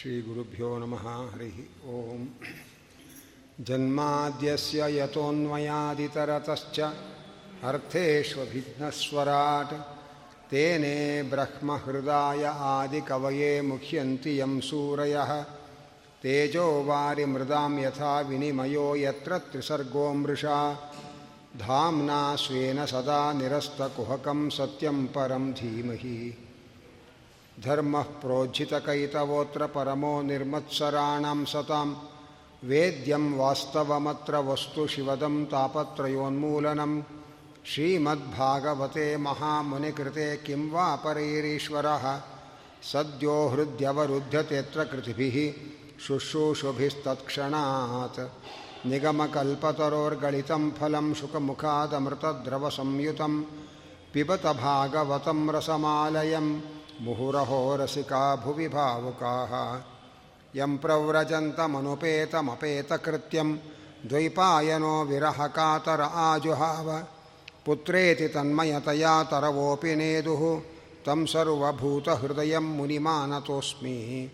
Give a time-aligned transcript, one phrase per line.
[0.00, 2.26] श्रीगुरुभ्यो नमः। हरिः ॐ
[3.64, 6.92] जन्माद्यस्य यतोऽन्वयादितरतश्च
[7.64, 9.72] अर्थेष्वभिघ्नस्वराट्
[10.50, 15.42] तेने ब्रह्महृदाय आदिकवये मुह्यन्ति यं सूरयः।
[16.22, 16.82] तेजो
[17.78, 20.78] यथा विनिमयो यत्र त्रिसर्गो मृषा।
[21.56, 26.49] धाम्ना स्वेन सदा निरस्तकुहकं सत्यं परं धीमहि।
[27.64, 31.94] धर्मः प्रोज्झितकैतवोऽत्र परमो निर्मत्सराणां सतां।
[32.64, 37.02] वेद्यं वास्तवमत्र वस्तु शिवदं तापत्रयोन्मूलनं।
[37.66, 42.20] श्रीमद्भागवते महामुनिकृते किं वा परैरीश्वरः?
[42.82, 45.52] सद्यो हृद्यवरुध्यतेऽत्र कृतिभिः
[46.00, 48.20] शुश्रूषुभिस्तत्क्षणात्।
[48.86, 53.44] निगमकल्पतरोर्गलितं फलं शुकमुखादमृतद्रवसंयुतं।
[54.14, 56.60] पिबत भागवतं रसमालयं
[57.00, 59.80] मुहुरहो रसिका भुवि भावुकाः
[60.56, 63.58] यं प्रव्रजन्तमनुपेतमपेतकृत्यं
[64.06, 67.04] द्वैपायनो विरहकातर आजुहाव।
[67.66, 70.60] पुत्रेति तन्मयतया तरवोऽपि नेदुः।
[71.06, 74.30] तं सर्वभूतहृदयं मुनिमानतोऽस्मि।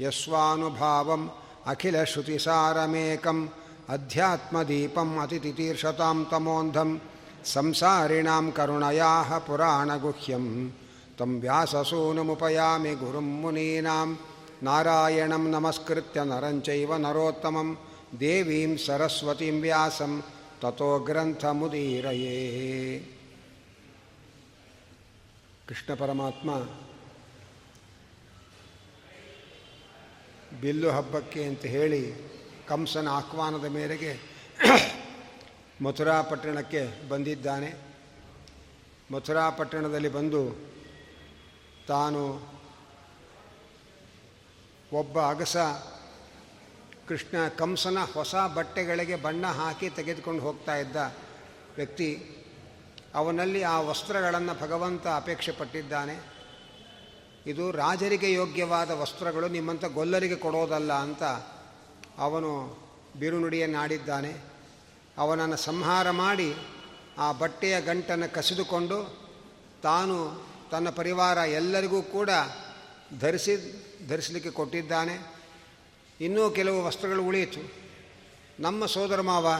[0.00, 1.28] यस्वानुभावम्
[1.66, 3.48] अखिलश्रुतिसारमेकम्
[3.88, 6.98] अध्यात्मदीपम् अतितितीर्षतां तमोन्धं
[7.44, 10.70] संसारिणां करुणयाः पुराणगुह्यं
[11.19, 14.07] तं व्याससूनुमुपयामि गुरुं मुनीनां
[14.63, 17.75] नारायणं नमस्कृत्य नरं चैव नरोत्तमं
[18.19, 20.13] देवीं सरस्वतीं व्यासं
[20.61, 22.37] ततो ग्रन्थमुदीरये
[25.67, 26.49] ಕೃಷ್ಣಪರಮಾತ್ಮ
[30.61, 31.99] ಬಿಲ್ಲು ಹಬ್ಬಕ್ಕೆ ಅಂತ ಹೇಳಿ
[32.69, 34.11] ಕಂಸನ ಆಹ್ವಾನದ ಮೇರೆಗೆ
[35.83, 36.81] ಮಥುರಾ ಪಟ್ಟಣಕ್ಕೆ
[37.11, 37.69] ಬಂದಿದ್ದಾನೆ
[39.13, 40.41] ಮಥುರಾ ಪಟ್ಟಣದಲ್ಲಿ ಬಂದು
[41.88, 42.22] ತಾನು
[44.92, 45.56] ಒಬ್ಬ ಅಗಸ
[47.08, 50.96] ಕೃಷ್ಣ ಕಂಸನ ಹೊಸ ಬಟ್ಟೆಗಳಿಗೆ ಬಣ್ಣ ಹಾಕಿ ತೆಗೆದುಕೊಂಡು ಹೋಗ್ತಾ ಇದ್ದ
[51.76, 52.34] ವ್ಯಕ್ತಿ,
[53.14, 56.16] ಅವನಲ್ಲಿ ಆ ವಸ್ತ್ರಗಳನ್ನು ಭಗವಂತ ಅಪೇಕ್ಷೆ ಪಟ್ಟಿದ್ದಾನೆ.
[57.46, 61.22] ಇದು ರಾಜರಿಗೆ ಯೋಗ್ಯವಾದ ವಸ್ತ್ರಗಳು, ನಿಮ್ಮಂಥ ಗೊಲ್ಲರಿಗೆ ಕೊಡೋದಲ್ಲ ಅಂತ
[62.18, 62.50] ಅವನು
[63.18, 64.32] ಬಿರುನುಡಿಯನ್ನಾಡಿದ್ದಾನೆ
[65.18, 66.54] ಅವನನ್ನು ಸಂಹಾರ ಮಾಡಿ
[67.18, 68.98] ಆ ಬಟ್ಟೆಯ ಗಂಟನ್ನು ಕಸಿದುಕೊಂಡು
[69.82, 72.30] ತಾನು ತನ್ನ ಪರಿವಾರ ಎಲ್ಲರಿಗೂ ಕೂಡ
[73.20, 73.56] ಧರಿಸಿ,
[74.08, 75.38] ಧರಿಸಲಿಕ್ಕೆ ಕೊಟ್ಟಿದ್ದಾನೆ.
[76.20, 77.72] ಇನ್ನೂ ಕೆಲವು ವಸ್ತ್ರಗಳು ಉಳಿಯಿತು.
[78.60, 79.52] ನಮ್ಮ ಸೋದರ ಮಾವ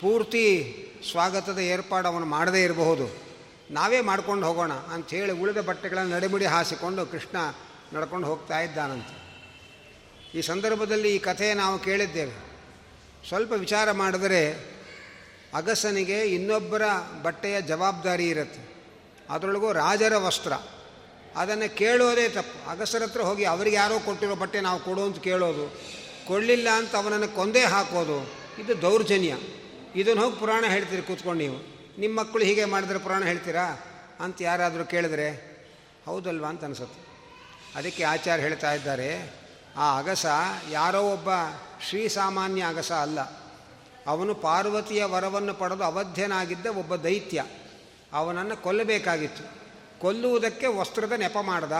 [0.00, 0.76] ಪೂರ್ತಿ
[1.10, 3.24] ಸ್ವಾಗತದ ಏರ್ಪಾಡು ಅವನು ಮಾಡದೇ ಇರಬಹುದು.
[3.70, 7.36] ನಾವೇ ಮಾಡ್ಕೊಂಡು ಹೋಗೋಣ ಅಂಥೇಳಿ ಉಳಿದ ಬಟ್ಟೆಗಳನ್ನು ನಡೆಮಿಡಿ ಹಾಸಿಕೊಂಡು ಕೃಷ್ಣ
[7.96, 9.24] ನಡ್ಕೊಂಡು ಹೋಗ್ತಾ ಇದ್ದಾನಂತೆ.
[10.38, 12.54] ಈ ಸಂದರ್ಭದಲ್ಲಿ ಈ ಕಥೆ ನಾವು ಕೇಳಿದ್ದೇವೆ.
[13.28, 14.74] ಸ್ವಲ್ಪ ವಿಚಾರ ಮಾಡಿದರೆ
[15.54, 16.82] ಅಗಸನಿಗೆ ಇನ್ನೊಬ್ಬರ
[17.22, 18.63] ಬಟ್ಟೆಯ ಜವಾಬ್ದಾರಿ ಇರುತ್ತೆ.
[19.30, 20.52] ಅದರೊಳಗೂ ರಾಜರ ವಸ್ತ್ರ.
[21.36, 22.70] ಅದನ್ನು ಕೇಳೋದೇ ತಪ್ಪು.
[22.70, 25.80] ಅಗಸರ ಹತ್ರ ಹೋಗಿ ಅವ್ರಿಗೆ ಯಾರೋ ಕೊಟ್ಟಿರೋ ಬಟ್ಟೆ ನಾವು ಕೊಡು ಅಂತ ಕೇಳೋದು.
[26.26, 29.36] ಕೊಡಲಿಲ್ಲ ಅಂತ ಅವನನ್ನು ಕೊಂದೇ ಹಾಕೋದು, ಇದು ದೌರ್ಜನ್ಯ.
[29.96, 31.56] ಇದನ್ನು ಹೋಗಿ ಪುರಾಣ ಹೇಳ್ತೀರಿ ಕೂತ್ಕೊಂಡು ನೀವು.
[32.00, 33.80] ನಿಮ್ಮ ಮಕ್ಕಳು ಹೀಗೆ ಮಾಡಿದ್ರೆ ಪುರಾಣ ಹೇಳ್ತೀರಾ?
[34.20, 35.28] ಅಂತ ಯಾರಾದರೂ ಕೇಳಿದ್ರೆ,
[36.06, 37.00] ಹೌದಲ್ವಾ ಅಂತ ಅನಿಸುತ್ತೆ.
[37.78, 39.34] ಅದಕ್ಕೆ ಆಚಾರ್ಯ ಹೇಳ್ತಾ ಇದ್ದಾರೆ,
[39.76, 40.26] ಆ ಅಗಸ
[40.70, 41.28] ಯಾರೋ ಒಬ್ಬ
[41.88, 43.20] ಶ್ರೀ ಸಾಮಾನ್ಯ ಅಗಸ ಅಲ್ಲ.
[44.06, 47.44] ಅವನು ಪಾರ್ವತಿಯ ವರವನ್ನು ಪಡೆದು ಅವಧ್ಯನಾಗಿದ್ದ ಒಬ್ಬ ದೈತ್ಯ.
[48.14, 49.64] ಅವನನ್ನು ಕೊಲ್ಲಬೇಕಾಗಿತ್ತು.
[50.00, 51.72] ಕೊಲ್ಲುವುದಕ್ಕೆ ವಸ್ತ್ರದ ನೆಪ ಮಾಡ್ದ.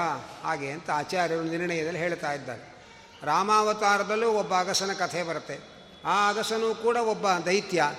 [0.43, 2.75] ಹಾಗೆ ಅಂತ ಆಚಾರ್ಯರು ನಿರ್ಣಯದಲ್ಲಿ ಹೇಳ್ತಾ ಇದ್ದಾರೆ.
[3.23, 5.61] ರಾಮಾವತಾರದಲ್ಲೂ ಒಬ್ಬ ಅಗಸನ ಕಥೆ ಬರುತ್ತೆ.
[6.05, 7.93] ಆ ಅಗಸನೂ ಕೂಡ ಒಬ್ಬ ದೈತ್ಯ.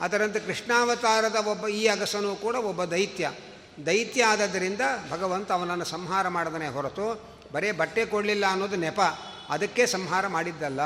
[0.00, 3.32] ಅದರಂತೆ ಕೃಷ್ಣಾವತಾರದ ಒಬ್ಬ ಈ ಅಗಸನೂ ಕೂಡ ಒಬ್ಬ ದೈತ್ಯ.
[3.86, 4.80] ದೈತ್ಯ ಆದದ್ದರಿಂದ
[5.10, 9.00] ಭಗವಂತ ಅವನನ್ನು ಸಂಹಾರ ಮಾಡದನೇ ಹೊರತು ಬರೀ ಬಟ್ಟೆ ಕೊಡಲಿಲ್ಲ ಅನ್ನೋದು ನೆಪ.
[9.48, 10.80] ಅದಕ್ಕೆ ಸಂಹಾರ ಮಾಡಿದ್ದಲ್ಲ.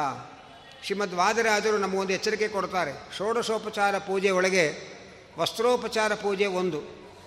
[0.85, 2.93] ಶ್ರೀಮದ್ ವಾದರಾಜರು ನಮಗೊಂದು ಎಚ್ಚರಿಕೆ ಕೊಡ್ತಾರೆ.
[3.19, 3.95] ಷೋಡಶೋಪಚಾರ
[4.35, 4.92] ಒಳಗೆ
[5.39, 6.81] ವಸ್ತ್ರೋಪಚಾರ ಪೂಜೆ ಒಂದು.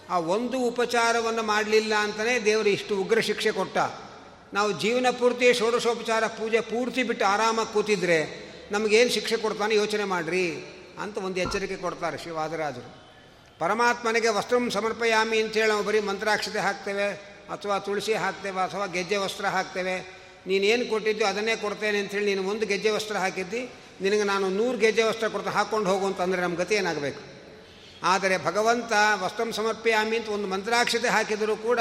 [0.10, 3.78] ಆ ಒಂದು ಉಪಚಾರವನ್ನು ಮಾಡಲಿಲ್ಲ ಅಂತಲೇ ದೇವರು ಇಷ್ಟು ಉಗ್ರ ಶಿಕ್ಷೆ ಕೊಟ್ಟ.
[4.54, 8.20] ನಾವು ಜೀವನ ಪೂರ್ತಿ ಷೋಡಶೋಪಚಾರ ಪೂಜೆ ಪೂರ್ತಿ ಬಿಟ್ಟು ಆರಾಮಾಗಿ ಕೂತಿದ್ರೆ
[8.72, 10.46] ನಮಗೇನು ಶಿಕ್ಷೆ ಕೊಡ್ತಾನೆ ಯೋಚನೆ ಮಾಡಿರಿ
[11.04, 12.90] ಅಂತ ಒಂದು ಎಚ್ಚರಿಕೆ ಕೊಡ್ತಾರೆ ಶ್ರೀವಾದರಾಜರು
[13.60, 17.08] ಪರಮಾತ್ಮನಿಗೆ ವಸ್ತ್ರಂ ಸಮರ್ಪಯಾಮಿ ಅಂತೇಳಿ ನಾವು ಬರೀ ಮಂತ್ರಾಕ್ಷತೆ ಹಾಕ್ತೇವೆ
[17.54, 19.96] ಅಥವಾ ತುಳಸಿ ಹಾಕ್ತೇವೆ ಅಥವಾ ಗೆಜ್ಜೆ ವಸ್ತ್ರ ಹಾಕ್ತೇವೆ.
[20.48, 23.62] ನೀನೇನು ಕೊಟ್ಟಿದ್ದು ಅದನ್ನೇ ಕೊಡ್ತೇನೆ ಅಂಥೇಳಿ ನೀನು ಒಂದು ಗೆಜ್ಜೆ ವಸ್ತ್ರ ಹಾಕಿದ್ದಿ,
[24.02, 27.35] ನಿನಗೆ ನಾನು ನೂರು ಗೆಜ್ಜೆ ವಸ್ತ್ರ ಕೊಡ್ತಾ ಹಾಕ್ಕೊಂಡು ಹೋಗು ಅಂತಂದರೆ ನಮ್ಮ ಗತಿ ಏನಾಗಬೇಕು?
[28.04, 31.80] ಆದರೆ ಭಗವಂತ ವಸ್ತ್ರಂ ಸಮರ್ಪಯಾಮಿ ಅಂತ ಒಂದು ಮಂತ್ರಾಕ್ಷತೆ ಹಾಕಿದರೂ ಕೂಡ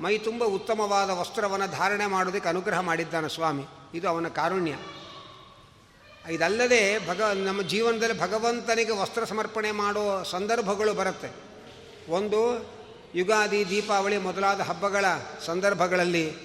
[0.00, 3.64] ಮೈ ತುಂಬ ಉತ್ತಮವಾದ ವಸ್ತ್ರವನ್ನು ಧಾರಣೆ ಮಾಡೋದಕ್ಕೆ ಅನುಗ್ರಹ ಮಾಡಿದ್ದಾನೆ ಸ್ವಾಮಿ.
[3.94, 4.76] ಇದು ಅವನ ಕಾರುಣ್ಯ.
[6.30, 11.30] ಇದಲ್ಲದೆ ಭಗ, ನಮ್ಮ ಜೀವನದಲ್ಲಿ ಭಗವಂತನಿಗೆ ವಸ್ತ್ರ ಸಮರ್ಪಣೆ ಮಾಡೋ ಸಂದರ್ಭಗಳು ಬರುತ್ತೆ.
[12.08, 12.70] ಒಂದು,
[13.14, 15.04] ಯುಗಾದಿ, ದೀಪಾವಳಿ ಮೊದಲಾದ ಹಬ್ಬಗಳ
[15.46, 16.36] ಸಂದರ್ಭಗಳಲ್ಲಿ,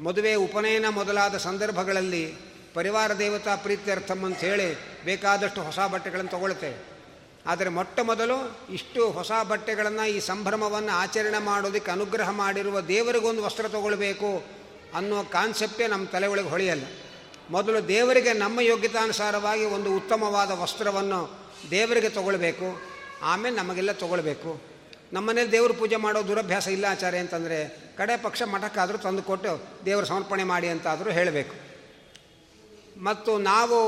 [0.00, 2.34] ಮದುವೆ, ಉಪನಯನ ಮೊದಲಾದ ಸಂದರ್ಭಗಳಲ್ಲಿ
[2.74, 6.97] ಪರಿವಾರ ದೇವತಾ ಪ್ರೀತ್ಯರ್ಥಮ್ ಅಂತ ಹೇಳಿ ಬೇಕಾದಷ್ಟು ಹೊಸ ಬಟ್ಟೆಗಳನ್ನು ತಗೊಳ್ತೇವೆ
[7.48, 8.36] ಆದರೆ ಮೊಟ್ಟ ಮೊದಲು
[8.70, 14.30] ಇಷ್ಟು ಹೊಸ ಬಟ್ಟೆಗಳನ್ನು ಈ ಸಂಭ್ರಮವನ್ನು ಆಚರಣೆ ಮಾಡೋದಕ್ಕೆ ಅನುಗ್ರಹ ಮಾಡಿರುವ ದೇವರಿಗೊಂದು ವಸ್ತ್ರ ತಗೊಳ್ಬೇಕು
[14.94, 16.86] ಅನ್ನೋ ಕಾನ್ಸೆಪ್ಟೇ ನಮ್ಮ ತಲೆ ಒಳಗೆ ಹೊಳೆಯಲ್ಲ.
[17.50, 21.20] ಮೊದಲು ದೇವರಿಗೆ ನಮ್ಮ ಯೋಗ್ಯತಾನುಸಾರವಾಗಿ ಒಂದು ಉತ್ತಮವಾದ ವಸ್ತ್ರವನ್ನು
[21.70, 22.68] ದೇವರಿಗೆ ತಗೊಳ್ಬೇಕು,
[23.22, 24.50] ಆಮೇಲೆ ನಮಗೆಲ್ಲ ತಗೊಳ್ಬೇಕು.
[25.12, 27.58] ನಮ್ಮನೇಲಿ ದೇವ್ರ ಪೂಜೆ ಮಾಡೋ ದುರಭ್ಯಾಸ ಇಲ್ಲ ಆಚಾರ್ಯ ಅಂತಂದರೆ
[27.98, 29.52] ಕಡೆ ಪಕ್ಷ ಮಠಕ್ಕಾದರೂ ತಂದುಕೊಟ್ಟು
[29.84, 31.54] ದೇವರ ಸಮರ್ಪಣೆ ಮಾಡಿ ಅಂತಾದರೂ ಹೇಳಬೇಕು.
[32.98, 33.78] ಮತ್ತು ನಾವು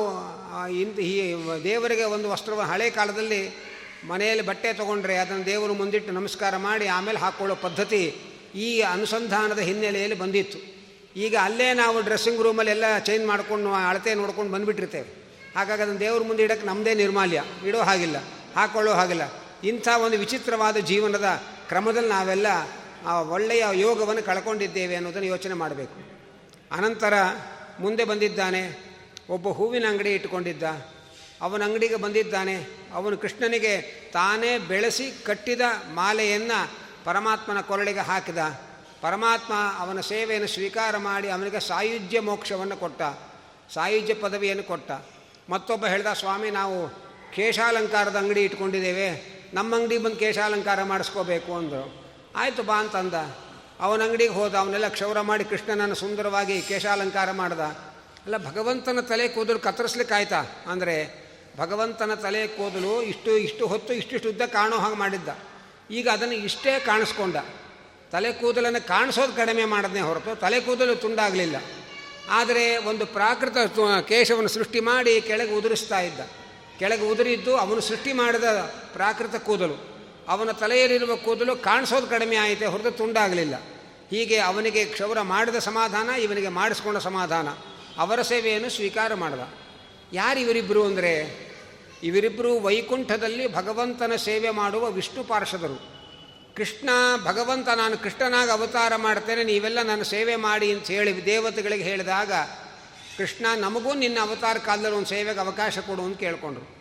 [0.69, 1.35] ಇಂಥ ಈ
[1.65, 3.51] ದೇವರಿಗೆ ಒಂದು ವಸ್ತ್ರ ಹಳೆ ಕಾಲದಲ್ಲಿ
[4.09, 8.15] ಮನೆಯಲ್ಲಿ ಬಟ್ಟೆ ತೊಗೊಂಡ್ರೆ ಅದನ್ನು ದೇವರು ಮುಂದಿಟ್ಟು ನಮಸ್ಕಾರ ಮಾಡಿ ಆಮೇಲೆ ಹಾಕ್ಕೊಳ್ಳೋ ಪದ್ಧತಿ
[8.55, 10.59] ಈ ಅನುಸಂಧಾನದ ಹಿನ್ನೆಲೆಯಲ್ಲಿ ಬಂದಿತ್ತು.
[11.17, 15.09] ಈಗ ಅಲ್ಲೇ ನಾವು ಡ್ರೆಸ್ಸಿಂಗ್ ರೂಮಲ್ಲಿ ಎಲ್ಲ ಚೇಂಜ್ ಮಾಡ್ಕೊಂಡು ಅಳತೆ ನೋಡ್ಕೊಂಡು ಬಂದುಬಿಟ್ಟಿರ್ತೇವೆ.
[15.57, 17.45] ಹಾಗಾಗಿ ಅದನ್ನು ದೇವ್ರ ಮುಂದೆ ಇಡೋಕ್ಕೆ ನಮ್ಮದೇ ನಿರ್ಮಾಲ್ಯ.
[17.67, 18.17] ಇಡೋ ಹಾಗಿಲ್ಲ
[18.57, 19.23] ಹಾಕ್ಕೊಳ್ಳೋ ಹಾಗಿಲ್ಲ.
[19.65, 22.47] ಇಂಥ ಒಂದು ವಿಚಿತ್ರವಾದ ಜೀವನದ ಕ್ರಮದಲ್ಲಿ ನಾವೆಲ್ಲ
[23.07, 26.11] ಆ ಒಳ್ಳೆಯ ಯೋಗವನ್ನು ಕಳ್ಕೊಂಡಿದ್ದೇವೆ ಅನ್ನೋದನ್ನು ಯೋಚನೆ ಮಾಡಬೇಕು.
[26.73, 27.15] ಅನಂತರ
[27.81, 28.90] ಮುಂದೆ ಬಂದಿದ್ದಾನೆ
[29.31, 30.62] ಒಬ್ಬ ಹೂವಿನ ಅಂಗಡಿ ಇಟ್ಕೊಂಡಿದ್ದ
[31.43, 32.67] ಅವನ ಅಂಗಡಿಗೆ ಬಂದಿದ್ದಾನೆ.
[32.94, 33.81] ಅವನು ಕೃಷ್ಣನಿಗೆ
[34.12, 35.61] ತಾನೇ ಬೆಳೆಸಿ ಕಟ್ಟಿದ
[35.94, 36.71] ಮಾಲೆಯನ್ನು
[37.05, 38.38] ಪರಮಾತ್ಮನ ಕೊರಳಿಗೆ ಹಾಕಿದ.
[39.00, 43.03] ಪರಮಾತ್ಮ ಅವನ ಸೇವೆಯನ್ನು ಸ್ವೀಕಾರ ಮಾಡಿ ಅವನಿಗೆ ಸಾಯುಜ್ಯ ಮೋಕ್ಷವನ್ನು ಕೊಟ್ಟ.
[43.75, 44.91] ಸಾಯುಜ್ಯ ಪದವಿಯನ್ನು ಕೊಟ್ಟ.
[45.50, 46.88] ಮತ್ತೊಬ್ಬ ಹೇಳ್ದ, ಸ್ವಾಮಿ, ನಾವು
[47.35, 52.05] ಕೇಶಾಲಂಕಾರದ ಅಂಗಡಿ ಇಟ್ಕೊಂಡಿದ್ದೇವೆ ನಮ್ಮ ಅಂಗಡಿ ಬಂದು ಕೇಶಾಲಂಕಾರ ಮಾಡಿಸ್ಕೋಬೇಕು ಅಂದರು.
[52.37, 53.15] ಆಯಿತು ಬಾ ಅಂತಂದ.
[53.81, 54.55] ಅವನ ಅಂಗಡಿಗೆ ಹೋದ.
[54.55, 57.90] ಅವನ್ನೆಲ್ಲ ಕ್ಷೌರ ಮಾಡಿ ಕೃಷ್ಣನನ್ನು ಸುಂದರವಾಗಿ ಕೇಶಾಲಂಕಾರ ಮಾಡ್ದ.
[58.25, 60.97] ಅಲ್ಲ, ಭಗವಂತನ ತಲೆ ಕೂದಲು ಕತ್ತರಿಸ್ಲಿಕ್ಕಾಯ್ತಾ ಅಂದರೆ,
[61.59, 65.31] ಭಗವಂತನ ತಲೆ ಕೂದಲು ಇಷ್ಟು ಇಷ್ಟು ಹೊತ್ತು ಇಷ್ಟಿಷ್ಟು ಉದ್ದ ಕಾಣೋ ಹಾಗೆ ಮಾಡಿದ್ದ.
[65.91, 67.37] ಈಗ ಅದನ್ನು ಇಷ್ಟೇ ಕಾಣಿಸ್ಕೊಂಡ.
[68.13, 71.57] ತಲೆ ಕೂದಲನ್ನು ಕಾಣಿಸೋದು ಕಡಿಮೆ ಮಾಡಿದ್ನೇ ಹೊರತು ತಲೆ ಕೂದಲು ತುಂಡಾಗಲಿಲ್ಲ.
[72.31, 73.57] ಆದರೆ ಒಂದು ಪ್ರಾಕೃತ
[74.09, 76.21] ಕೇಶವನ್ನು ಸೃಷ್ಟಿ ಮಾಡಿ ಕೆಳಗೆ ಉದುರಿಸ್ತಾ ಇದ್ದ.
[76.79, 78.45] ಕೆಳಗೆ ಉದುರಿದ್ದು ಅವನು ಸೃಷ್ಟಿ ಮಾಡಿದ
[78.93, 79.77] ಪ್ರಾಕೃತ ಕೂದಲು.
[80.29, 83.55] ಅವನ ತಲೆಯಲ್ಲಿರುವ ಕೂದಲು ಕಾಣಿಸೋದು ಕಡಿಮೆ ಆಯಿತೆ, ಹೊರತು ತುಂಡಾಗಲಿಲ್ಲ.
[84.11, 87.49] ಹೀಗೆ ಅವನಿಗೆ ಕ್ಷೌರ ಮಾಡಿದ ಸಮಾಧಾನ, ಇವನಿಗೆ ಮಾಡಿಸ್ಕೊಂಡ ಸಮಾಧಾನ.
[88.00, 89.41] ಅವರ ಸೇವೆಯನ್ನು ಸ್ವೀಕಾರ ಮಾಡಿದ.
[90.12, 91.12] ಯಾರು ಇವರಿಬ್ಬರು ಅಂದರೆ?
[92.02, 96.00] ಇವರಿಬ್ಬರು ವೈಕುಂಠದಲ್ಲಿ ಭಗವಂತನ ಸೇವೆ ಮಾಡುವ ವಿಷ್ಣು ಪಾರ್ಷದರು.
[96.56, 96.91] ಕೃಷ್ಣ,
[97.25, 102.32] ಭಗವಂತ, ನಾನು ಕೃಷ್ಣನಾಗಿ ಅವತಾರ ಮಾಡ್ತೇನೆ, ನೀವೆಲ್ಲ ನನ್ನ ಸೇವೆ ಮಾಡಿ ಅಂತ ಹೇಳಿ ದೇವತೆಗಳಿಗೆ ಹೇಳಿದಾಗ,
[103.19, 106.81] ಕೃಷ್ಣ, ನಮಗೂ ನಿನ್ನ ಅವತಾರ ಕಾಲದಲ್ಲಿ ಒಂದು ಸೇವೆಗೆ ಅವಕಾಶ ಕೊಡು ಅಂತ ಕೇಳಿಕೊಂಡ್ರು.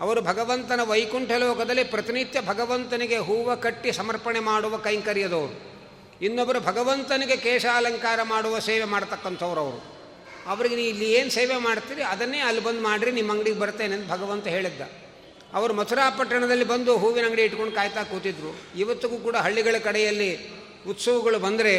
[0.00, 5.76] ಅವರು ಭಗವಂತನ ವೈಕುಂಠ ಲೋಕದಲ್ಲಿ ಪ್ರತಿನಿತ್ಯ ಭಗವಂತನಿಗೆ ಹೂವು ಕಟ್ಟಿ ಸಮರ್ಪಣೆ ಮಾಡುವ ಕೈಂಕರ್ಯದವರು.
[6.24, 9.95] ಇನ್ನೊಬ್ಬರು ಭಗವಂತನಿಗೆ ಕೇಶಾಲಂಕಾರ ಮಾಡುವ ಸೇವೆ ಮಾಡ್ತಕ್ಕಂಥವ್ರು ಅವರು.
[10.50, 14.46] ಅವ್ರಿಗೆ ನೀವು ಇಲ್ಲಿ ಏನು ಸೇವೆ ಮಾಡ್ತೀರಿ, ಅದನ್ನೇ ಅಲ್ಲಿ ಬಂದು ಮಾಡಿರಿ ನಿಮ್ಮ ಅಂಗಡಿಗೆ ಬರ್ತೇನೆ ಅಂತ ಭಗವಂತ
[14.56, 14.82] ಹೇಳಿದ್ದ.
[15.56, 18.50] ಅವರು ಮಥುರಾ ಪಟ್ಟಣದಲ್ಲಿ ಬಂದು ಹೂವಿನ ಅಂಗಡಿ ಇಟ್ಕೊಂಡು ಕಾಯ್ತಾ ಕೂತಿದ್ರು.
[18.82, 20.30] ಇವತ್ತಿಗೂ ಕೂಡ ಹಳ್ಳಿಗಳ ಕಡೆಯಲ್ಲಿ
[20.92, 21.74] ಉತ್ಸವಗಳು ಬಂದರೆ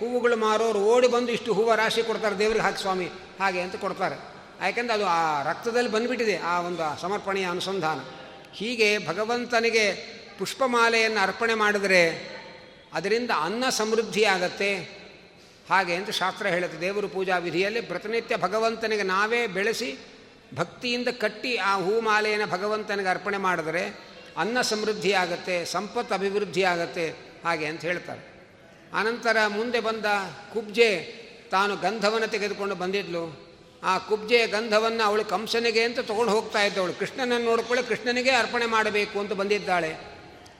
[0.00, 3.08] ಹೂವುಗಳು ಮಾರೋರು ಓಡಿ ಬಂದು ಇಷ್ಟು ಹೂವು ರಾಶಿ ಕೊಡ್ತಾರೆ, ದೇವ್ರಿಗೆ ಹಾಕಿ ಸ್ವಾಮಿ,
[3.40, 4.16] ಹಾಗೆ ಅಂತ ಕೊಡ್ತಾರೆ.
[4.64, 5.20] ಯಾಕೆಂದರೆ ಅದು ಆ
[5.50, 8.00] ರಕ್ತದಲ್ಲಿ ಬಂದುಬಿಟ್ಟಿದೆ, ಆ ಒಂದು ಸಮರ್ಪಣೆಯ ಅನುಸಂಧಾನ.
[8.58, 9.84] ಹೀಗೆ ಭಗವಂತನಿಗೆ
[10.38, 12.02] ಪುಷ್ಪಮಾಲೆಯನ್ನು ಅರ್ಪಣೆ ಮಾಡಿದರೆ
[12.92, 14.70] ಅದರಿಂದ ಅನ್ನ ಸಮೃದ್ಧಿಯಾಗತ್ತೆ
[15.70, 16.78] ಹಾಗೆ ಅಂತ ಶಾಸ್ತ್ರ ಹೇಳುತ್ತೆ.
[16.80, 19.90] ದೇವರು ಪೂಜಾ ವಿಧಿಯಲ್ಲಿ ಪ್ರತಿನಿತ್ಯ ಭಗವಂತನಿಗೆ ನಾವೇ ಬೆಳೆಸಿ
[20.54, 23.84] ಭಕ್ತಿಯಿಂದ ಕಟ್ಟಿ ಆ ಹೂಮಾಲೆಯನ್ನು ಭಗವಂತನಿಗೆ ಅರ್ಪಣೆ ಮಾಡಿದರೆ
[24.36, 27.06] ಅನ್ನ ಸಮೃದ್ಧಿ ಆಗುತ್ತೆ, ಸಂಪತ್ತು ಅಭಿವೃದ್ಧಿ ಆಗುತ್ತೆ
[27.44, 28.22] ಹಾಗೆ ಅಂತ ಹೇಳ್ತಾರೆ.
[28.94, 30.06] ಆನಂತರ ಮುಂದೆ ಬಂದ
[30.52, 30.90] ಕುಬ್ಜೆ
[31.50, 33.24] ತಾನು ಗಂಧವನ್ನು ತೆಗೆದುಕೊಂಡು ಬಂದಿದ್ಲು.
[33.84, 39.32] ಆ ಕುಬ್ಜೆಯ ಗಂಧವನ್ನು ಅವಳು ಕಂಸನಿಗೆ ಅಂತ ತೊಗೊಂಡು ಹೋಗ್ತಾ ಇದ್ದವಳು ಕೃಷ್ಣನನ್ನು ನೋಡಿಕೊಳ್ಳಿ, ಕೃಷ್ಣನಿಗೆ ಅರ್ಪಣೆ ಮಾಡಬೇಕು ಅಂತ
[39.32, 39.92] ಬಂದಿದ್ದಾಳೆ.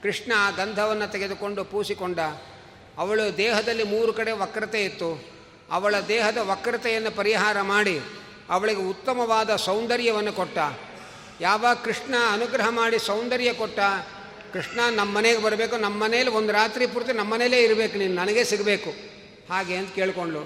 [0.03, 2.19] ಕೃಷ್ಣ ಆ ಗಂಧವನ್ನು ತೆಗೆದುಕೊಂಡು ಪೂಸಿಕೊಂಡ.
[2.97, 5.09] ಅವಳು ದೇಹದಲ್ಲಿ ಮೂರು ಕಡೆ ವಕ್ರತೆ ಇತ್ತು.
[5.71, 7.97] ಅವಳ ದೇಹದ ವಕ್ರತೆಯನ್ನು ಪರಿಹಾರ ಮಾಡಿ
[8.49, 10.57] ಅವಳಿಗೆ ಉತ್ತಮವಾದ ಸೌಂದರ್ಯವನ್ನು ಕೊಟ್ಟ.
[11.41, 13.79] ಯಾವಾಗ ಕೃಷ್ಣ ಅನುಗ್ರಹ ಮಾಡಿ ಸೌಂದರ್ಯ ಕೊಟ್ಟ?
[14.53, 18.91] ಕೃಷ್ಣ ನಮ್ಮ ಮನೆಗೆ ಬರಬೇಕು, ನಮ್ಮ ಮನೇಲಿ ಒಂದು ರಾತ್ರಿ ಪೂರ್ತಿ ನಮ್ಮ ಮನೇಲೇ ಇರಬೇಕು, ನೀನು ನನಗೆ ಸಿಗಬೇಕು.
[19.49, 20.41] ಹಾಗೆ ಅಂತ ಕೇಳಿಕೊಂಡು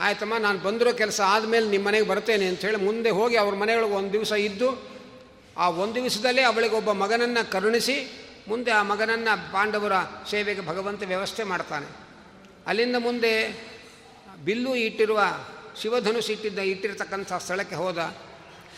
[0.00, 4.32] ಆಯ್ತಮ್ಮ, ನಾನು ಬಂದಿರೋ ಕೆಲಸ ಆದಮೇಲೆ ನಿಮ್ಮ ಮನೆಗೆ ಬರ್ತೇನೆ ಅಂಥೇಳಿ ಮುಂದೆ ಹೋಗಿ ಅವ್ರ ಮನೆಯೊಳಗೆ ಒಂದು ದಿವಸ
[4.32, 4.68] ಇದ್ದು,
[5.58, 7.96] ಆ ಒಂದು ದಿವಸದಲ್ಲೇ ಅವಳಿಗೊಬ್ಬ ಮಗನನ್ನು ಕರುಣಿಸಿ
[8.48, 9.92] ಮುಂದೆ ಆ ಮಗನನ್ನು ಪಾಂಡವರ
[10.30, 11.86] ಸೇವೆಗೆ ಭಗವಂತ ವ್ಯವಸ್ಥೆ ಮಾಡ್ತಾನೆ.
[12.66, 13.64] ಅಲ್ಲಿಂದ ಮುಂದೆ
[14.44, 15.22] ಬಿಲ್ಲು ಇಟ್ಟಿರುವ
[15.80, 18.14] ಶಿವಧನುಸ್ಸು ಇಟ್ಟಿದ್ದ, ಇಟ್ಟಿರ್ತಕ್ಕಂಥ ಸ್ಥಳಕ್ಕೆ ಹೋದ.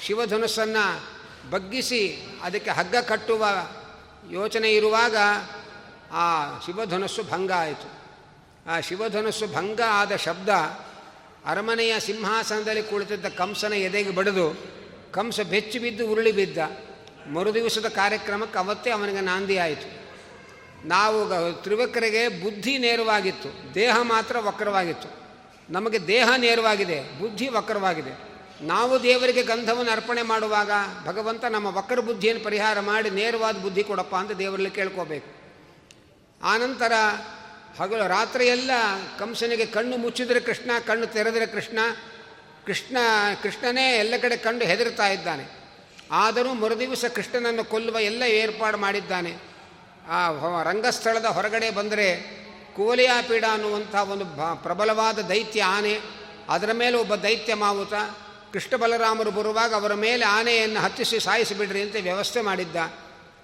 [0.03, 1.17] ಶಿವಧನುಸ್ಸನ್ನು
[1.51, 3.47] ಬಗ್ಗಿಸಿ ಅದಕ್ಕೆ ಹಗ್ಗ ಕಟ್ಟುವ
[4.31, 5.17] ಯೋಚನೆ ಇರುವಾಗ
[6.13, 7.89] ಆ ಶಿವಧನುಸ್ಸು ಭಂಗ ಆಯಿತು.
[8.71, 10.49] ಆ ಶಿವಧನುಸ್ಸು ಭಂಗ ಆದ ಶಬ್ದ
[11.47, 14.57] ಅರಮನೆಯ ಸಿಂಹಾಸನದಲ್ಲಿ ಕುಳಿತಿದ್ದ ಕಂಸನ ಎದೆಗೆ ಬಡಿದು
[15.13, 16.59] ಕಂಸ ಬೆಚ್ಚಿ ಬಿದ್ದು ಉರುಳಿ ಬಿದ್ದ.
[17.33, 19.89] ಮರುದಿವಸದ ಕಾರ್ಯಕ್ರಮಕ್ಕೆ ಅವತ್ತೇ ಅವನಿಗೆ ನಾಂದಿ ಆಯಿತು.
[20.89, 21.19] ನಾವು
[21.63, 23.75] ತ್ರಿವಕ್ರಿಗೆ ಬುದ್ಧಿ ನೇರವಾಗಿತ್ತು.
[23.75, 25.09] ದೇಹ ಮಾತ್ರ ವಕ್ರವಾಗಿತ್ತು.
[25.71, 28.27] ನಮಗೆ ದೇಹ ನೇರವಾಗಿದೆ, ಬುದ್ಧಿ ವಕ್ರವಾಗಿದೆ.
[28.63, 30.71] ನಾವು ದೇವರಿಗೆ ಗಂಧವನ್ನು ಅರ್ಪಣೆ ಮಾಡುವಾಗ
[31.05, 35.31] ಭಗವಂತ ನಮ್ಮ ವಕ್ರ ಬುದ್ಧಿಯನ್ನು ಪರಿಹಾರ ಮಾಡಿ ನೇರವಾದ ಬುದ್ಧಿ ಕೊಡಪ್ಪ ಅಂತ ದೇವರಲ್ಲಿ ಕೇಳ್ಕೋಬೇಕು.
[36.43, 36.93] ಆನಂತರ
[37.81, 38.71] ಹಗಲು ರಾತ್ರಿಯೆಲ್ಲ
[39.19, 41.79] ಕಂಸನಿಗೆ ಕಣ್ಣು ಮುಚ್ಚಿದರೆ ಕೃಷ್ಣ, ಕಣ್ಣು ತೆರೆದರೆ ಕೃಷ್ಣ
[42.67, 42.97] ಕೃಷ್ಣ,
[43.43, 45.56] ಕೃಷ್ಣನೇ ಎಲ್ಲ ಕಡೆ ಕಂಡು ಹೆದರ್ತಾ ಇದ್ದಾನೆ.
[46.11, 49.37] ಆದರೂ ಮರುದಿವಸ ಕೃಷ್ಣನನ್ನು ಕೊಲ್ಲುವ ಎಲ್ಲ ಏರ್ಪಾಡು ಮಾಡಿದ್ದಾನೆ.
[50.09, 52.37] ಆ ರಂಗಸ್ಥಳದ ಹೊರಗಡೆ ಬಂದರೆ
[52.77, 54.25] ಕೋಲಿಯಾಪೀಡ ಅನ್ನುವಂಥ ಒಂದು
[54.63, 56.01] ಪ್ರಬಲವಾದ ದೈತ್ಯ ಆನೆ,
[56.49, 57.95] ಅದರ ಮೇಲೆ ಒಬ್ಬ ದೈತ್ಯ ಮಾವುತ,
[58.53, 62.77] ಕೃಷ್ಣ ಬಲರಾಮರು ಬರುವಾಗ ಅವರ ಮೇಲೆ ಆನೆಯನ್ನು ಹತ್ತಿಸಿ ಸಾಯಿಸಿಬಿಡ್ರಿ ಅಂತ ವ್ಯವಸ್ಥೆ ಮಾಡಿದ್ದ.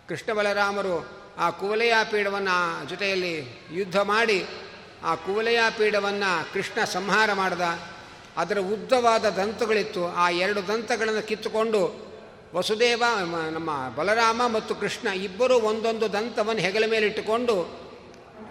[0.08, 4.46] ಕೃಷ್ಣ ಬಲರಾಮರು ಆ ಕುವಲಯಾಪೀಡವನ್ನು ಜೊತೆಯಲ್ಲಿ ಯುದ್ಧ ಮಾಡಿ,
[5.04, 7.60] ಆ ಕುವಲಯಾಪೀಡವನ್ನು ಕೃಷ್ಣ ಸಂಹಾರ ಮಾಡಿದ.
[8.36, 10.08] ಅದರ ಉದ್ದವಾದ ದಂತಗಳಿತ್ತು.
[10.08, 12.11] ಆ ಎರಡು ದಂತಗಳನ್ನು ಕಿತ್ತುಕೊಂಡು
[12.54, 13.02] ವಸುದೇವ
[13.50, 17.54] ನಮ್ಮ ಬಲರಾಮ ಮತ್ತು ಕೃಷ್ಣ ಇಬ್ಬರು ಒಂದೊಂದು ದಂತವನ್ನು ಹೆಗಲ ಮೇಲೆ ಇಟ್ಟುಕೊಂಡು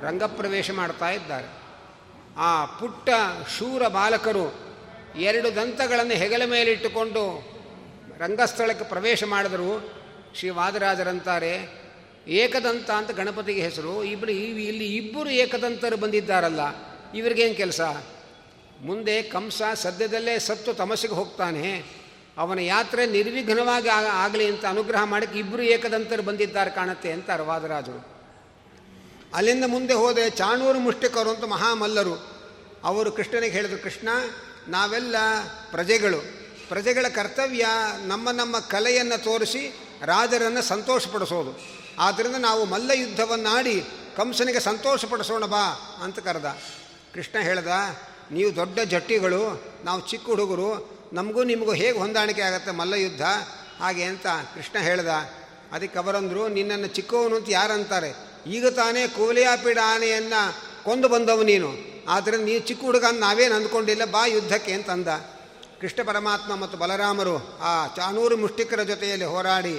[0.01, 1.49] ರಂಗಪ್ರವೇಶ ಮಾಡ್ತಾ ಇದ್ದಾರೆ.
[2.37, 3.09] ಆ ಪುಟ್ಟ
[3.57, 4.45] ಶೂರ ಬಾಲಕರು
[5.21, 7.23] ಎರಡು ದಂತಗಳನ್ನು ಹೆಗಲ ಮೇಲಿಟ್ಟುಕೊಂಡು
[8.17, 9.71] ರಂಗಸ್ಥಳಕ್ಕೆ ಪ್ರವೇಶ ಮಾಡಿದರು.
[10.35, 11.53] ಶ್ರೀ ವಾದರಾಜರಂತಾರೆ,
[12.27, 13.93] ಏಕದಂತ ಅಂತ ಗಣಪತಿಗೆ ಹೆಸರು.
[14.03, 16.61] ಇಬ್ಬರು ಇಲ್ಲಿ ಇಬ್ಬರು ಏಕದಂತರು ಬಂದಿದ್ದಾರಲ್ಲ,
[17.13, 17.81] ಇವ್ರಿಗೇನು ಕೆಲಸ?
[18.81, 22.00] ಮುಂದೆ ಕಂಸ ಸದ್ಯದಲ್ಲೇ ಸತ್ತು ತಮಸಿಗೆ ಹೋಗ್ತಾನೆ.
[22.37, 28.11] ಅವನ ಯಾತ್ರೆ ನಿರ್ವಿಘ್ನವಾಗಿ ಆಗಲಿ ಅಂತ ಅನುಗ್ರಹ ಮಾಡಕ್ಕೆ ಇಬ್ಬರು ಏಕದಂತರು ಬಂದಿದ್ದಾರೆ ಕಾಣುತ್ತೆ ಅಂತ ವಾದರಾಜರು
[29.33, 32.41] ಅಲ್ಲಿಂದ ಮುಂದೆ ಹೋದೆ ಚಾಣೂರು ಮುಷ್ಟಿಕರು ಅಂತ ಮಹಾಮಲ್ಲರು.
[32.83, 34.09] ಅವರು ಕೃಷ್ಣನಿಗೆ ಹೇಳಿದರು, ಕೃಷ್ಣ,
[34.67, 35.15] ನಾವೆಲ್ಲ
[35.71, 36.17] ಪ್ರಜೆಗಳು.
[36.67, 37.65] ಪ್ರಜೆಗಳ ಕರ್ತವ್ಯ
[38.05, 41.59] ನಮ್ಮ ನಮ್ಮ ಕಲೆಯನ್ನು ತೋರಿಸಿ ರಾಜರನ್ನು ಸಂತೋಷಪಡಿಸೋದು.
[41.99, 43.83] ಆದ್ದರಿಂದ ನಾವು ಮಲ್ಲ ಯುದ್ಧವನ್ನಾಡಿ
[44.17, 45.63] ಕಂಸನಿಗೆ ಸಂತೋಷಪಡಿಸೋಣ ಬಾ
[46.03, 46.57] ಅಂತ ಕರೆದ.
[47.13, 47.67] ಕೃಷ್ಣ ಹೇಳ್ದ,
[48.31, 53.23] ನೀವು ದೊಡ್ಡ ಜಟ್ಟಿಗಳು, ನಾವು ಚಿಕ್ಕ ಹುಡುಗರು ನಮಗೂ ನಿಮಗೂ ಹೇಗೆ ಹೊಂದಾಣಿಕೆ ಆಗುತ್ತೆ ಮಲ್ಲ ಯುದ್ಧ
[53.81, 55.11] ಹಾಗೆ ಅಂತ ಕೃಷ್ಣ ಹೇಳ್ದ,
[55.75, 58.11] ಅದಕ್ಕೆ ಅವರಂದರು, ನಿನ್ನನ್ನು ಚಿಕ್ಕವನು ಅಂತ ಯಾರಂತಾರೆ?
[58.55, 60.41] ಈಗ ತಾನೇ ಕೋಲಿಯಾಪೀಡ ಆನೆಯನ್ನು
[60.85, 61.69] ಕೊಂದು ಬಂದವು ನೀನು.
[62.13, 65.09] ಆದರೆ ನೀ ಚಿಕ್ಕ ಹುಡುಗ ನಾವೇನು ಅಂದ್ಕೊಂಡಿಲ್ಲ, ಬಾ ಯುದ್ಧಕ್ಕೆ ಅಂತಂದ
[65.81, 67.35] ಕೃಷ್ಣ ಪರಮಾತ್ಮ ಮತ್ತು ಬಲರಾಮರು
[67.69, 69.75] ಆ ಚಾನೂರು ಮುಷ್ಟಿಕರ ಜೊತೆಯಲ್ಲಿ ಹೋರಾಡಿ,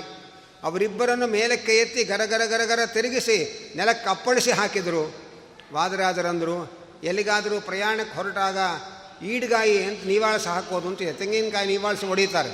[0.68, 3.38] ಅವರಿಬ್ಬರನ್ನು ಮೇಲಕ್ಕೆ ಎತ್ತಿ ಗರಗರ ಗರಗರ ತಿರುಗಿಸಿ
[3.76, 5.04] ನೆಲಕ್ಕೆ ಅಪ್ಪಳಿಸಿ ಹಾಕಿದರು.
[5.72, 6.58] ವಾದರಾಜರಂದರು,
[7.10, 8.58] ಎಲ್ಲಿಗಾದರೂ ಪ್ರಯಾಣಕ್ಕೆ ಹೊರಟಾಗ
[9.24, 12.50] ಈಡ್ಗಾಯಿ ಅಂತ ನೀವಾಳಿಸಿ ಹಾಕೋದು ಅಂತಿದೆ ತೆಂಗಿನಕಾಯಿ ನಿವಾಳಿಸಿ ಹೊಡಿತಾರೆ.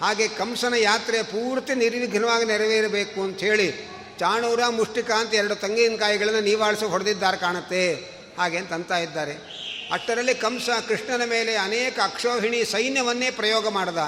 [0.00, 7.94] ಹಾಗೆ ಕಂಸನ ಯಾತ್ರೆ ಪೂರ್ತಿ ನಿರ್ವಿಘ್ನವಾಗಿ ನೆರವೇರಬೇಕು ಅಂಥೇಳಿ ಚಾಣೂರ, ಮುಷ್ಟಿಕ ಅಂತ ಎರಡು ತೆಂಗಿನಕಾಯಿಗಳನ್ನು ನಿವಾಳಿಸಿ ಹೊಡೆದಿದ್ದಾರೆ ಕಾಣುತ್ತೆ.
[8.38, 9.60] ಹಾಗೆ ಅಂತ ಅಂತ ಇದ್ದಾರೆ.
[9.92, 13.98] ಅಷ್ಟರಲ್ಲಿ ಕಂಸ ಕೃಷ್ಣನ ಮೇಲೆ ಅನೇಕ ಅಕ್ಷೋಹಿಣಿ ಸೈನ್ಯವನ್ನೇ ಪ್ರಯೋಗ ಮಾಡಿದ.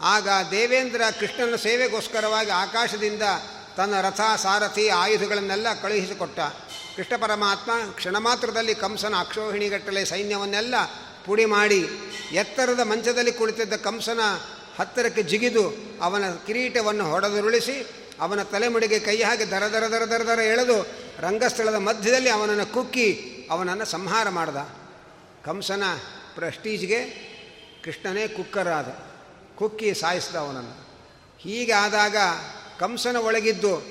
[0.00, 3.22] ಆಗ ದೇವೇಂದ್ರ ಕೃಷ್ಣನ ಸೇವೆಗೋಸ್ಕರವಾಗಿ ಆಕಾಶದಿಂದ
[3.76, 6.40] ತನ್ನ ರಥ ಸಾರಥಿ ಆಯುಧಗಳನ್ನೆಲ್ಲ ಕಳುಹಿಸಿಕೊಟ್ಟ.
[6.96, 10.74] ಕೃಷ್ಣ ಪರಮಾತ್ಮ ಕ್ಷಣ ಮಾತ್ರದಲ್ಲಿ ಕಂಸನ ಅಕ್ಷೋಹಿಣಿಗಟ್ಟಲೆ ಸೈನ್ಯವನ್ನೆಲ್ಲ
[11.26, 11.88] ಪುಡಿ ಮಾಡಿ
[12.32, 14.20] ಎತ್ತರದ ಮಂಚದಲ್ಲಿ ಕುಳಿತಿದ್ದ ಕಂಸನ
[14.78, 17.86] ಹತ್ತಿರಕ್ಕೆ ಜಿಗಿದು ಅವನ ಕಿರೀಟವನ್ನು ಹೊಡೆದುರುಳಿಸಿ
[18.20, 20.86] ಅವನ ತಲೆಮುಡಿಗೆ ಕೈ ಹಾಕಿ ದರ ದರ ದರ ದರ ದರ ಎಳೆದು
[21.18, 24.56] ರಂಗಸ್ಥಳದ ಮಧ್ಯದಲ್ಲಿ ಅವನನ್ನು ಕುಕ್ಕಿ ಅವನನ್ನು ಸಂಹಾರ ಮಾಡ್ದ.
[25.44, 25.82] ಕಂಸನ
[26.34, 27.04] ಪ್ರೆಸ್ಟೀಜ್ಗೆ
[27.84, 28.96] ಕೃಷ್ಣನೇ ಕುಕ್ಕರಾದ.
[29.56, 30.86] ಕುಕ್ಕಿ ಸಾಯಿಸಿದ ಅವನನ್ನು.
[31.38, 32.16] ಹೀಗೆ ಆದಾಗ
[32.80, 33.82] ಕಂಸನ ಒಳಗಿದ್ದು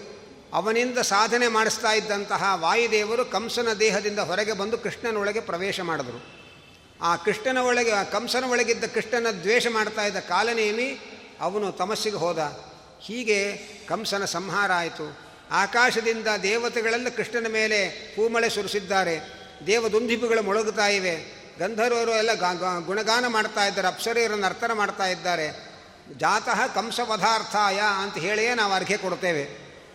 [0.53, 6.44] ಅವನಿಂದ ಸಾಧನೆ ಮಾಡಿಸ್ತಾ ಇದ್ದಂತಹ ವಾಯುದೇವರು ಕಂಸನ ದೇಹದಿಂದ ಹೊರಗೆ ಬಂದು ಕೃಷ್ಣನ ಒಳಗೆ ಪ್ರವೇಶ ಮಾಡಿದರು.
[7.01, 10.99] ಆ ಕೃಷ್ಣನ ಒಳಗೆ, ಆ ಕಂಸನ ಒಳಗಿದ್ದ ಕೃಷ್ಣನ ದ್ವೇಷ ಮಾಡ್ತಾ ಇದ್ದ ಕಾಲನೇಮಿ
[11.41, 12.65] ಅವನು ತಮಸ್ಸಿಗೆ ಹೋದ.
[13.01, 15.17] ಹೀಗೆ ಕಂಸನ ಸಂಹಾರ ಆಯಿತು.
[15.51, 19.19] ಆಕಾಶದಿಂದ ದೇವತೆಗಳೆಲ್ಲ ಕೃಷ್ಣನ ಮೇಲೆ ಹೂಮಳೆ ಸುರಿಸಿದ್ದಾರೆ.
[19.67, 21.15] ದೇವದುಂದಿಪುಗಳು ಮೊಳಗುತ್ತಾ ಇವೆ.
[21.59, 22.33] ಗಂಧರ್ವರು ಎಲ್ಲ
[22.85, 23.87] ಗುಣಗಾನ ಮಾಡ್ತಾ ಇದ್ದಾರೆ.
[23.87, 25.75] ಅಪ್ಸರಿಯರು ನರ್ತನ ಮಾಡ್ತಾ ಇದ್ದಾರೆ.
[26.17, 29.45] ಜಾತಃ ಕಂಸ ಪದಾರ್ಥಾಯ ಅಂತ ಹೇಳಿಯೇ ನಾವು ಅರ್ಘೆ ಕೊಡ್ತೇವೆ.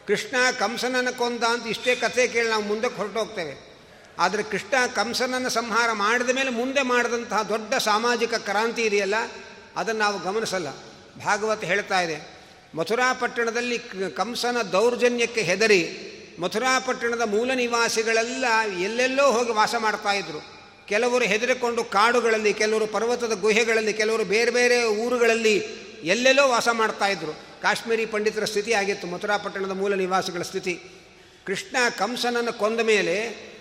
[0.06, 3.69] ಕೃಷ್ಣ ಕಂಸನನ್ನು ಕೊಂದ ಅಂತ ಇಷ್ಟೇ ಕಥೆ ಕೇಳಿ ನಾವು ಮುಂದಕ್ಕೆ ಹೊರಟೋಗ್ತೇವೆ.
[4.20, 9.14] ಆದರೆ ಕೃಷ್ಣ ಕಂಸನನ್ನು ಸಂಹಾರ ಮಾಡಿದ ಮೇಲೆ ಮುಂದೆ ಮಾಡಿದಂತಹ ದೊಡ್ಡ ಸಾಮಾಜಿಕ ಕ್ರಾಂತಿ ಇದೆಯಲ್ಲ,
[9.76, 10.68] ಅದನ್ನು ನಾವು ಗಮನಿಸಲ್ಲ.
[11.24, 12.16] ಭಾಗವತ ಹೇಳ್ತಾ ಇದೆ
[12.74, 13.78] ಮಥುರಾಪಟ್ಟಣದಲ್ಲಿ
[14.16, 15.82] ಕಂಸನ ದೌರ್ಜನ್ಯಕ್ಕೆ ಹೆದರಿ
[16.38, 18.44] ಮಥುರಾಪಟ್ಟಣದ ಮೂಲ ನಿವಾಸಿಗಳೆಲ್ಲ
[18.82, 20.40] ಎಲ್ಲೆಲ್ಲೋ ಹೋಗಿ ವಾಸ ಮಾಡ್ತಾ ಇದ್ರು.
[20.88, 25.56] ಕೆಲವರು ಹೆದರಿಕೊಂಡು ಕಾಡುಗಳಲ್ಲಿ, ಕೆಲವರು ಪರ್ವತದ ಗುಹೆಗಳಲ್ಲಿ, ಕೆಲವರು ಬೇರೆ ಬೇರೆ ಊರುಗಳಲ್ಲಿ
[26.04, 27.32] ಎಲ್ಲೆಲ್ಲೋ ವಾಸ ಮಾಡ್ತಾ ಇದ್ರು.
[27.62, 30.74] ಕಾಶ್ಮೀರಿ ಪಂಡಿತರ ಸ್ಥಿತಿ ಆಗಿತ್ತು ಮಥುರಾಪಟ್ಟಣದ ಮೂಲ ನಿವಾಸಿಗಳ ಸ್ಥಿತಿ.
[31.46, 33.16] ಕೃಷ್ಣ ಕಂಸನನ್ನು ಕೊಂದ ಮೇಲೆ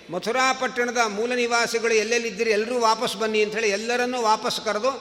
[0.09, 2.51] ಮಥುರಾಪಟ್ಟಣದ ಮೂಲ ನಿವಾಸಿಗಳು ಎಲ್ಲೆಲ್ಲಿದ್ದೀರಿ?
[2.51, 4.91] ಎಲ್ಲರೂ ವಾಪಸ್ ಬನ್ನಿ ಅಂಥೇಳಿ ಎಲ್ಲರನ್ನೂ ವಾಪಸ್ ಕರೆದು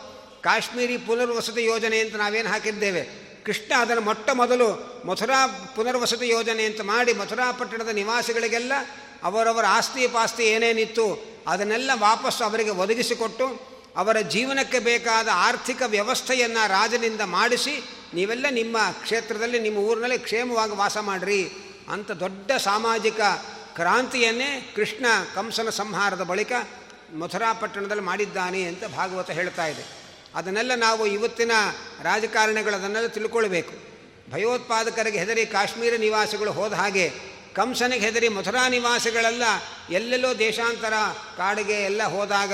[0.43, 3.03] ಕಾಶ್ಮೀರಿ ಪುನರ್ವಸತಿ ಯೋಜನೆ ಅಂತ ನಾವೇನು ಹಾಕಿದ್ದೇವೆ?
[3.45, 4.69] ಕೃಷ್ಣ ಅದನ್ನು ಮೊಟ್ಟ ಮೊದಲು
[5.07, 8.73] ಮಥುರಾ ಪುನರ್ವಸತಿ ಯೋಜನೆ ಅಂತ ಮಾಡಿ ಮಥುರಾಪಟ್ಟಣದ ನಿವಾಸಿಗಳಿಗೆಲ್ಲ
[9.23, 11.07] ಅವರವರ ಆಸ್ತಿ ಪಾಸ್ತಿ ಏನೇನಿತ್ತು
[11.47, 13.47] ಅದನ್ನೆಲ್ಲ ವಾಪಸ್ಸು ಅವರಿಗೆ ಒದಗಿಸಿಕೊಟ್ಟು
[13.97, 17.83] ಅವರ ಜೀವನಕ್ಕೆ ಬೇಕಾದ ಆರ್ಥಿಕ ವ್ಯವಸ್ಥೆಯನ್ನು ರಾಜನಿಂದ ಮಾಡಿಸಿ
[18.15, 21.53] ನೀವೆಲ್ಲ ನಿಮ್ಮ ಕ್ಷೇತ್ರದಲ್ಲಿ ನಿಮ್ಮ ಊರಿನಲ್ಲಿ ಕ್ಷೇಮವಾಗಿ ವಾಸ ಮಾಡಿರಿ
[21.93, 23.21] ಅಂತ ದೊಡ್ಡ ಸಾಮಾಜಿಕ
[23.79, 26.53] ಕ್ರಾಂತಿಯನ್ನೇ ಕೃಷ್ಣ ಕಂಸನ ಸಂಹಾರದ ಬಳಿಕ
[27.19, 29.85] ಮಥುರಾಪಟ್ಟಣದಲ್ಲಿ ಮಾಡಿದ್ದಾನೆ ಅಂತ ಭಾಗವತ ಹೇಳ್ತಾ ಇದೆ.
[30.35, 31.53] ಅದನ್ನೆಲ್ಲ ನಾವು ಇವತ್ತಿನ
[32.03, 33.75] ರಾಜಕಾರಣಿಗಳು ಅದನ್ನೆಲ್ಲ ತಿಳ್ಕೊಳ್ಬೇಕು.
[34.33, 37.13] ಭಯೋತ್ಪಾದಕರಿಗೆ ಹೆದರಿ ಕಾಶ್ಮೀರ ನಿವಾಸಿಗಳು ಹೋದ ಹಾಗೆ
[37.55, 39.43] ಕಂಸನಿಗೆ ಹೆದರಿ ಮಥುರಾ ನಿವಾಸಿಗಳೆಲ್ಲ
[39.91, 40.93] ಎಲ್ಲೆಲ್ಲೋ ದೇಶಾಂತರ
[41.37, 42.53] ಕಾಡಿಗೆ ಎಲ್ಲ ಹೋದಾಗ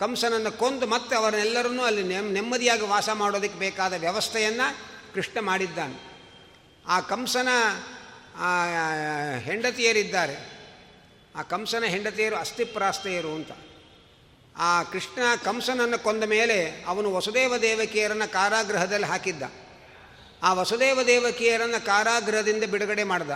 [0.00, 4.76] ಕಂಸನನ್ನು ಕೊಂದು ಮತ್ತೆ ಅವರನ್ನೆಲ್ಲರನ್ನೂ ಅಲ್ಲಿ ನೆಮ್ಮದಿಯಾಗಿ ವಾಸ ಮಾಡೋದಕ್ಕೆ ಬೇಕಾದ ವ್ಯವಸ್ಥೆಯನ್ನು
[5.14, 6.16] ಕೃಷ್ಣ ಮಾಡಿದ್ದಾನೆ.
[6.88, 7.48] ಆ ಕಂಸನ
[9.40, 10.56] ಹೆಂಡತಿಯರಿದ್ದಾರೆ.
[11.36, 13.50] ಆ ಕಂಸನ ಹೆಂಡತಿಯರು ಅಸ್ಥಿಪ್ರಾಸ್ತೆಯರು ಅಂತ.
[14.56, 19.42] ಆ ಕೃಷ್ಣ ಕಂಸನನ್ನು ಕೊಂದ ಮೇಲೆ ಅವನು ವಸುದೇವ ದೇವಕಿಯರನ್ನು ಕಾರಾಗೃಹದಲ್ಲಿ ಹಾಕಿದ್ದ.
[20.42, 23.30] ಆ ವಸುದೇವ ದೇವಕಿಯರನ್ನು ಕಾರಾಗೃಹದಿಂದ ಬಿಡುಗಡೆ ಮಾಡ್ದ.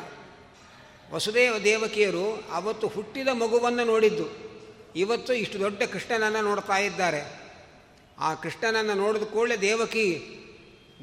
[1.11, 4.50] ವಸುದೇವ ದೇವಕಿಯರು ಅವತ್ತು ಹುಟ್ಟಿದ ಮಗುವನ್ನು ನೋಡಿದ್ದು.
[4.97, 7.40] ಇವತ್ತು ಇಷ್ಟು ದೊಡ್ಡ ಕೃಷ್ಣನನ್ನು ನೋಡ್ತಾ ಇದ್ದಾರೆ.
[8.19, 10.37] ಆ ಕೃಷ್ಣನನ್ನು ನೋಡಿದ ಕೂಡಲೇ ದೇವಕಿ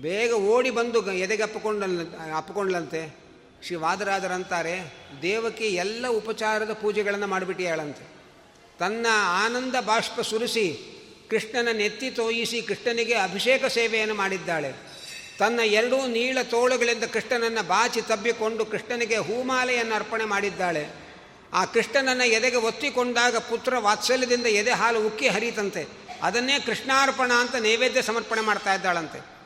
[0.01, 1.83] ಬೇಗ ಓಡಿ ಬಂದು ಎದೆಗೆ ಅಪ್ಪಿಕೊಂಡ
[2.35, 3.26] ಅಪ್ಪಿಕೊಂಡ್ಲಂತೆ
[3.63, 8.17] ಶ್ರೀ ವಾದರಾಜರಂತಾರೆ ದೇವಕಿ ಎಲ್ಲ ಉಪಚಾರದ ಪೂಜೆಗಳನ್ನು ಮಾಡಿಬಿಟ್ಟಿಯಾಳಂತೆ.
[8.79, 9.05] ತನ್ನ
[9.45, 10.93] ಆನಂದ ಬಾಷ್ಪ ಸುರಿಸಿ
[11.29, 14.73] ಕೃಷ್ಣನ ನೆತ್ತಿ ತೋಯಿಸಿ ಕೃಷ್ಣನಿಗೆ ಅಭಿಷೇಕ ಸೇವೆಯನ್ನು ಮಾಡಿದ್ದಾಳೆ.
[15.39, 20.87] ತನ್ನ ಎರಡೂ ನೀಳ ತೋಳುಗಳಿಂದ ಕೃಷ್ಣನನ್ನು ಬಾಚಿ ತಬ್ಬಿಕೊಂಡು ಕೃಷ್ಣನಿಗೆ ಹೂಮಾಲೆಯನ್ನು ಅರ್ಪಣೆ ಮಾಡಿದ್ದಾಳೆ.
[21.53, 25.87] ಆ ಕೃಷ್ಣನನ್ನು ಎದೆಗೆ ಒತ್ತಿಕೊಂಡಾಗ ಪುತ್ರ ವಾತ್ಸಲ್ಯದಿಂದ ಎದೆ ಹಾಲು ಉಕ್ಕಿ ಹರಿತಂತೆ.
[26.23, 29.36] ಅದನ್ನೇ ಕೃಷ್ಣಾರ್ಪಣ ಅಂತ ನೈವೇದ್ಯ ಸಮರ್ಪಣೆ ಮಾಡ್ತಾ ಇದ್ದಾಳಂತೆ.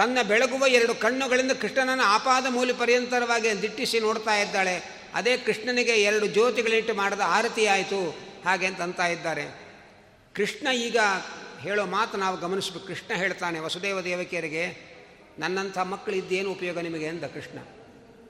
[0.00, 5.00] ತನ್ನ ಬೆಳಗುವ ಎರಡು ಕಣ್ಣುಗಳಿಂದ ಕೃಷ್ಣನನ್ನು ಆಪಾದ ಮೂಲಿ ಪರ್ಯಂತರವಾಗಿ ದಿಟ್ಟಿಸಿ ನೋಡ್ತಾ ಇದ್ದಾಳೆ.
[5.14, 8.10] ಅದೇ ಕೃಷ್ಣನಿಗೆ ಎರಡು ಜ್ಯೋತಿಗಳಿಟ್ಟು ಮಾಡಿದ ಆರತಿಯಾಯಿತು
[8.44, 9.44] ಹಾಗೆ ಅಂತ ಇದ್ದಾರೆ.
[10.34, 10.96] ಕೃಷ್ಣ ಈಗ
[11.60, 12.86] ಹೇಳೋ ಮಾತು ನಾವು ಗಮನಿಸಬೇಕು.
[12.86, 14.90] ಕೃಷ್ಣ ಹೇಳ್ತಾನೆ, ವಸುದೇವ ದೇವಕಿಯರಿಗೆ,
[15.38, 17.06] ನನ್ನಂಥ ಮಕ್ಕಳು ಇದ್ದೇನು ಉಪಯೋಗ ನಿಮಗೆ?
[17.06, 17.58] ಅಂದ ಕೃಷ್ಣ.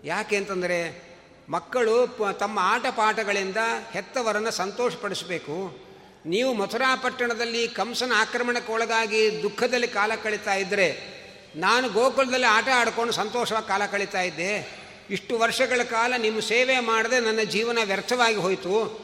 [0.05, 1.03] ಯಾಕೆ ಅಂತಂದರೆ,
[1.49, 3.57] ಮಕ್ಕಳು ತಮ್ಮ ಆಟ ಪಾಠಗಳಿಂದ
[3.93, 5.79] ಹೆತ್ತವರನ್ನು ಸಂತೋಷಪಡಿಸಬೇಕು.
[6.27, 11.20] ನೀವು ಮಥುರಾ ಪಟ್ಟಣದಲ್ಲಿ ಕಂಸನ ಆಕ್ರಮಣಕ್ಕೆ ಒಳಗಾಗಿ ದುಃಖದಲ್ಲಿ ಕಾಲ ಕಳೀತಾ ಇದ್ದರೆ
[11.57, 14.81] ನಾನು ಗೋಕುಲದಲ್ಲಿ ಆಟ ಆಡ್ಕೊಂಡು ಸಂತೋಷವಾಗಿ ಕಾಲ ಕಳೀತಾ ಇದ್ದೆ.
[15.11, 19.01] ಇಷ್ಟು ವರ್ಷಗಳ ಕಾಲ ನಿಮ್ಮ ಸೇವೆ ಮಾಡದೆ ನನ್ನ ಜೀವನ ವ್ಯರ್ಥವಾಗಿ ಹೋಯಿತು.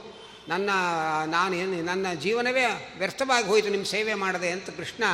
[0.48, 0.70] ನನ್ನ,
[1.26, 5.04] ನಾನು ಏನು, ನನ್ನ ಜೀವನವೇ ವ್ಯರ್ಥವಾಗಿ ಹೋಯಿತು, ನಿಮ್ಮ ಸೇವೆ ಮಾಡದೆ ಅಂತ ಕೃಷ್ಣ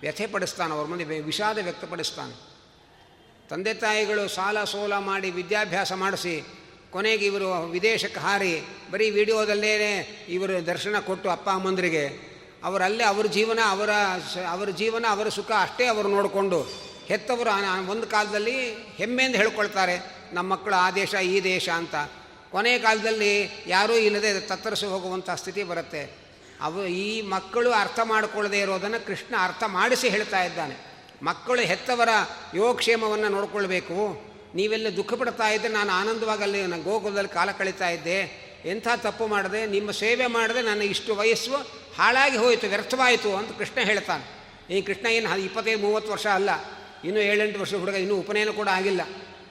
[0.00, 2.56] ವ್ಯಥೆ ಪಡಿಸ್ತಾನೆ ಅವ್ರ ಮುಂದೆ ವಿಷಾದ ವ್ಯಕ್ತಪಡಿಸ್ತಾನೆ.
[3.48, 6.44] ತಂದೆ ತಾಯಿಗಳು ಸಾಲ ಸೋಲ ಮಾಡಿ ವಿದ್ಯಾಭ್ಯಾಸ ಮಾಡಿಸಿ,
[6.90, 12.35] ಕೊನೆಗೆ ಇವರು ವಿದೇಶಕ್ಕೆ ಹಾರಿ, ಬರೀ ವಿಡಿಯೋದಲ್ಲೇ ಇವರು ದರ್ಶನ ಕೊಟ್ಟು ಅಪ್ಪ ಅಮ್ಮಂದರಿಗೆ
[12.66, 13.90] ಅವರಲ್ಲೇ ಅವ್ರ ಜೀವನ, ಅವರ
[14.50, 16.60] ಅವರ ಜೀವನ, ಅವರ ಸುಖ ಅಷ್ಟೇ ಅವರು ನೋಡಿಕೊಂಡು
[17.06, 19.96] ಹೆತ್ತವರು ಒಂದು ಕಾಲದಲ್ಲಿ ಹೆಮ್ಮೆಯಿಂದ ಹೇಳ್ಕೊಳ್ತಾರೆ,
[20.32, 21.94] ನಮ್ಮ ಮಕ್ಕಳು ಆ ದೇಶ, ಈ ದೇಶ ಅಂತ.
[22.50, 26.02] ಕೊನೆಯ ಕಾಲದಲ್ಲಿ ಯಾರೂ ಇಲ್ಲದೆ ತತ್ತರಿಸಿ ಹೋಗುವಂಥ ಸ್ಥಿತಿ ಬರುತ್ತೆ.
[26.60, 30.76] ಅವು, ಈ ಮಕ್ಕಳು ಅರ್ಥ ಮಾಡಿಕೊಳ್ಳದೇ ಇರೋದನ್ನು ಕೃಷ್ಣ ಅರ್ಥ ಮಾಡಿಸಿ ಹೇಳ್ತಾ ಇದ್ದಾನೆ.
[31.22, 32.08] ಮಕ್ಕಳು ಹೆತ್ತವರ
[32.54, 33.98] ಯೋಗಕ್ಷೇಮವನ್ನು ನೋಡಿಕೊಳ್ಬೇಕು.
[34.54, 38.18] ನೀವೆಲ್ಲ ದುಃಖ ಪಡ್ತಾ ಇದ್ದೆ ನಾನು ಆನಂದವಾಗಿ ಅಲ್ಲಿ ಗೋಕುಲದಲ್ಲಿ ಕಾಲ ಕಳೀತಾ ಇದ್ದೆ.
[38.64, 39.66] ಎಂಥ ತಪ್ಪು ಮಾಡದೆ?
[39.66, 44.24] ನಿಮ್ಮ ಸೇವೆ ಮಾಡದೆ, ನನ್ನ ಇಷ್ಟು ವಯಸ್ಸು ಹಾಳಾಗಿ ಹೋಯಿತು, ವ್ಯರ್ಥವಾಯಿತು ಅಂತ ಕೃಷ್ಣ ಹೇಳ್ತಾನೆ.
[44.74, 46.50] ಈ ಕೃಷ್ಣ ಏನು ಇಪ್ಪತ್ತೈದು ಮೂವತ್ತು ವರ್ಷ ಅಲ್ಲ,
[47.04, 49.00] ಇನ್ನೂ ಏಳೆಂಟು ವರ್ಷ ಹುಡುಗ, ಇನ್ನೂ ಉಪನಯನ ಕೂಡ ಆಗಿಲ್ಲ.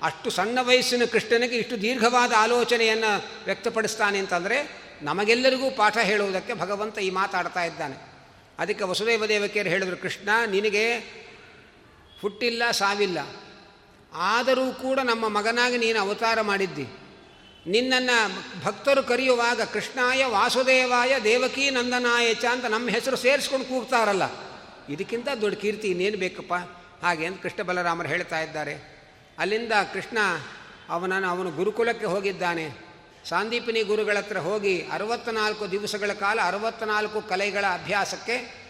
[0.03, 3.11] ಅಷ್ಟು ಸಣ್ಣ ವಯಸ್ಸಿನ ಕೃಷ್ಣನಿಗೆ ಇಷ್ಟು ದೀರ್ಘವಾದ ಆಲೋಚನೆಯನ್ನು
[3.45, 4.57] ವ್ಯಕ್ತಪಡಿಸ್ತಾನೆ ಅಂತಂದರೆ
[5.01, 7.95] ನಮಗೆಲ್ಲರಿಗೂ ಪಾಠ ಹೇಳುವುದಕ್ಕೆ ಭಗವಂತ ಈ ಮಾತಾಡ್ತಾ ಇದ್ದಾನೆ.
[8.59, 10.97] ಅದಕ್ಕೆ ವಸುದೇವ ದೇವಕಿಯರು ಹೇಳಿದರು, ಕೃಷ್ಣ, ನಿನಗೆ
[12.21, 13.19] ಹುಟ್ಟಿಲ್ಲ, ಸಾವಿಲ್ಲ.
[14.13, 16.85] ಆದರೂ ಕೂಡ ನಮ್ಮ ಮಗನಾಗಿ ನೀನು ಅವತಾರ ಮಾಡಿದ್ದಿ.
[17.67, 24.23] ನಿನ್ನನ್ನು ಭಕ್ತರು ಕರೆಯುವಾಗ ಕೃಷ್ಣಾಯ ವಾಸುದೇವಾಯ ದೇವಕೀ ನಂದನಾಯ ಚ ಅಂತ ನಮ್ಮ ಹೆಸರು ಸೇರಿಸ್ಕೊಂಡು ಕೂಗ್ತಾರಲ್ಲ.
[24.89, 26.53] ಇದಕ್ಕಿಂತ ದೊಡ್ಡ ಕೀರ್ತಿ ಇನ್ನೇನು ಬೇಕಪ್ಪ?
[27.05, 28.75] ಹಾಗೆ ಅಂತ ಕೃಷ್ಣ ಬಲರಾಮರು ಹೇಳ್ತಾ ಇದ್ದಾರೆ.
[29.37, 30.17] ಅಲ್ಲಿಂದ ಕೃಷ್ಣ
[30.89, 32.69] ಅವನನ್ನು ಅವನು ಗುರುಕುಲಕ್ಕೆ ಹೋಗಿದ್ದಾನೆ.
[33.29, 38.65] ಸಾಂದೀಪಿನಿ ಗುರುಗಳ ಹತ್ರ ಹೋಗಿ ಅರವತ್ತ್ನಾಲ್ಕು ದಿವಸಗಳ ಕಾಲ ಅರವತ್ತ್ನಾಲ್ಕು ಕಲೆಗಳ ಅಭ್ಯಾಸಕ್ಕೆ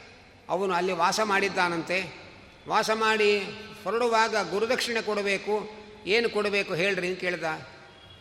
[0.49, 2.25] ಅವನು ಅಲ್ಲಿ ವಾಸ ಮಾಡಿದ್ದಾನಂತೆ.
[2.67, 3.39] ವಾಸ ಮಾಡಿ
[3.84, 5.69] ಹೊರಡುವಾಗ ಗುರುದಕ್ಷಿಣೆ ಕೊಡಬೇಕು.
[6.05, 7.43] ಏನು ಕೊಡಬೇಕು ಹೇಳ್ರಿ ಅಂತ ಕೇಳ್ದ.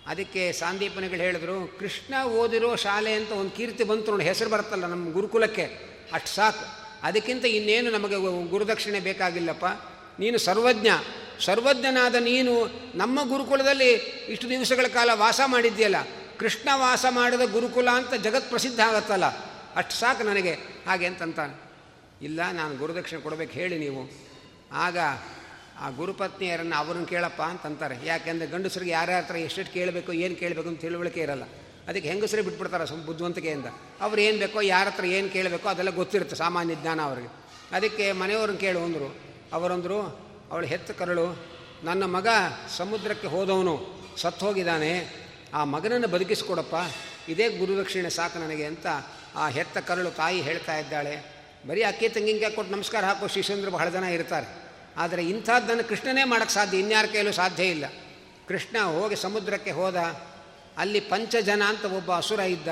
[0.06, 5.64] ಅದಕ್ಕೆ ಸಾಂದೀಪನಿಗಳು ಹೇಳಿದ್ರು, ಕೃಷ್ಣ ಓದಿರೋ ಶಾಲೆ ಅಂತ ಒಂದು ಕೀರ್ತಿ ಬಂತು ನೋಡಿ, ಹೆಸರು ಬರುತ್ತಲ್ಲ ನಮ್ಮ ಗುರುಕುಲಕ್ಕೆ,
[6.12, 6.64] ಅಷ್ಟು ಸಾಕು.
[7.02, 9.66] ಅದಕ್ಕಿಂತ ಇನ್ನೇನು ನಮಗೆ ಗುರುದಕ್ಷಿಣೆ ಬೇಕಾಗಿಲ್ಲಪ್ಪ?
[10.18, 10.88] ನೀನು ಸರ್ವಜ್ಞ.
[11.40, 12.52] ಸರ್ವಜ್ಞನಾದ ನೀನು
[12.94, 13.90] ನಮ್ಮ ಗುರುಕುಲದಲ್ಲಿ
[14.28, 15.98] ಇಷ್ಟು ದಿವಸಗಳ ಕಾಲ ವಾಸ ಮಾಡಿದ್ಯಲ್ಲ
[16.38, 19.26] ಕೃಷ್ಣ ವಾಸ ಮಾಡಿದ ಗುರುಕುಲ ಅಂತ ಜಗತ್ ಪ್ರಸಿದ್ಧ ಆಗತ್ತಲ್ಲ,
[19.76, 20.54] ಅಷ್ಟು ಸಾಕು ನನಗೆ.
[20.86, 21.40] ಹಾಗೆ ಅಂತಂತ
[22.22, 24.02] ಇಲ್ಲ, ನಾನು ಗುರುದಕ್ಷಿಣೆ ಕೊಡಬೇಕು, ಹೇಳಿ ನೀವು.
[24.72, 24.98] ಆಗ
[25.80, 28.06] ಆ ಗುರುಪತ್ನಿಯರನ್ನು ಅವ್ರನ್ನ ಕೇಳಪ್ಪ ಅಂತಂತಾರೆ.
[28.06, 31.42] ಯಾಕೆಂದರೆ ಗಂಡಸರಿಗೆ ಯಾರ್ಯಾರ ಹತ್ರ ಎಷ್ಟೆಷ್ಟು ಕೇಳಬೇಕು, ಏನು ಕೇಳಬೇಕು ಅಂತ ತಿಳುವಳಿಕೆ ಇರಲ್ಲ.
[31.88, 33.66] ಅದಕ್ಕೆ ಹೆಂಗಸರೇ ಬಿಟ್ಬಿಡ್ತಾರೆ ಸ್ವಲ್ಪ ಬುದ್ಧಿವಂತಿಕೆಯಿಂದ.
[34.00, 37.32] ಅವ್ರು ಏನು ಬೇಕೋ, ಯಾರ ಹತ್ರ ಏನು ಕೇಳಬೇಕೋ ಅದೆಲ್ಲ ಗೊತ್ತಿರುತ್ತೆ ಸಾಮಾನ್ಯ ಜ್ಞಾನ ಅವರಿಗೆ.
[37.76, 39.16] ಅದಕ್ಕೆ ಮನೆಯವ್ರನ್ನ ಕೇಳು ಅಂದರು.
[39.52, 41.46] ಅವರಂದರು, ಅವಳು ಹೆತ್ತ ಕರಳು.
[41.84, 42.28] ನನ್ನ ಮಗ
[42.76, 44.04] ಸಮುದ್ರಕ್ಕೆ ಹೋದವನು.
[44.16, 45.08] ಸತ್ತು ಹೋಗಿದ್ದಾನೆ
[45.54, 46.74] ಆ ಮಗನನ್ನು ಬದುಕಿಸ್ಕೊಡಪ್ಪ.
[47.28, 48.86] ಇದೇ ಗುರುದಕ್ಷಿಣೆ ಸಾಕು ನನಗೆ ಅಂತ
[49.34, 51.34] ಆ ಹೆತ್ತ ಕರಳು ತಾಯಿ ಹೇಳ್ತಾ ಇದ್ದಾಳೆ.
[51.68, 54.63] ಬರೀ ಅಕ್ಕಿ ತಂಗಿಂಗೆ ಕೊಟ್ಟು ನಮಸ್ಕಾರ ಹಾಕೋ ಶಿಷ್ಯಂದ್ರು ಬಹಳ ಜನ ಇರ್ತಾರೆ.
[54.96, 57.84] ಆದರೆ ಇಂಥದ್ದನ್ನು ಕೃಷ್ಣನೇ ಮಾಡೋಕ್ಕೆ ಸಾಧ್ಯ, ಇನ್ಯಾರ ಕೈಯಲ್ಲೂ ಸಾಧ್ಯ ಇಲ್ಲ.
[58.48, 59.96] ಕೃಷ್ಣ ಹೋಗಿ ಸಮುದ್ರಕ್ಕೆ ಹೋದ,
[60.78, 62.68] ಅಲ್ಲಿ ಪಂಚಜನ ಅಂತ ಒಬ್ಬ ಅಸುರ ಇದ್ದ,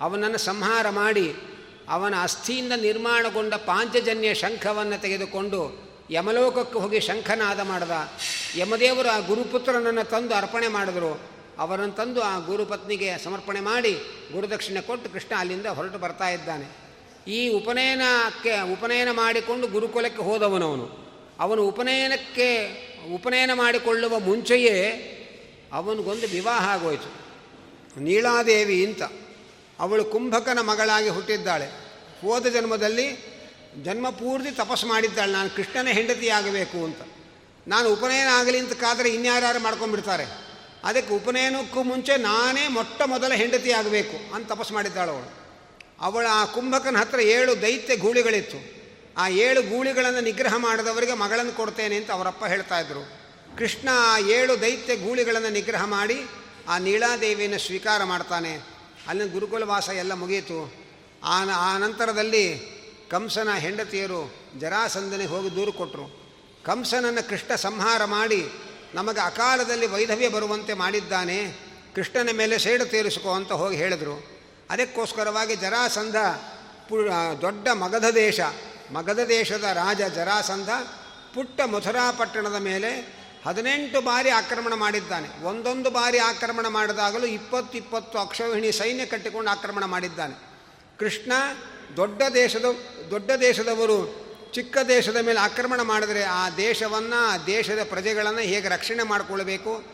[0.00, 1.34] ಅವನನ್ನು ಸಂಹಾರ ಮಾಡಿ,
[1.88, 7.90] ಅವನ ಅಸ್ಥಿಯಿಂದ ನಿರ್ಮಾಣಗೊಂಡ ಪಾಂಚಜನ್ಯ ಶಂಖವನ್ನು ತೆಗೆದುಕೊಂಡು ಯಮಲೋಕಕ್ಕೆ ಹೋಗಿ ಶಂಖನಾದ ಮಾಡಿದ.
[8.56, 11.20] ಯಮದೇವರು ಆ ಗುರುಪುತ್ರನನ್ನು ತಂದು ಅರ್ಪಣೆ ಮಾಡಿದರು.
[11.58, 13.92] ಅವರನ್ನು ತಂದು ಆ ಗುರುಪತ್ನಿಗೆ ಸಮರ್ಪಣೆ ಮಾಡಿ
[14.32, 16.86] ಗುರುದಕ್ಷಿಣೆ ಕೊಟ್ಟು ಕೃಷ್ಣ ಅಲ್ಲಿಂದ ಹೊರಟು ಬರ್ತಾ ಇದ್ದಾನೆ.
[17.30, 21.05] ಈ ಉಪನಯನಕ್ಕೆ ಉಪನಯನ ಮಾಡಿಕೊಂಡು ಗುರುಕುಲಕ್ಕೆ ಹೋದವನವನು.
[21.40, 22.66] ಅವನು ಉಪನಯನಕ್ಕೆ,
[23.14, 25.12] ಉಪನಯನ ಮಾಡಿಕೊಳ್ಳುವ ಮುಂಚೆಯೇ
[25.72, 27.26] ಅವನಿಗೊಂದು ವಿವಾಹ ಆಗೋಯಿತು.
[28.00, 29.02] ನೀಳಾದೇವಿ ಅಂತ
[29.80, 31.66] ಅವಳು ಕುಂಭಕನ ಮಗಳಾಗಿ ಹುಟ್ಟಿದ್ದಾಳೆ.
[32.22, 33.36] ಹೋದ ಜನ್ಮದಲ್ಲಿ
[33.84, 35.32] ಜನ್ಮ ಪೂರ್ತಿ ತಪಸ್ಸು ಮಾಡಿದ್ದಾಳೆ.
[35.32, 36.98] ನಾನು ಕೃಷ್ಣನ ಹೆಂಡತಿಯಾಗಬೇಕು ಅಂತ.
[37.68, 40.24] ನಾನು ಉಪನಯನ ಆಗಲಿ ಅಂತ ಕಾದರೆ ಇನ್ಯಾರ್ಯಾರು ಮಾಡ್ಕೊಂಡ್ಬಿಡ್ತಾರೆ.
[40.84, 45.46] ಅದಕ್ಕೆ ಉಪನಯನಕ್ಕೂ ಮುಂಚೆ ನಾನೇ ಮೊಟ್ಟ ಮೊದಲ ಹೆಂಡತಿ ಆಗಬೇಕು ಅಂತ ತಪಸ್ಸು ಮಾಡಿದ್ದಾಳು ಅವಳು.
[46.00, 48.75] ಅವಳ ಆ ಕುಂಭಕನ ಹತ್ರ ಏಳು ದೈತ್ಯ ಗೂಳಿಗಳಿತ್ತು.
[49.16, 53.02] ಆ ಏಳು ಗೂಳಿಗಳನ್ನು ನಿಗ್ರಹ ಮಾಡಿದವರಿಗೆ ಮಗಳನ್ನು ಕೊಡ್ತೇನೆ ಅಂತ ಅವರಪ್ಪ ಹೇಳ್ತಾ ಇದ್ರು.
[53.58, 56.26] ಕೃಷ್ಣ ಆ ಏಳು ದೈತ್ಯ ಗೂಳಿಗಳನ್ನು ನಿಗ್ರಹ ಮಾಡಿ
[56.68, 58.54] ಆ ನೀಳಾದೇವಿಯನ್ನು ಸ್ವೀಕಾರ ಮಾಡ್ತಾನೆ.
[59.08, 60.72] ಅಲ್ಲಿನ ಗುರುಕುಲವಾಸ ಎಲ್ಲ ಮುಗಿಯಿತು.
[61.24, 62.76] ಆ ಆ ನಂತರದಲ್ಲಿ
[63.10, 66.26] ಕಂಸನ ಹೆಂಡತಿಯರು ಜರಾಸಂದನೆ ಹೋಗಿ ದೂರು ಕೊಟ್ಟರು
[66.64, 68.48] ಕಂಸನನ್ನು ಕೃಷ್ಣ ಸಂಹಾರ ಮಾಡಿ
[68.94, 71.56] ನಮಗೆ ಅಕಾಲದಲ್ಲಿ ವೈಧವ್ಯ ಬರುವಂತೆ ಮಾಡಿದ್ದಾನೆ.
[71.94, 74.26] ಕೃಷ್ಣನ ಮೇಲೆ ಸೇಡು ತೀರಿಸಿಕೋ ಅಂತ ಹೋಗಿ ಹೇಳಿದರು.
[74.70, 76.16] ಅದಕ್ಕೋಸ್ಕರವಾಗಿ ಜರಾಸಂಧ
[76.88, 77.06] ಪು
[77.42, 78.40] ದೊಡ್ಡ ಮಗಧ ದೇಶ
[78.92, 80.68] ಮಗಧ ದೇಶದ ರಾಜ ಜರಾಸಂಧ
[81.34, 85.44] ಪುಟ್ಟ ಮಥುರಾ ಪಟ್ಟಣದ ಮೇಲೆ ಹದಿನೆಂಟು ಬಾರಿ ಆಕ್ರಮಣ ಮಾಡಿದ್ದಾನೆ.
[85.44, 90.34] ಒಂದೊಂದು ಬಾರಿ ಆಕ್ರಮಣ ಮಾಡಿದಾಗಲೂ ಇಪ್ಪತ್ತಿಪ್ಪತ್ತು ಅಕ್ಷೋಹಿಣಿ ಸೈನ್ಯ ಕಟ್ಟಿಕೊಂಡು ಆಕ್ರಮಣ ಮಾಡಿದ್ದಾನೆ.
[90.98, 91.32] ಕೃಷ್ಣ
[91.96, 92.64] ದೊಡ್ಡ ದೇಶದ,
[93.10, 99.84] ದೊಡ್ಡ ದೇಶದವರು ಚಿಕ್ಕ ದೇಶದ ಮೇಲೆ ಆಕ್ರಮಣ ಮಾಡಿದರೆ ಆ ದೇಶವನ್ನು, ಆ ದೇಶದ ಪ್ರಜೆಗಳನ್ನು ಹೇಗೆ ರಕ್ಷಣೆ ಮಾಡಿಕೊಳ್ಬೇಕು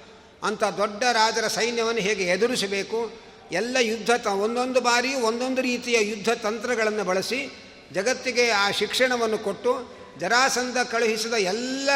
[0.42, 3.12] ಅಂಥ ದೊಡ್ಡ ರಾಜರ ಸೈನ್ಯವನ್ನು ಹೇಗೆ ಎದುರಿಸಬೇಕು,
[3.52, 11.33] ಎಲ್ಲ ಯುದ್ಧ ಒಂದೊಂದು ಬಾರಿಯೂ ಒಂದೊಂದು ರೀತಿಯ ಯುದ್ಧ ತಂತ್ರಗಳನ್ನು ಬಳಸಿ ಜಗತ್ತಿಗೆ ಆ ಶಿಕ್ಷಣವನ್ನು ಕೊಟ್ಟು ಜರಾಸಂಧ ಕಳುಹಿಸಿದ
[11.33, 11.90] ಎಲ್ಲ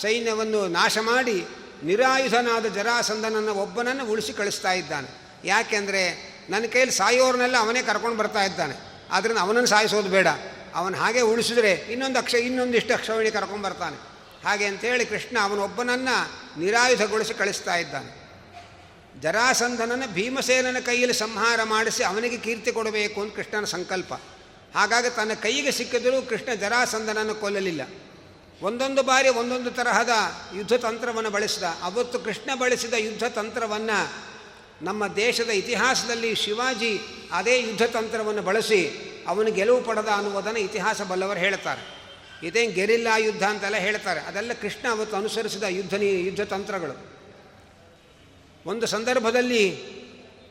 [0.00, 1.46] ಸೈನ್ಯವನ್ನು ನಾಶ ಮಾಡಿ
[1.84, 5.08] ನಿರಾಯುಧನಾದ ಜರಾಸಂಧನನ್ನು ಒಬ್ಬನನ್ನು ಉಳಿಸಿ ಕಳಿಸ್ತಾ ಇದ್ದಾನೆ.
[5.44, 8.74] ಯಾಕೆಂದರೆ ನನ್ನ ಕೈಯಲ್ಲಿ ಸಾಯೋರ್ನೆಲ್ಲ ಅವನೇ ಕರ್ಕೊಂಡು ಬರ್ತಾ ಇದ್ದಾನೆ.
[9.10, 10.26] ಆದ್ದರಿಂದ ಅವನನ್ನು ಸಾಯಿಸೋದು ಬೇಡ.
[10.74, 13.96] ಅವನು ಹಾಗೆ ಉಳಿಸಿದ್ರೆ ಇನ್ನೊಂದು ಅಕ್ಷ, ಇನ್ನೊಂದಿಷ್ಟು ಅಕ್ಷವಣಿ ಕರ್ಕೊಂಡು ಬರ್ತಾನೆ.
[14.44, 18.24] ಹಾಗೆ ಅಂತೇಳಿ ಕೃಷ್ಣ ಅವನೊಬ್ಬನನ್ನು ನಿರಾಯುಧಗೊಳಿಸಿ ಕಳಿಸ್ತಾ ಇದ್ದಾನೆ.
[19.20, 24.14] ಜರಾಸಂಧನನ್ನು ಭೀಮಸೇನನ ಕೈಯಲ್ಲಿ ಸಂಹಾರ ಮಾಡಿಸಿ ಅವನಿಗೆ ಕೀರ್ತಿ ಕೊಡಬೇಕು ಅಂತ ಕೃಷ್ಣನ ಸಂಕಲ್ಪ.
[24.74, 27.80] ಹಾಗಾಗಿ ತನ್ನ ಕೈಗೆ ಸಿಕ್ಕಿದರೂ ಕೃಷ್ಣ ಜರಾಸಂಧನನ್ನು ಕೊಲ್ಲಲಿಲ್ಲ.
[28.62, 30.10] ಒಂದೊಂದು ಬಾರಿ ಒಂದೊಂದು ತರಹದ
[30.56, 31.62] ಯುದ್ಧ ತಂತ್ರವನ್ನು ಬಳಸಿದ.
[31.62, 34.24] ಅವತ್ತು ಕೃಷ್ಣ ಬಳಸಿದ ಯುದ್ಧ ತಂತ್ರವನ್ನು
[34.84, 37.00] ನಮ್ಮ ದೇಶದ ಇತಿಹಾಸದಲ್ಲಿ ಶಿವಾಜಿ
[37.32, 38.90] ಅದೇ ಯುದ್ಧ ತಂತ್ರವನ್ನು ಬಳಸಿ
[39.28, 41.94] ಅವನು ಗೆಲುವು ಪಡೆದ ಅನ್ನುವುದನ್ನು ಇತಿಹಾಸ ಬಲ್ಲವರು ಹೇಳ್ತಾರೆ.
[42.46, 44.20] ಇದೇ ಗೆರಿಲ್ಲಾ ಯುದ್ಧ ಅಂತೆಲ್ಲ ಹೇಳ್ತಾರೆ.
[44.20, 47.14] ಅದೆಲ್ಲ ಕೃಷ್ಣ ಅವತ್ತು ಅನುಸರಿಸಿದ ಯುದ್ಧ ಯುದ್ಧ ತಂತ್ರಗಳು.
[48.66, 49.70] ಒಂದು ಸಂದರ್ಭದಲ್ಲಿ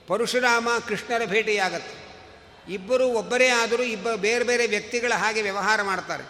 [0.07, 2.02] ಪರಶುರಾಮ ಕೃಷ್ಣರ ಭೇಟಿಯಾಗತ್ತೆ.
[2.69, 6.23] ಇಬ್ಬರು ಒಬ್ಬರೇ ಆದರೂ ಇಬ್ಬ ಬೇರೆ ಬೇರೆ ವ್ಯಕ್ತಿಗಳ ಹಾಗೆ ವ್ಯವಹಾರ ಮಾಡ್ತಾರೆ.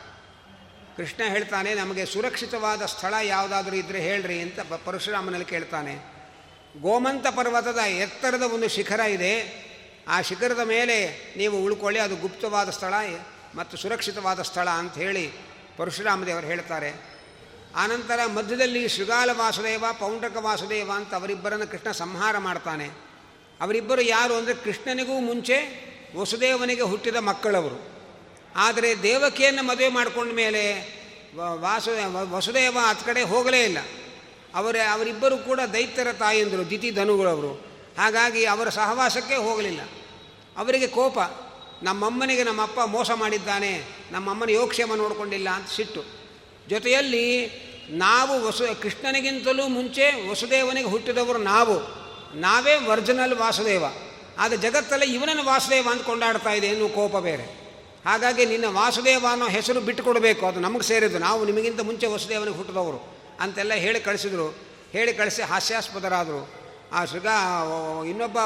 [0.97, 6.13] ಕೃಷ್ಣ ಹೇಳ್ತಾನೆ, ನಮಗೆ ಸುರಕ್ಷಿತವಾದ ಸ್ಥಳ ಯಾವುದಾದ್ರೂ ಇದ್ದರೆ ಹೇಳ್ರಿ ಅಂತ ಪರಶುರಾಮನಲ್ಲಿ ಕೇಳ್ತಾನೆ.
[6.81, 9.63] ಗೋಮಂತ ಪರ್ವತದ ಎತ್ತರದ ಒಂದು ಶಿಖರ ಇದೆ.
[10.07, 10.97] ಆ ಶಿಖರದ ಮೇಲೆ
[11.37, 12.93] ನೀವು ಉಳ್ಕೊಳ್ಳಿ, ಅದು ಗುಪ್ತವಾದ ಸ್ಥಳ
[13.55, 15.31] ಮತ್ತು ಸುರಕ್ಷಿತವಾದ ಸ್ಥಳ ಅಂತ ಹೇಳಿ
[15.77, 16.93] ಪರಶುರಾಮದೇವರು ಹೇಳ್ತಾರೆ.
[17.75, 22.89] ಆನಂತರ ಮಧ್ಯದಲ್ಲಿ ಶೃಗಾಲ ವಾಸುದೇವ, ಪೌಂಡಕ ವಾಸುದೇವ ಅಂತ ಅವರಿಬ್ಬರನ್ನು ಕೃಷ್ಣ ಸಂಹಾರ ಮಾಡ್ತಾನೆ.
[23.61, 25.57] ಅವರಿಬ್ಬರು ಯಾರು ಅಂದರೆ ಕೃಷ್ಣನಿಗೂ ಮುಂಚೆ
[26.15, 27.93] ವಸುದೇವನಿಗೆ ಹುಟ್ಟಿದ ಮಕ್ಕಳವರು.
[28.55, 30.93] ಆದರೆ ದೇವಕಿಯನ್ನು ಮದುವೆ ಮಾಡಿಕೊಂಡ ಮೇಲೆ
[31.41, 31.91] ವಾಸು,
[32.31, 33.77] ವಸುದೇವ ಆತ ಕಡೆ ಹೋಗಲೇ ಇಲ್ಲ.
[34.55, 37.51] ಅವರ, ಅವರಿಬ್ಬರು ಕೂಡ ದೈತ್ಯರ ತಾಯಂದರು, ದಿತಿ ಧನುಗಳವರು.
[37.97, 39.81] ಹಾಗಾಗಿ ಅವರ ಸಹವಾಸಕ್ಕೆ ಹೋಗಲಿಲ್ಲ.
[40.57, 41.19] ಅವರಿಗೆ ಕೋಪ,
[41.83, 46.03] ನಮ್ಮಮ್ಮನಿಗೆ ನಮ್ಮಪ್ಪ ಮೋಸ ಮಾಡಿದ್ದಾನೆ, ನಮ್ಮಮ್ಮನ ಯೋಗಕ್ಷೇಮ ನೋಡಿಕೊಂಡಿಲ್ಲ ಅಂತ ಸಿಟ್ಟು.
[46.69, 47.47] ಜೊತೆಯಲ್ಲಿ
[47.89, 52.03] ನಾವು ವಸು, ಕೃಷ್ಣನಿಗಿಂತಲೂ ಮುಂಚೆ ವಸುದೇವನಿಗೆ ಹುಟ್ಟಿದವರು ನಾವು.
[52.39, 53.83] ನಾವೇ ವರ್ಜನಲ್ ವಾಸುದೇವ.
[54.37, 57.43] ಆದರೆ ಜಗತ್ತಲ್ಲೇ ಇವನನ್ನು ವಾಸುದೇವ ಅಂತ ಕೊಂಡಾಡ್ತಾ ಇದೆ ಎನ್ನುವ ಕೋಪ ಬೇರೆ.
[58.05, 61.19] ಹಾಗಾಗಿ ನಿನ್ನ ವಾಸುದೇವ ಅನ್ನೋ ಹೆಸರು ಬಿಟ್ಟು ಕೊಡಬೇಕು ಅದು ನಮಗೆ ಸೇರಿದ್ದು.
[61.19, 62.99] ನಾವು ನಿಮಗಿಂತ ಮುಂಚೆ ವಸುದೇವನಿಗೆ ಹುಟ್ಟಿದವರು
[63.39, 64.47] ಅಂತೆಲ್ಲ ಹೇಳಿ ಕಳಿಸಿದ್ರು.
[64.91, 66.41] ಹೇಳಿ ಕಳಿಸಿ ಹಾಸ್ಯಾಸ್ಪದರಾದರು.
[66.93, 67.27] ಆ ಶೃಗ
[68.09, 68.37] ಇನ್ನೊಬ್ಬ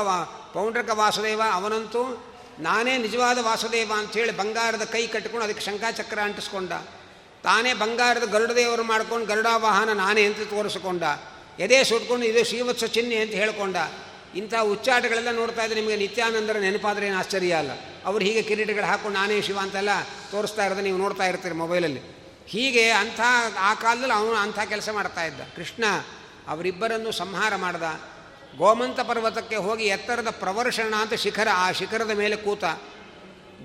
[0.54, 2.02] ಪೌಂಡ್ರಕ ವಾಸುದೇವ ಅವನಂತೂ
[2.60, 6.72] ನಾನೇ ನಿಜವಾದ ವಾಸುದೇವ ಅಂಥೇಳಿ ಬಂಗಾರದ ಕೈ ಕಟ್ಟಿಕೊಂಡು ಅದಕ್ಕೆ ಶಂಕಾಚಕ್ರ ಅಂಟಿಸ್ಕೊಂಡ.
[7.44, 11.04] ತಾನೇ ಬಂಗಾರದ ಗರುಡದೇವರು ಮಾಡ್ಕೊಂಡು ಗರುಡ ವಾಹನ ನಾನೇ ಅಂತ ತೋರಿಸಿಕೊಂಡ.
[11.60, 13.76] ಎದೆ ಸುಟ್ಕೊಂಡು ಇದು ಶ್ರೀವತ್ಸ ಚಿಹ್ನೆ ಅಂತ ಹೇಳ್ಕೊಂಡ.
[14.38, 17.72] ಇಂಥ ಉಚ್ಚಾಟಗಳೆಲ್ಲ ನೋಡ್ತಾ ಇದ್ದರೆ ನಿಮಗೆ ನಿತ್ಯಾನಂದರ ನೆನಪಾದ್ರೆ ಏನು ಆಶ್ಚರ್ಯ ಅಲ್ಲ.
[18.06, 19.90] ಅವ್ರು ಹೀಗೆ ಕಿರೀಟಗಳು ಹಾಕೊಂಡು ನಾನೇ ಶಿವ ಅಂತೆಲ್ಲ
[20.32, 22.18] ತೋರಿಸ್ತಾ ಇರೋದು ನೀವು ನೋಡ್ತಾ ಇರ್ತೀರಿ ಮೊಬೈಲಲ್ಲಿ.
[22.48, 23.20] ಹೀಗೆ ಅಂಥ,
[23.60, 25.42] ಆ ಕಾಲದಲ್ಲಿ ಅವನು ಅಂಥ ಕೆಲಸ ಮಾಡ್ತಾ ಇದ್ದ.
[25.56, 25.84] ಕೃಷ್ಣ
[26.48, 27.84] ಅವರಿಬ್ಬರನ್ನು ಸಂಹಾರ ಮಾಡ್ದ.
[28.58, 32.64] ಗೋಮಂತ ಪರ್ವತಕ್ಕೆ ಹೋಗಿ ಎತ್ತರದ ಪ್ರವರ್ಷಣ ಅಂತ ಶಿಖರ, ಆ ಶಿಖರದ ಮೇಲೆ ಕೂತ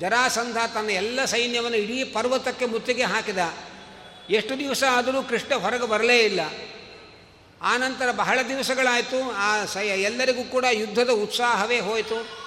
[0.01, 3.39] ಜರಾಸಂಧ ತನ್ನ ಎಲ್ಲ ಸೈನ್ಯವನ್ನು ಇಡೀ ಪರ್ವತಕ್ಕೆ ಮುತ್ತಿಗೆ ಹಾಕಿದ.
[4.31, 6.41] ಎಷ್ಟು ದಿವಸ ಆದರೂ ಕೃಷ್ಣ ಹೊರಗೆ ಬರಲೇ ಇಲ್ಲ.
[7.63, 9.31] ಆನಂತರ ಬಹಳ ದಿವಸಗಳಾಯಿತು.
[9.31, 12.43] ಆ ಸೈ ಎಲ್ಲರಿಗೂ ಕೂಡ ಯುದ್ಧದ ಉತ್ಸಾಹವೇ ಹೋಯಿತು.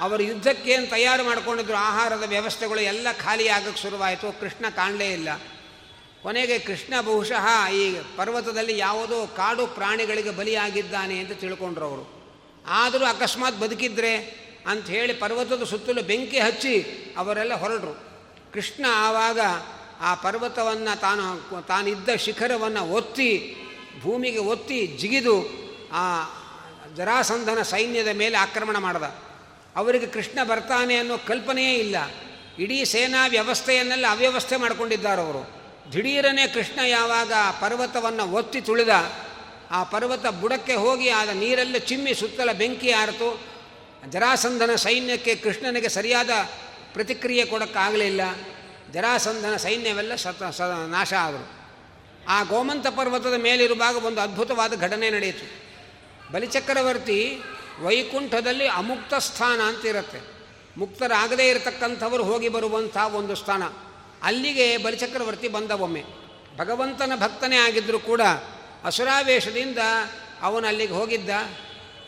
[0.00, 4.40] ಅವರು ಯುದ್ಧಕ್ಕೇನು ತಯಾರು ಮಾಡಿಕೊಂಡಿದ್ರು, ಆಹಾರದ ವ್ಯವಸ್ಥೆಗಳು ಎಲ್ಲ ಖಾಲಿಯಾಗಕ್ಕೆ ಶುರುವಾಯಿತು.
[4.40, 5.28] ಕೃಷ್ಣ ಕಾಣಲೇ ಇಲ್ಲ.
[6.22, 12.24] ಕೊನೆಗೆ ಕೃಷ್ಣ ಬಹುಶಃ ಈ ಪರ್ವತದಲ್ಲಿ ಯಾವುದೋ ಕಾಡು ಪ್ರಾಣಿಗಳಿಗೆ ಬಲಿಯಾಗಿದ್ದಾನೆ ಅಂತ ತಿಳ್ಕೊಂಡ್ರು ಅವರು.
[12.66, 16.82] ಆದರೂ ಅಕಸ್ಮಾತ್ ಬದುಕಿದ್ರೆ ಅಂತ ಹೇಳಿ ಪರ್ವತದ ಸುತ್ತಲೂ ಬೆಂಕಿ ಹಚ್ಚಿ
[17.16, 18.00] ಅವರೆಲ್ಲ ಹೊರಟರು
[18.52, 19.40] ಕೃಷ್ಣ ಆವಾಗ
[20.00, 23.56] ಆ ಪರ್ವತವನ್ನು ತಾನು, ತಾನಿದ್ದ ಶಿಖರವನ್ನು ಒತ್ತಿ
[24.02, 25.36] ಭೂಮಿಗೆ ಒತ್ತಿ ಜಿಗಿದು
[25.92, 26.04] ಆ
[26.96, 29.02] ಜರಾಸಂಧನ ಸೈನ್ಯದ ಮೇಲೆ ಆಕ್ರಮಣ ಮಾಡಿದ.
[29.76, 31.96] ಅವರಿಗೆ ಕೃಷ್ಣ ಬರ್ತಾನೆ ಅನ್ನೋ ಕಲ್ಪನೆಯೇ ಇಲ್ಲ.
[32.58, 38.88] ಇಡೀ ಸೇನಾ ವ್ಯವಸ್ಥೆಯನ್ನೆಲ್ಲ ಅವ್ಯವಸ್ಥೆ ಮಾಡಿಕೊಂಡಿದ್ದಾರವರು ದಿಢೀರನೇ ಕೃಷ್ಣ ಯಾವಾಗ ಪರ್ವತವನ್ನು ಒತ್ತಿ ತುಳಿದ,
[39.70, 43.40] ಆ ಪರ್ವತ ಬುಡಕ್ಕೆ ಹೋಗಿ ಆದ ನೀರೆಲ್ಲ ಚಿಮ್ಮಿ ಸುತ್ತಲ ಬೆಂಕಿ ಆರಿತು.
[44.10, 46.30] ಜರಾಸಂಧನ ಸೈನ್ಯಕ್ಕೆ ಕೃಷ್ಣನಿಗೆ ಸರಿಯಾದ
[46.92, 48.20] ಪ್ರತಿಕ್ರಿಯೆ ಕೊಡೋಕ್ಕಾಗಲಿಲ್ಲ.
[48.92, 51.53] ಜರಾಸಂಧನ ಸೈನ್ಯವೆಲ್ಲ ಸತ ಸ ನಾಶ ಆದರು.
[52.28, 55.46] ಆ ಗೋಮಂತ ಪರ್ವತದ ಮೇಲಿರುವಾಗ ಒಂದು ಅದ್ಭುತವಾದ ಘಟನೆ ನಡೆಯಿತು.
[56.32, 57.40] ಬಲಿಚಕ್ರವರ್ತಿ
[57.82, 60.20] ವೈಕುಂಠದಲ್ಲಿ ಅಮುಕ್ತ ಸ್ಥಾನ ಅಂತ ಇರುತ್ತೆ
[60.76, 63.62] ಮುಕ್ತರಾಗದೇ ಇರತಕ್ಕಂಥವರು ಹೋಗಿ ಬರುವಂಥ ಒಂದು ಸ್ಥಾನ.
[64.22, 66.04] ಅಲ್ಲಿಗೆ ಬಲಿಚಕ್ರವರ್ತಿ ಬಂದ ಒಮ್ಮೆ.
[66.56, 68.20] ಭಗವಂತನ ಭಕ್ತನೇ ಆಗಿದ್ದರೂ ಕೂಡ
[68.84, 69.78] ಅಸುರಾವೇಶದಿಂದ
[70.42, 71.30] ಅವನು ಅಲ್ಲಿಗೆ ಹೋಗಿದ್ದ.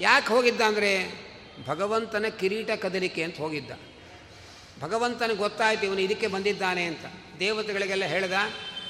[0.00, 1.26] ಯಾಕೆ ಹೋಗಿದ್ದ ಅಂದರೆ
[1.66, 3.70] ಭಗವಂತನ ಕಿರೀಟ ಕದಲಿಕೆ ಅಂತ ಹೋಗಿದ್ದ.
[4.82, 7.04] ಭಗವಂತನಿಗೆ ಗೊತ್ತಾಯ್ತು, ಇವನು ಇದಕ್ಕೆ ಬಂದಿದ್ದಾನೆ ಅಂತ.
[7.38, 8.32] ದೇವತೆಗಳಿಗೆಲ್ಲ ಹೇಳ್ದ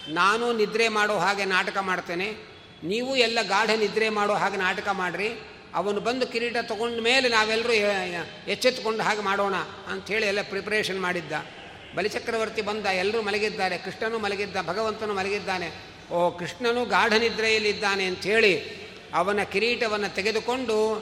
[0.09, 2.37] ನಾನು ನಿದ್ರೆ ಮಾಡೋ ಹಾಗೆ ನಾಟಕ ಮಾಡ್ತೇನೆ.
[2.85, 5.29] ನೀವು ಎಲ್ಲ ಗಾಢ ನಿದ್ರೆ ಮಾಡೋ ಹಾಗೆ ನಾಟಕ ಮಾಡಿರಿ.
[5.75, 9.55] ಅವನು ಬಂದು ಕಿರೀಟ ತಗೊಂಡ ಮೇಲೆ ನಾವೆಲ್ಲರೂ ಎಚ್ಚೆತ್ತುಕೊಂಡು ಹಾಗೆ ಮಾಡೋಣ
[9.90, 11.33] ಅಂಥೇಳಿ ಎಲ್ಲ ಪ್ರಿಪ್ರೇಷನ್ ಮಾಡಿದ್ದ.
[11.95, 13.79] ಬಲಿಚಕ್ರವರ್ತಿ ಬಂದ ಎಲ್ಲರೂ ಮಲಗಿದ್ದಾರೆ.
[13.79, 15.97] ಕೃಷ್ಣನೂ ಮಲಗಿದ್ದ, ಭಗವಂತನು ಮಲಗಿದ್ದಾನೆ.
[16.12, 20.95] ಓ, ಕೃಷ್ಣನು ಗಾಢ ನಿದ್ರೆಯಲ್ಲಿದ್ದಾನೆ ಅಂಥೇಳಿ ಅವನ ಕಿರೀಟವನ್ನು ತೆಗೆದುಕೊಂಡು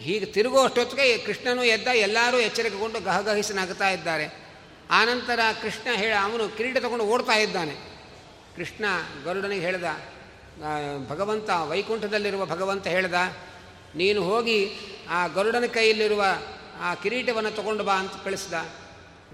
[0.00, 4.50] ಹೀಗೆ ತಿರುಗುವಷ್ಟೊತ್ತಿಗೆ ಕೃಷ್ಣನು ಎದ್ದ, ಎಲ್ಲರೂ ಎಚ್ಚರಿಕೆಗೊಂಡು ಗಹಗಹಿಸಿ ನಗ್ತಾ ಇದ್ದಾರೆ.
[4.90, 7.89] ಆನಂತರ ಕೃಷ್ಣ ಹೇಳ, ಅವನು ಕಿರೀಟ ತಗೊಂಡು ಓಡ್ತಾ ಇದ್ದಾನೆ.
[8.56, 8.84] ಕೃಷ್ಣ
[9.24, 9.84] ಗರುಡನಿಗೆ ಹೇಳ್ದ
[11.08, 13.14] ಭಗವಂತ ವೈಕುಂಠದಲ್ಲಿರುವ ಭಗವಂತ ಹೇಳ್ದ,
[13.96, 14.58] ನೀನು ಹೋಗಿ
[15.10, 16.24] ಆ ಗರುಡನ ಕೈಯಲ್ಲಿರುವ
[16.80, 18.54] ಆ ಕಿರೀಟವನ್ನು ತಗೊಂಡು ಬಾ ಅಂತ ಕಳಿಸ್ದ.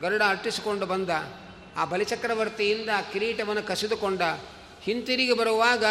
[0.01, 1.11] ಗರುಡ ಅಟ್ಟಿಸಿಕೊಂಡು ಬಂದ.
[1.77, 4.23] ಆ ಬಲಿಚಕ್ರವರ್ತಿಯಿಂದ ಆ ಕಿರೀಟವನ್ನು ಕಸಿದುಕೊಂಡ.
[4.83, 5.85] ಹಿಂತಿರುಗಿ ಬರುವಾಗ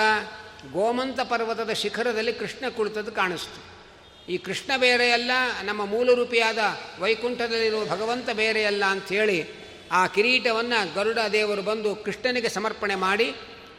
[0.74, 3.60] ಗೋಮಂತ ಪರ್ವತದ ಶಿಖರದಲ್ಲಿ ಕೃಷ್ಣ ಕುಳಿತದ್ದು ಕಾಣಿಸ್ತು.
[4.32, 5.32] ಈ ಕೃಷ್ಣ ಬೇರೆಯಲ್ಲ,
[5.64, 6.60] ನಮ್ಮ ಮೂಲರೂಪಿಯಾದ
[7.00, 13.36] ವೈಕುಂಠದಲ್ಲಿರುವ ಭಗವಂತ ಬೇರೆಯಲ್ಲ ಅಂಥೇಳಿ ಆ ಕಿರೀಟವನ್ನು ಗರುಡ ದೇವರು ಬಂದು ಕೃಷ್ಣನಿಗೆ ಸಮರ್ಪಣೆ ಮಾಡಿ,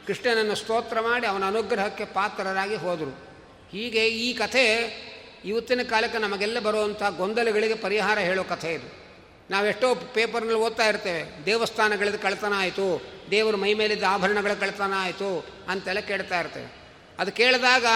[0.07, 3.27] ಕೃಷ್ಣನನ್ನು ಸ್ತೋತ್ರ ಮಾಡಿ ಅವನ ಅನುಗ್ರಹಕ್ಕೆ ಪಾತ್ರರಾಗಿ ಹೋದರು.
[3.73, 4.67] ಹೀಗೆ ಈ ಕಥೆ
[5.45, 9.07] ಇವತ್ತಿನ ಕಾಲಕ್ಕೆ ನಮಗೆಲ್ಲ ಬರುವಂಥ ಗೊಂದಲಗಳಿಗೆ ಪರಿಹಾರ ಹೇಳೋ ಕಥೆ ಇದು.
[9.51, 16.41] ನಾವೆಷ್ಟೋ ಪೇಪರ್ನಲ್ಲಿ ಓದ್ತಾ ಇರ್ತೇವೆ, ದೇವಸ್ಥಾನಗಳದ್ದು ಕಳ್ತನ ಆಯಿತು, ದೇವರು ಮೈ ಮೇಲಿದ್ದ ಆಭರಣಗಳ ಕಳ್ತನ ಆಯಿತು ಅಂತೆಲ್ಲ ಕೇಳ್ತಾ
[16.41, 16.73] ಇರ್ತೇವೆ.
[17.19, 17.87] ಅದು ಕೇಳಿದಾಗ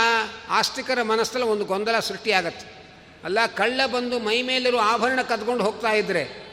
[0.49, 2.81] ಆಸ್ತಿಕರ ಮನಸ್ಸಲ್ಲಿ ಒಂದು ಗೊಂದಲ ಸೃಷ್ಟಿಯಾಗತ್ತೆ.
[3.25, 6.50] ಅಲ್ಲ, ಕಳ್ಳ ಬಂದು ಮೈ ಆಭರಣ ಕದ್ಕೊಂಡು ಹೋಗ್ತಾ ಇದ್ದರೆ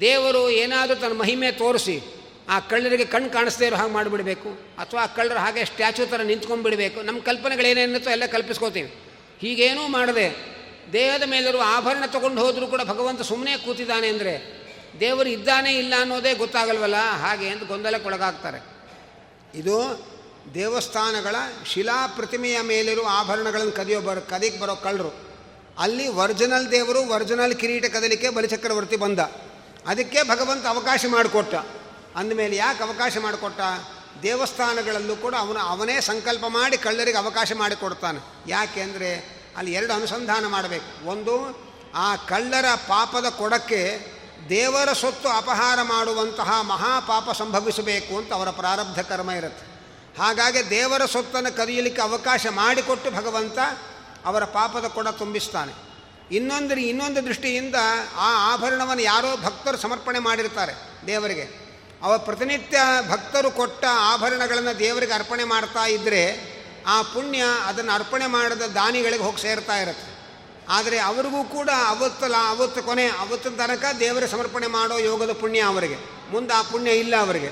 [0.00, 2.00] ದೇವರು ಏನಾದರೂ ತನ್ನ ಮಹಿಮೆ ತೋರಿಸಿ
[2.48, 4.48] ಆ ಕಳ್ಳರಿಗೆ ಕಣ್ಣು ಕಾಣಿಸ್ದೇ ಇರೋ ಹಾಗೆ ಮಾಡಿಬಿಡಬೇಕು.
[4.78, 7.02] ಅಥವಾ ಆ ಕಳ್ಳರು ಹಾಗೆ ಸ್ಟ್ಯಾಚು ಥರ ನಿಂತ್ಕೊಂಡ್ಬಿಡಬೇಕು.
[7.02, 8.94] ನಮ್ಮ ಕಲ್ಪನೆಗಳೇನೇನಿರುತ್ತೋ ಎಲ್ಲ ಕಲ್ಪಿಸ್ಕೋತೀವಿ
[9.40, 10.54] ಹೀಗೇನೂ ಮಾಡದೆ
[10.92, 14.64] ದೇಹದ ಮೇಲಿರುವ ಆಭರಣ ತೊಗೊಂಡು ಹೋದರೂ ಕೂಡ ಭಗವಂತ ಸುಮ್ಮನೆ ಕೂತಿದ್ದಾನೆ ಅಂದರೆ
[15.00, 16.96] ದೇವರು ಇದ್ದಾನೆ ಇಲ್ಲ ಅನ್ನೋದೇ ಗೊತ್ತಾಗಲ್ವಲ್ಲ?
[16.96, 18.64] ಹಾಗೆ ಅಂತ ಗೊಂದಲಕ್ಕೊಳಗಾಗ್ತಾರೆ.
[19.54, 20.06] ಇದು
[20.54, 25.14] ದೇವಸ್ಥಾನಗಳ ಶಿಲಾ ಪ್ರತಿಮೆಯ ಮೇಲಿರುವ ಆಭರಣಗಳನ್ನು ಕದಿಯೋ ಬರೋ ಕದಿಗೆ ಬರೋ ಕಳ್ಳರು.
[25.78, 29.18] ಅಲ್ಲಿ ಒರಿಜಿನಲ್ ದೇವರು ಒರಿಜಿನಲ್ ಕಿರೀಟ ಕದಲಿಕ್ಕೆ ಬಲಿಚಕ್ರವರ್ತಿ ಬಂದ.
[29.86, 31.54] ಅದಕ್ಕೆ ಭಗವಂತ ಅವಕಾಶ ಮಾಡಿಕೊಟ್ಟ.
[32.16, 33.60] ಅಂದಮೇಲೆ ಯಾಕೆ ಅವಕಾಶ ಮಾಡಿಕೊಟ್ಟ?
[34.22, 38.50] ದೇವಸ್ಥಾನಗಳಲ್ಲೂ ಕೂಡ ಅವನು, ಅವನೇ ಸಂಕಲ್ಪ ಮಾಡಿ ಕಳ್ಳರಿಗೆ ಅವಕಾಶ ಮಾಡಿಕೊಡ್ತಾನೆ.
[38.50, 41.06] ಯಾಕೆ ಅಂದರೆ ಅಲ್ಲಿ ಎರಡು ಅನುಸಂಧಾನ ಮಾಡಬೇಕು.
[41.06, 44.14] ಒಂದು, ಆ ಕಳ್ಳರ ಪಾಪದ ಕೊಡಕ್ಕೆ
[44.48, 49.74] ದೇವರ ಸೊತ್ತು ಅಪಹಾರ ಮಾಡುವಂತಹ ಮಹಾಪಾಪ ಸಂಭವಿಸಬೇಕು ಅಂತ ಅವರ ಪ್ರಾರಬ್ಧ ಕರ್ಮ ಇರುತ್ತೆ.
[50.20, 53.58] ಹಾಗಾಗಿ ದೇವರ ಸೊತ್ತನ್ನು ಕದಿಯಲಿಕ್ಕೆ ಅವಕಾಶ ಮಾಡಿಕೊಟ್ಟು ಭಗವಂತ
[54.24, 55.93] ಅವರ ಪಾಪದ ಕೊಡ ತುಂಬಿಸ್ತಾನೆ.
[56.30, 57.74] ಇನ್ನೊಂದು ಇನ್ನೊಂದು ದೃಷ್ಟಿಯಿಂದ
[58.16, 60.72] ಆ ಆಭರಣವನ್ನು ಯಾರೋ ಭಕ್ತರು ಸಮರ್ಪಣೆ ಮಾಡಿರ್ತಾರೆ
[61.06, 61.64] ದೇವರಿಗೆ.
[62.02, 62.78] ಅವ ಪ್ರತಿನಿತ್ಯ
[63.10, 66.54] ಭಕ್ತರು ಕೊಟ್ಟ ಆಭರಣಗಳನ್ನು ದೇವರಿಗೆ ಅರ್ಪಣೆ ಮಾಡ್ತಾ ಇದ್ದರೆ
[66.86, 70.14] ಆ ಪುಣ್ಯ ಅದನ್ನು ಅರ್ಪಣೆ ಮಾಡಿದ ದಾನಿಗಳಿಗೆ ಹೋಗಿ ಸೇರ್ತಾ ಇರುತ್ತೆ.
[70.68, 75.96] ಆದರೆ ಅವರಿಗೂ ಕೂಡ ಅವತ್ತು ಲಾ ಅವತ್ತು ಕೊನೆ ಅವತ್ತು ತನಕ ದೇವರ ಸಮರ್ಪಣೆ ಮಾಡೋ ಯೋಗದ ಪುಣ್ಯ ಅವರಿಗೆ.
[76.32, 77.48] ಮುಂದೆ ಆ ಪುಣ್ಯ ಇಲ್ಲ ಅವರಿಗೆ.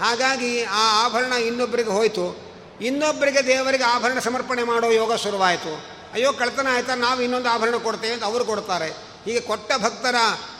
[0.00, 2.52] ಹಾಗಾಗಿ ಆ ಆಭರಣ ಇನ್ನೊಬ್ಬರಿಗೆ ಹೋಯಿತು.
[2.80, 5.97] ಇನ್ನೊಬ್ಬರಿಗೆ ದೇವರಿಗೆ ಆಭರಣ ಸಮರ್ಪಣೆ ಮಾಡೋ ಯೋಗ ಶುರುವಾಯಿತು.
[6.12, 8.88] ಅಯ್ಯೋ ಕಳ್ತನ ಆಯ್ತಾ, ನಾವು ಇನ್ನೊಂದು ಆಭರಣ ಕೊಡ್ತೇವೆ ಅಂತ ಅವರು ಕೊಡ್ತಾರೆ.
[9.24, 10.14] ಹೀಗೆ ಕೊಟ್ಟ ಭಕ್ತರ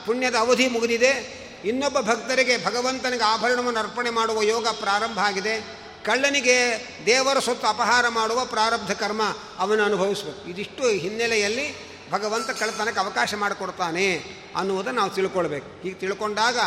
[0.05, 1.39] ಪುಣ್ಯದ ಅವಧಿ ಮುಗಿದಿದೆ.
[1.65, 5.79] ಇನ್ನೊಬ್ಬ ಭಕ್ತರಿಗೆ ಭಗವಂತನಿಗೆ ಆಭರಣವನ್ನು ಅರ್ಪಣೆ ಮಾಡುವ ಯೋಗ ಪ್ರಾರಂಭ ಆಗಿದೆ.
[6.05, 9.21] ಕಳ್ಳನಿಗೆ ದೇವರ ಸೊತ್ತು ಅಪಹಾರ ಮಾಡುವ ಪ್ರಾರಬ್ಧ ಕರ್ಮ
[9.59, 10.49] ಅವನು ಅನುಭವಿಸಬೇಕು.
[10.49, 14.23] ಇದಿಷ್ಟು ಹಿನ್ನೆಲೆಯಲ್ಲಿ ಭಗವಂತ ಕಳ್ತನಕ್ಕೆ ಅವಕಾಶ ಮಾಡಿಕೊಡ್ತಾನೆ
[14.55, 15.81] ಅನ್ನುವುದನ್ನು ನಾವು ತಿಳ್ಕೊಳ್ಬೇಕು.
[15.81, 16.57] ಹೀಗೆ ತಿಳ್ಕೊಂಡಾಗ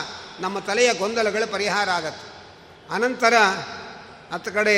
[0.40, 2.32] ನಮ್ಮ ತಲೆಯ ಗೊಂದಲಗಳು ಪರಿಹಾರ ಆಗತ್ತೆ.
[2.94, 3.34] ಅನಂತರ
[4.32, 4.76] ಅತ್ತ ಕಡೆ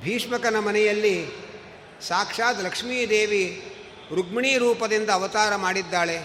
[0.00, 1.47] ಭೀಷ್ಮಕನ ಮನೆಯಲ್ಲಿ
[2.02, 3.74] ಸಾಕ್ಷಾತ್ ಲಕ್ಷ್ಮೀದೇವಿ
[4.14, 6.18] ರುಕ್ಮಿಣಿ ರೂಪದಿಂದ ಅವತಾರ ಮಾಡಿದ್ದಾಳೆ.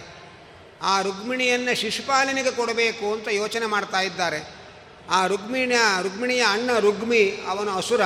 [0.81, 4.55] ಆ ರುಕ್ಮಿಣಿಯನ್ನು ಶಿಶುಪಾಲನಿಗೆ ಕೊಡಬೇಕು ಅಂತ ಯೋಚನೆ ಮಾಡ್ತಾ ಇದ್ದಾರೆ.
[5.09, 8.03] ಆ ರುಕ್ಮಿಣಿಯ ರುಕ್ಮಿಣಿಯ ಅಣ್ಣ ರುಗ್ಮಿ, ಅವನು ಅಸುರ.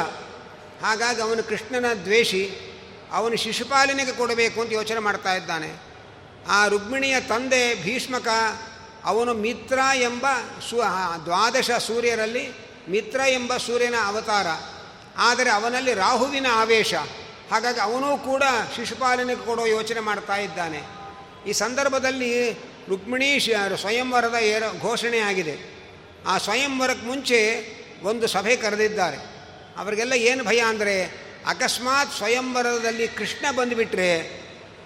[0.81, 2.55] ಹಾಗಾಗಿ ಅವನು ಕೃಷ್ಣನ ದ್ವೇಷಿ.
[3.11, 5.75] ಅವನು ಶಿಶುಪಾಲನಿಗೆ ಕೊಡಬೇಕು ಅಂತ ಯೋಚನೆ ಮಾಡ್ತಾ ಇದ್ದಾನೆ.
[6.49, 8.27] ಆ ರುಕ್ಮಿಣಿಯ ತಂದೆ ಭೀಷ್ಮಕ,
[9.03, 10.25] ಅವನು ಮಿತ್ರ ಎಂಬ
[10.69, 10.77] ಸು
[11.25, 12.49] ದ್ವಾದಶ ಸೂರ್ಯರಲ್ಲಿ
[12.89, 14.47] ಮಿತ್ರ ಎಂಬ ಸೂರ್ಯನ ಅವತಾರ.
[15.17, 16.93] ಆದರೆ ಅವನಲ್ಲಿ ರಾಹುವಿನ ಆವೇಶ.
[17.51, 18.43] ಹಾಗಾಗಿ ಅವನೂ ಕೂಡ
[18.75, 20.81] ಶಿಶುಪಾಲನೆಗೆ ಕೊಡೋ ಯೋಚನೆ ಮಾಡ್ತಾ ಇದ್ದಾನೆ.
[21.47, 22.51] ಈ ಸಂದರ್ಭದಲ್ಲಿ
[22.89, 23.39] ರುಕ್ಮಿಣಿ
[23.81, 25.55] ಸ್ವಯಂವರದ ಏರ ಘೋಷಣೆ ಆಗಿದೆ.
[26.27, 27.39] ಆ ಸ್ವಯಂವರಕ್ಕೆ ಮುಂಚೆ
[28.03, 29.17] ಒಂದು ಸಭೆ ಕರೆದಿದ್ದಾರೆ.
[29.77, 30.95] ಅವರಿಗೆಲ್ಲ ಏನು ಭಯ ಅಂದರೆ,
[31.47, 34.09] ಅಕಸ್ಮಾತ್ ಸ್ವಯಂವರದಲ್ಲಿ ಕೃಷ್ಣ ಬಂದುಬಿಟ್ರೆ,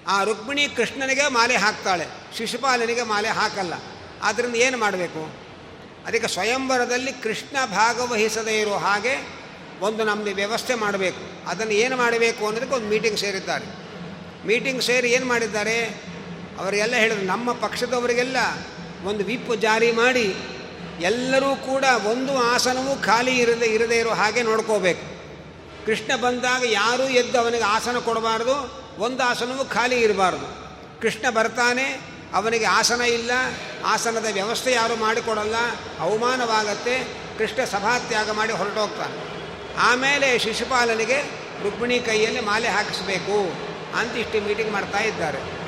[0.07, 2.05] ಆ ರುಕ್ಮಿಣಿ ಕೃಷ್ಣನಿಗೆ ಮಾಲೆ ಹಾಕ್ತಾಳೆ,
[2.37, 3.73] ಶಿಶುಪಾಲನಿಗೆ ಮಾಲೆ ಹಾಕಲ್ಲ.
[4.23, 5.21] ಆದ್ದರಿಂದ ಏನು ಮಾಡಬೇಕು?
[6.05, 9.40] ಅದಕ್ಕೆ ಸ್ವಯಂವರದಲ್ಲಿ ಕೃಷ್ಣ ಭಾಗವಹಿಸದೇ ಇರೋ ಹಾಗೆ
[9.81, 11.49] ಒಂದು ನಮ್ಮದು ವ್ಯವಸ್ಥೆ ಮಾಡಬೇಕು.
[11.49, 13.65] ಅದನ್ನು ಏನು ಮಾಡಬೇಕು ಅನ್ನೋದಕ್ಕೆ ಒಂದು ಮೀಟಿಂಗ್ ಸೇರಿದ್ದಾರೆ.
[14.47, 15.77] ಮೀಟಿಂಗ್ ಸೇರಿ ಏನು ಮಾಡಿದ್ದಾರೆ?
[16.59, 18.37] ಅವರಿಗೆಲ್ಲ ಹೇಳಿದ್ರು, ನಮ್ಮ ಪಕ್ಷದವರಿಗೆಲ್ಲ
[19.03, 20.35] ಒಂದು ವಿಪ್ ಜಾರಿ ಮಾಡಿ
[20.99, 25.05] ಎಲ್ಲರೂ ಕೂಡ ಒಂದು ಆಸನವೂ ಖಾಲಿ ಇರದೆ, ಇರದೇ ಇರೋ ಹಾಗೆ ನೋಡ್ಕೋಬೇಕು.
[25.85, 28.55] ಕೃಷ್ಣ ಬಂದಾಗ ಯಾರೂ ಎದ್ದು ಅವನಿಗೆ ಆಸನ ಕೊಡಬಾರ್ದು,
[28.97, 30.47] ಒಂದು ಆಸನವೂ ಖಾಲಿ ಇರಬಾರ್ದು.
[31.01, 32.01] ಕೃಷ್ಣ ಬರ್ತಾನೆ,
[32.33, 33.31] ಅವನಿಗೆ ಆಸನ ಇಲ್ಲ,
[33.85, 35.55] ಆಸನದ ವ್ಯವಸ್ಥೆ ಯಾರೂ ಮಾಡಿಕೊಡಲ್ಲ,
[35.99, 36.95] ಅವಮಾನವಾಗತ್ತೆ,
[37.37, 39.40] ಕೃಷ್ಣ ಸಭಾತ್ಯಾಗ ಮಾಡಿ ಹೊರಟೋಗ್ತಾನೆ.
[39.77, 41.17] ಆಮೇಲೆ ಶಿಶುಪಾಲನಿಗೆ
[41.63, 43.37] ರುಕ್ಮಿಣಿ ಕೈಯಲ್ಲಿ ಮಾಲೆ ಹಾಕಿಸ್ಬೇಕು
[43.99, 45.60] ಅಂತ ಇಷ್ಟು ಮೀಟಿಂಗ್ ಮಾಡ್ತಾ ಇದ್ದಾರೆ.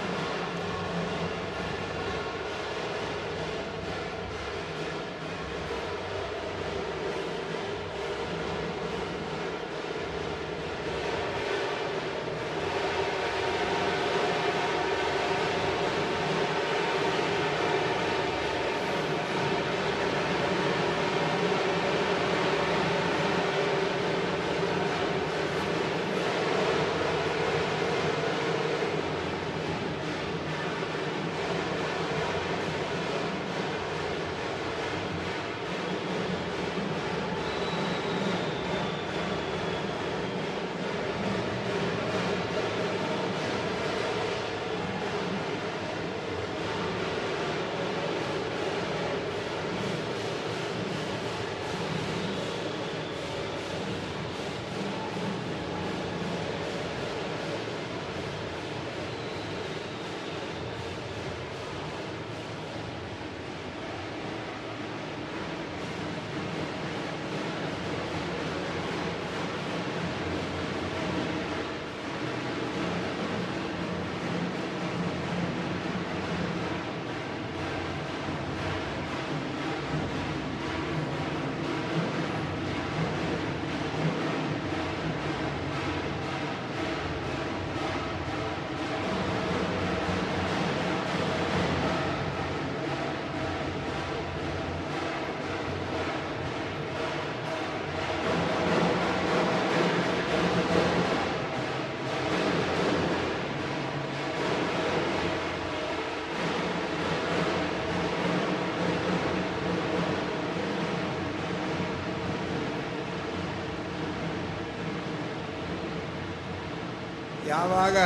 [117.54, 117.98] ಯಾವಾಗ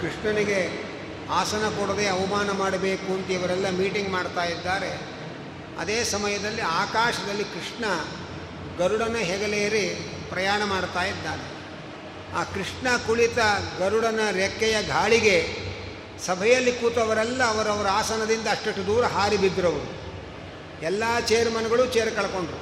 [0.00, 0.60] ಕೃಷ್ಣನಿಗೆ
[1.30, 4.90] ಆಸನ ಕೊಡದೆ ಅವಮಾನ ಮಾಡಬೇಕು ಅಂತ ಇವರೆಲ್ಲ ಮೀಟಿಂಗ್ ಮಾಡ್ತಾ ಇದ್ದಾರೆ,
[5.78, 7.84] ಅದೇ ಸಮಯದಲ್ಲಿ ಆಕಾಶದಲ್ಲಿ ಕೃಷ್ಣ
[8.78, 9.86] ಗರುಡನ ಹೆಗಲೇರಿ
[10.30, 11.46] ಪ್ರಯಾಣ ಮಾಡ್ತಾ ಇದ್ದಾನೆ.
[12.36, 13.38] ಆ ಕೃಷ್ಣ ಕುಳಿತ
[13.78, 15.36] ಗರುಡನ ರೆಕ್ಕೆಯ ಗಾಳಿಗೆ
[16.26, 19.90] ಸಭೆಯಲ್ಲಿ ಕೂತವರೆಲ್ಲ ಅವರವರ ಆಸನದಿಂದ ಅಷ್ಟಷ್ಟು ದೂರ ಹಾರಿ ಬಿದ್ದರು ಅವರು
[20.82, 22.60] ಎಲ್ಲ ಚೇರ್ಮನ್ಗಳು ಚೇರ್ ಕಳ್ಕೊಂಡ್ರು.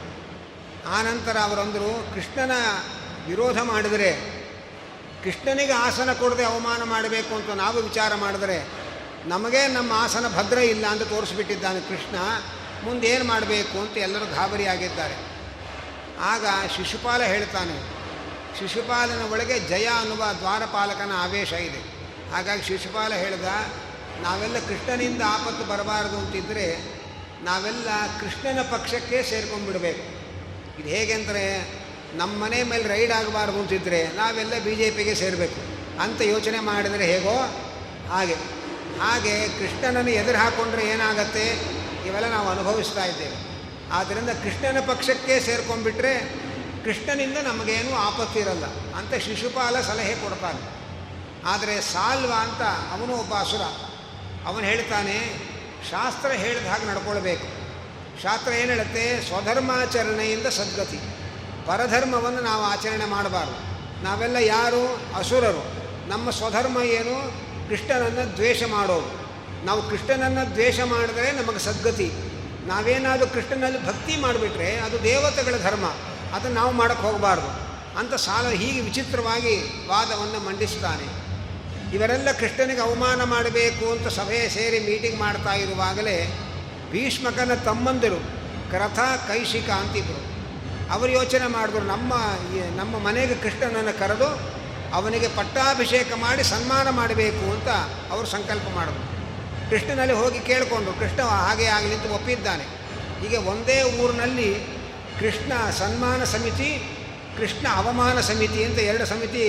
[0.99, 2.55] ಆನಂತರ ಅವರಂದರು, ಕೃಷ್ಣನ
[3.29, 4.11] ವಿರೋಧ ಮಾಡಿದರೆ
[5.25, 8.57] ಕೃಷ್ಣನಿಗೆ ಆಸನ ಕೊಡದೆ ಅವಮಾನ ಮಾಡಬೇಕು ಅಂತ ನಾವು ವಿಚಾರ ಮಾಡಿದ್ರೆ
[9.33, 12.17] ನಮಗೆ ನಮ್ಮ ಆಸನ ಭದ್ರ ಇಲ್ಲ ಅಂತ ತೋರಿಸ್ಬಿಟ್ಟಿದ್ದಾನೆ ಕೃಷ್ಣ.
[12.85, 15.17] ಮುಂದೇನು ಮಾಡಬೇಕು ಅಂತ ಎಲ್ಲರೂ ಗಾಬರಿ ಆಗಿದ್ದಾರೆ.
[16.33, 16.45] ಆಗ
[16.77, 17.77] ಶಿಶುಪಾಲ ಹೇಳ್ತಾನೆ,
[18.59, 21.81] ಶಿಶುಪಾಲನ ಒಳಗೆ ಜಯ ಅನ್ನುವ ದ್ವಾರಪಾಲಕನ ಆವೇಶ ಇದೆ.
[22.33, 23.49] ಹಾಗಾಗಿ ಶಿಶುಪಾಲ ಹೇಳ್ದ,
[24.23, 26.67] ನಾವೆಲ್ಲ ಕೃಷ್ಣನಿಂದ ಆಪತ್ತು ಬರಬಾರದು ಅಂತಿದ್ದರೆ
[27.45, 27.89] ನಾವೆಲ್ಲ
[28.21, 30.05] ಕೃಷ್ಣನ ಪಕ್ಷಕ್ಕೆ ಸೇರ್ಕೊಂಡ್ಬಿಡ್ಬೇಕು.
[30.81, 31.45] ಇದು ಹೇಗೆ ಅಂದರೆ
[32.17, 35.75] ನಮ್ಮ ಮನೆ ಮೇಲೆ ರೈಡ್ ಆಗಬಾರ್ದು ಅಂತಿದ್ದರೆ ನಾವೆಲ್ಲ ಬಿ ಜೆ ಪಿಗೆ ಸೇರಬೇಕು.
[36.01, 37.37] ಅಂತ ಯೋಚನೆ ಮಾಡಿದರೆ ಹೇಗೋ
[38.09, 38.35] ಹಾಗೆ.
[38.99, 41.47] ಹಾಗೆ ಕೃಷ್ಣನನ್ನು ಎದುರು ಹಾಕ್ಕೊಂಡ್ರೆ ಏನಾಗತ್ತೆ?
[42.07, 43.55] ಇವೆಲ್ಲ ನಾವು ಅನುಭವಿಸ್ತಾ ಇದ್ದೇವೆ.
[43.93, 46.19] ಆದ್ದರಿಂದ ಕೃಷ್ಣನ ಪಕ್ಷಕ್ಕೆ ಸೇರ್ಕೊಂಡ್ಬಿಟ್ರೆ
[46.85, 50.75] ಕೃಷ್ಣನಿಂದ ನಮಗೇನೂ ಆಪತ್ತು ಇರಲ್ಲ ಅಂತ ಶಿಶುಪಾಲ ಸಲಹೆ ಕೊಡ್ತಾನೆ.
[51.47, 53.61] ಆದರೆ ಸಾಲ್ವ ಅಂತ ಅವನು ಒಬ್ಬ ಅಸುರ.
[54.47, 55.19] ಅವನು ಹೇಳ್ತಾನೆ,
[55.91, 57.47] ಶಾಸ್ತ್ರ ಹೇಳಿದ ಹಾಗೆ ನಡ್ಕೊಳ್ಬೇಕು.
[58.23, 59.29] ಶಾಸ್ತ್ರ ಏನು ಹೇಳುತ್ತೆ?
[59.29, 61.24] ಸ್ವಧರ್ಮಾಚರಣೆಯಿಂದ ಸದ್ಗತಿ.
[61.67, 63.75] ಪರಧರ್ಮವನ್ನು ನಾವು ಆಚರಣೆ ಮಾಡಬಾರ್ದು.
[64.05, 65.01] ನಾವೆಲ್ಲ ಯಾರು?
[65.19, 65.65] ಅಸುರರು.
[66.09, 67.45] ನಮ್ಮ ಸ್ವಧರ್ಮ ಏನು?
[67.69, 69.25] ಕೃಷ್ಣನನ್ನು ದ್ವೇಷ ಮಾಡೋದು.
[69.67, 72.13] ನಾವು ಕೃಷ್ಣನನ್ನು ದ್ವೇಷ ಮಾಡಿದ್ರೆ ನಮಗೆ ಸದ್ಗತಿ.
[72.67, 75.85] ನಾವೇನಾದರೂ ಕೃಷ್ಣನಲ್ಲಿ ಭಕ್ತಿ ಮಾಡಿಬಿಟ್ರೆ ಅದು ದೇವತೆಗಳ ಧರ್ಮ.
[76.35, 77.65] ಅದನ್ನು ನಾವು ಮಾಡೋಕ್ಕೆ ಹೋಗಬಾರ್ದು.
[77.99, 81.25] ಅಂತ ಸಾಲ ಹೀಗೆ ವಿಚಿತ್ರವಾಗಿ ವಾದವನ್ನು ಮಂಡಿಸ್ತಾನೆ.
[81.95, 86.41] ಇವರೆಲ್ಲ ಕೃಷ್ಣನಿಗೆ ಅವಮಾನ ಮಾಡಬೇಕು ಅಂತ ಸಭೆ ಸೇರಿ ಮೀಟಿಂಗ್ ಮಾಡ್ತಾ ಇರುವಾಗಲೇ
[86.91, 88.17] ಭೀಷ್ಮಕನ ತಮ್ಮಂದಿರು
[88.71, 90.34] ಕ್ರಥ ಕೈಶಿಕ ಅಂತಿದ್ರು
[90.93, 92.13] ಅವರು ಯೋಚನೆ ಮಾಡಿದ್ರು, ನಮ್ಮ
[92.77, 94.29] ನಮ್ಮ ಮನೆಗೆ ಕೃಷ್ಣನನ್ನು ಕರೆದು
[94.95, 97.69] ಅವನಿಗೆ ಪಟ್ಟಾಭಿಷೇಕ ಮಾಡಿ ಸನ್ಮಾನ ಮಾಡಬೇಕು ಅಂತ
[98.11, 99.03] ಅವರು ಸಂಕಲ್ಪ ಮಾಡಿದ್ರು.
[99.71, 102.65] ಕೃಷ್ಣನಲ್ಲಿ ಹೋಗಿ ಕೇಳಿಕೊಂಡು, ಕೃಷ್ಣ ಹಾಗೆ ಆಗಲಿ ಅಂತ ಒಪ್ಪಿದ್ದಾನೆ.
[103.21, 104.51] ಹೀಗೆ ಒಂದೇ ಊರಿನಲ್ಲಿ
[105.21, 106.71] ಕೃಷ್ಣ ಸನ್ಮಾನ ಸಮಿತಿ,
[107.39, 109.45] ಕೃಷ್ಣ ಅವಮಾನ ಸಮಿತಿ ಅಂತ ಎರಡು ಸಮಿತಿ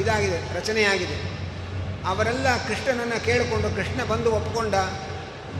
[0.00, 1.16] ಇದಾಗಿದೆ, ರಚನೆಯಾಗಿದೆ.
[2.06, 4.74] ಅವರೆಲ್ಲ ಕೃಷ್ಣನನ್ನು ಕೇಳಿಕೊಂಡು ಕೃಷ್ಣ ಬಂದು ಒಪ್ಪಿಕೊಂಡ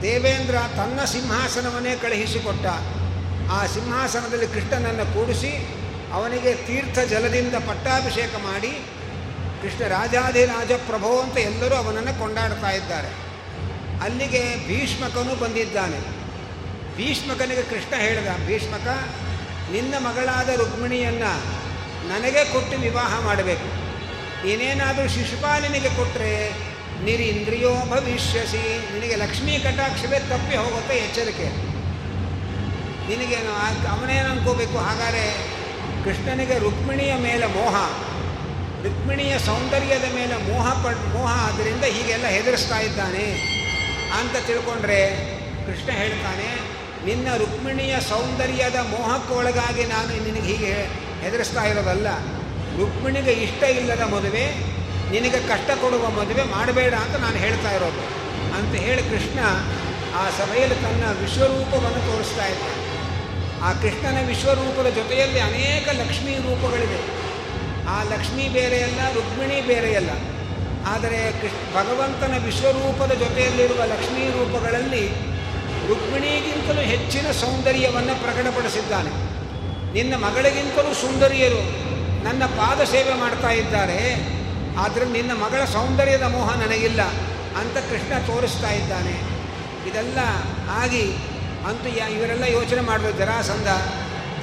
[0.01, 2.65] ದೇವೇಂದ್ರ ತನ್ನ ಸಿಂಹಾಸನವನ್ನೇ ಕಳುಹಿಸಿಕೊಟ್ಟ
[3.51, 5.67] ಆ ಸಿಂಹಾಸನದಲ್ಲಿ ಕೃಷ್ಣನನ್ನು ಕೂಡಿಸಿ
[6.13, 8.71] ಅವನಿಗೆ ತೀರ್ಥ ಜಲದಿಂದ ಪಟ್ಟಾಭಿಷೇಕ ಮಾಡಿ
[9.61, 13.07] ಕೃಷ್ಣ ರಾಜಾಧಿರಾಜ ಪ್ರಭೋ ಅಂತ ಎಲ್ಲರೂ ಅವನನ್ನು ಕೊಂಡಾಡ್ತಾ ಇದ್ದಾರೆ.
[14.03, 15.99] ಅಲ್ಲಿಗೆ ಭೀಷ್ಮಕನು ಬಂದಿದ್ದಾನೆ.
[16.97, 18.87] ಭೀಷ್ಮಕನಿಗೆ ಕೃಷ್ಣ ಹೇಳಿದ, ಭೀಷ್ಮಕ,
[19.71, 21.61] ನಿನ್ನ ಮಗಳಾದ ರುಕ್ಮಿಣಿಯನ್ನು
[22.09, 23.67] ನನಗೆ ಕೊಟ್ಟು ವಿವಾಹ ಮಾಡಬೇಕು.
[24.45, 26.49] ನೀನೇನಾದರೂ ಶಿಶುಪಾಲನಿಗೆ ಕೊಟ್ಟರೆ
[27.03, 28.63] ನಿರಿಂದ್ರಿಯೋ ಭವಿಷ್ಯಸಿ.
[28.93, 31.70] ನಿನಗೆ ಲಕ್ಷ್ಮೀ ಕಟಾಕ್ಷವೇ ತಪ್ಪಿ ಹೋಗುತ್ತೆ ಎಚ್ಚರಿಕೆ.
[33.11, 33.53] ನಿನಗೇನು
[33.93, 34.77] ಅವನೇನು ಅನ್ಕೋಬೇಕು?
[34.87, 35.25] ಹಾಗಾದರೆ
[36.05, 37.75] ಕೃಷ್ಣನಿಗೆ ರುಕ್ಮಿಣಿಯ ಮೇಲೆ ಮೋಹ,
[38.85, 43.25] ರುಕ್ಮಿಣಿಯ ಸೌಂದರ್ಯದ ಮೇಲೆ ಮೋಹ ಪಡ್, ಮೋಹ ಆದ್ದರಿಂದ ಹೀಗೆಲ್ಲ ಹೆದರಿಸ್ತಾ ಇದ್ದಾನೆ
[44.19, 45.01] ಅಂತ ತಿಳ್ಕೊಂಡ್ರೆ
[45.65, 46.49] ಕೃಷ್ಣ ಹೇಳ್ತಾನೆ,
[47.07, 50.73] ನಿನ್ನ ರುಕ್ಮಿಣಿಯ ಸೌಂದರ್ಯದ ಮೋಹಕ್ಕೊಳಗಾಗಿ ನಾನು ನಿನಗೆ ಹೀಗೆ
[51.23, 52.07] ಹೆದರಿಸ್ತಾ ಇರೋದಲ್ಲ.
[52.79, 54.45] ರುಕ್ಮಿಣಿಗೆ ಇಷ್ಟ ಇಲ್ಲದ ಮದುವೆ,
[55.13, 58.03] ನಿನಗೆ ಕಷ್ಟ ಕೊಡುವ ಮದುವೆ ಮಾಡಬೇಡ ಅಂತ ನಾನು ಹೇಳ್ತಾ ಇರೋದು.
[58.57, 59.39] ಅಂತ ಹೇಳಿ ಕೃಷ್ಣ
[60.19, 62.79] ಆ ಸಭೆಯಲ್ಲಿ ತನ್ನ ವಿಶ್ವರೂಪವನ್ನು ತೋರಿಸ್ತಾ ಇದ್ದಾನೆ.
[63.67, 66.99] ಆ ಕೃಷ್ಣನ ವಿಶ್ವರೂಪದ ಜೊತೆಯಲ್ಲಿ ಅನೇಕ ಲಕ್ಷ್ಮೀ ರೂಪಗಳಿವೆ.
[67.93, 70.11] ಆ ಲಕ್ಷ್ಮೀ ಬೇರೆಯಲ್ಲ, ರುಕ್ಮಿಣಿ ಬೇರೆಯಲ್ಲ.
[70.91, 75.03] ಆದರೆ ಕೃಷ್ಣ, ಭಗವಂತನ ವಿಶ್ವರೂಪದ ಜೊತೆಯಲ್ಲಿರುವ ಲಕ್ಷ್ಮೀ ರೂಪಗಳಲ್ಲಿ
[75.89, 79.11] ರುಕ್ಮಿಣಿಗಿಂತಲೂ ಹೆಚ್ಚಿನ ಸೌಂದರ್ಯವನ್ನು ಪ್ರಕಟಪಡಿಸಿದ್ದಾನೆ.
[79.93, 81.61] ನಿನ್ನ ಮಗಳಿಗಿಂತಲೂ ಸುಂದರಿಯರು
[82.23, 83.99] ನನ್ನ ಪಾದ ಸೇವೆ ಮಾಡ್ತಾ ಇದ್ದಾರೆ,
[84.77, 87.01] ಆದರೆ ನಿನ್ನ ಮಗಳ ಸೌಂದರ್ಯದ ಮೋಹ ನನಗಿಲ್ಲ
[87.61, 89.15] ಅಂತ ಕೃಷ್ಣ ತೋರಿಸ್ತಾ ಇದ್ದಾನೆ.
[89.89, 90.19] ಇದೆಲ್ಲ
[90.83, 91.05] ಆಗಿ
[91.67, 93.67] ಅಂತೂ ಯಾ ಇವರೆಲ್ಲ ಯೋಚನೆ ಮಾಡಿದ್ರು, ಜರಾಸಂಧ.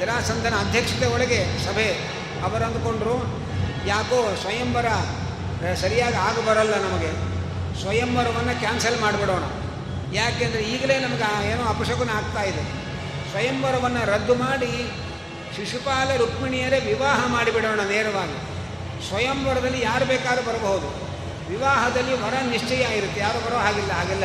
[0.00, 1.88] ಜರಾಸಂಧನ ಅಧ್ಯಕ್ಷತೆ ಒಳಗೆ ಸಭೆ.
[2.42, 3.16] ಅವರು ಅಂದ್ಕೊಂಡ್ರು,
[3.86, 4.86] ಯಾಕೋ ಸ್ವಯಂವರ
[5.74, 7.10] ಸರಿಯಾಗಿ ಆಗ ಬರಲ್ಲ ನಮಗೆ.
[7.80, 9.42] ಸ್ವಯಂವರವನ್ನು ಕ್ಯಾನ್ಸಲ್ ಮಾಡಿಬಿಡೋಣ.
[10.14, 12.62] ಯಾಕೆಂದರೆ ಈಗಲೇ ನಮಗೆ ಏನೋ ಅಪಶಕುನ ಆಗ್ತಾ ಇದೆ.
[13.30, 14.90] ಸ್ವಯಂವರವನ್ನು ರದ್ದು ಮಾಡಿ
[15.56, 18.38] ಶಿಶುಪಾಲ ರುಕ್ಮಿಣಿಯರೇ ವಿವಾಹ ಮಾಡಿಬಿಡೋಣ ನೇರವಾಗಿ.
[19.08, 21.08] ಸ್ವಯಂವರದಲ್ಲಿ ಯಾರು ಬೇಕಾದ್ರೂ ಬರಬಹುದು.
[21.48, 23.20] ವಿವಾಹದಲ್ಲಿ ವರ ನಿಶ್ಚಯ ಇರುತ್ತೆ.
[23.20, 24.24] ಯಾರು ಬರೋ ಹಾಗಿಲ್ಲ ಹಾಗಿಲ್ಲ.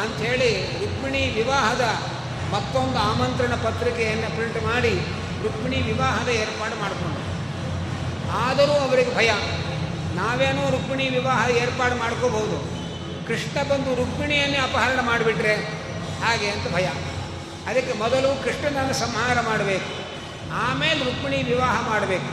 [0.00, 1.84] ಅಂಥೇಳಿ ರುಕ್ಮಿಣಿ ವಿವಾಹದ
[2.52, 4.94] ಮತ್ತೊಂದು ಆಮಂತ್ರಣ ಪತ್ರಿಕೆಯನ್ನು ಪ್ರಿಂಟ್ ಮಾಡಿ
[5.42, 7.26] ರುಕ್ಮಿಣಿ ವಿವಾಹದ ಏರ್ಪಾಡು ಮಾಡಿಕೊಂಡು
[8.32, 9.30] ಆದರೂ ಅವರಿಗೆ ಭಯ.
[10.14, 12.76] ನಾವೇನೋ ರುಕ್ಮಿಣಿ ವಿವಾಹ ಏರ್ಪಾಡು ಮಾಡ್ಕೋಬಹುದು.
[13.26, 15.54] ಕೃಷ್ಣ ಬಂದು ರುಕ್ಮಿಣಿಯನ್ನೇ ಅಪಹರಣ ಮಾಡಿಬಿಟ್ರೆ
[16.24, 16.86] ಹಾಗೆ ಅಂತ ಭಯ.
[17.66, 20.06] ಅದಕ್ಕೆ ಮೊದಲು ಕೃಷ್ಣನನ್ನು ಸಂಹಾರ ಮಾಡಬೇಕು.
[20.52, 22.30] ಆಮೇಲೆ ರುಕ್ಮಿಣಿ ವಿವಾಹ ಮಾಡಬೇಕು.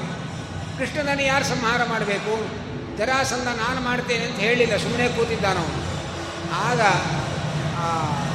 [0.78, 2.64] ಕೃಷ್ಣನನ್ನು ಯಾರು ಸಂಹಾರ ಮಾಡಬೇಕು?
[2.98, 5.94] ಜರಾಸಂಧ ನಾನು ಮಾಡ್ತೇನೆ ಅಂತ ಹೇಳಿಲ್ಲ ಸುಮ್ಮನೆ ಕೂತಿದ್ದಾನವನು.
[6.54, 6.82] ಆಗ
[7.86, 8.33] Ah.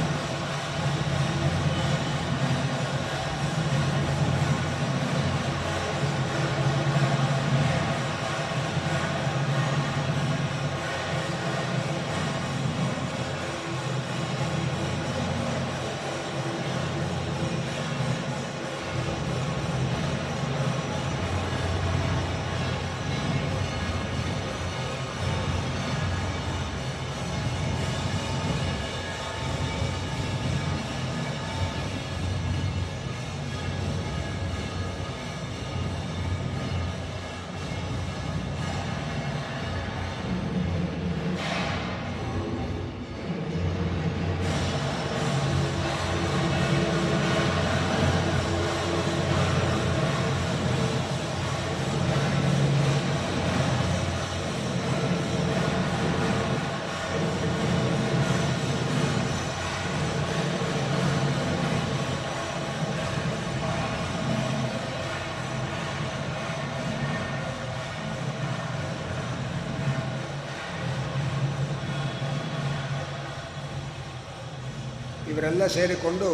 [75.39, 76.29] ಇವರೆಲ್ಲ ಸೇರಿಕೊಂಡು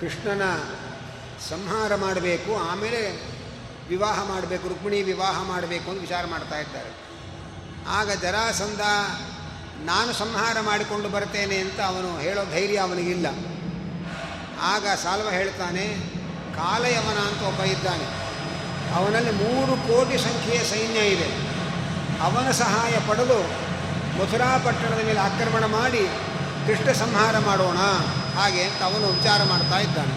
[0.00, 0.44] ಕೃಷ್ಣನ
[1.50, 3.00] ಸಂಹಾರ ಮಾಡಬೇಕು, ಆಮೇಲೆ
[3.88, 6.90] ವಿವಾಹ ಮಾಡಬೇಕು, ರುಕ್ಮಿಣಿ ವಿವಾಹ ಮಾಡಬೇಕು ಅಂತ ವಿಚಾರ ಮಾಡ್ತಾ ಇದ್ದಾರೆ.
[7.88, 8.82] ಆಗ ಜರಾಸಂಧ,
[9.90, 13.26] ನಾನು ಸಂಹಾರ ಮಾಡಿಕೊಂಡು ಬರ್ತೇನೆ ಅಂತ ಅವನು ಹೇಳೋ ಧೈರ್ಯ ಅವನಿಗಿಲ್ಲ
[14.72, 15.86] ಆಗ ಸಾಲ್ವ ಹೇಳ್ತಾನೆ,
[16.60, 18.06] ಕಾಲಯವನ ಅಂತ ಒಬ್ಬ ಇದ್ದಾನೆ.
[19.00, 21.28] ಅವನಲ್ಲಿ ಮೂರು ಕೋಟಿ ಸಂಖ್ಯೆಯ ಸೈನ್ಯ ಇದೆ.
[22.28, 23.40] ಅವನ ಸಹಾಯ ಪಡೆದು
[24.20, 26.04] ಮಥುರಾ ಪಟ್ಟಣದ ಮೇಲೆ ಆಕ್ರಮಣ ಮಾಡಿ
[26.66, 27.78] ಕೃಷ್ಣ ಸಂಹಾರ ಮಾಡೋಣ.
[28.38, 30.14] ಹಾಗೆ ಅಂತ ಅವನು ವಿಚಾರ ಮಾಡ್ತಾ ಇದ್ದಾನೆ.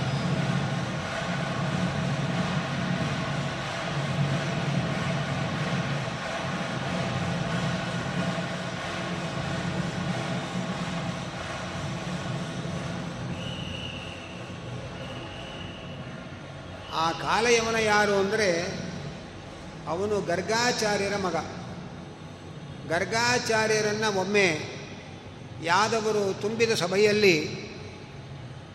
[16.96, 18.50] ಆ ಕಾಲಯವನ ಯಾರು ಅಂದರೆ
[19.88, 21.36] ಅವನು ಗರ್ಗಾಚಾರ್ಯರ ಮಗ.
[22.90, 24.79] ಗರ್ಗಾಚಾರ್ಯರನ್ನು ಒಮ್ಮೆ
[25.64, 27.36] ಯಾದವರು ತುಂಬಿದ ಸಭೆಯಲ್ಲಿ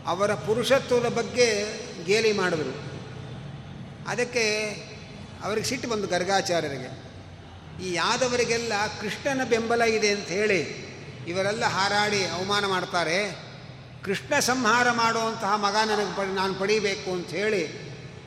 [0.07, 1.47] ಅವರ ಪುರುಷತ್ವದ ಬಗ್ಗೆ
[2.05, 2.75] ಗೇಲಿ ಮಾಡಿದರು.
[4.09, 4.45] ಅದಕ್ಕೆ
[5.45, 6.91] ಅವರಿಗೆ ಸಿಟ್ಟು ಬಂದು ಗರ್ಗಾಚಾರ್ಯರಿಗೆ,
[7.85, 10.61] ಈ ಯಾದವರಿಗೆಲ್ಲ ಕೃಷ್ಣನ ಬೆಂಬಲ ಇದೆ ಅಂತ ಹೇಳಿ
[11.29, 13.19] ಇವರೆಲ್ಲ ಹಾರಾಡಿ ಅವಮಾನ ಮಾಡ್ತಾರೆ.
[14.05, 17.63] ಕೃಷ್ಣ ಸಂಹಾರ ಮಾಡುವಂತಹ ಮಗ ನನಗೆ ಪಡಿ, ನಾನು ಪಡೀಬೇಕು ಅಂತ ಹೇಳಿ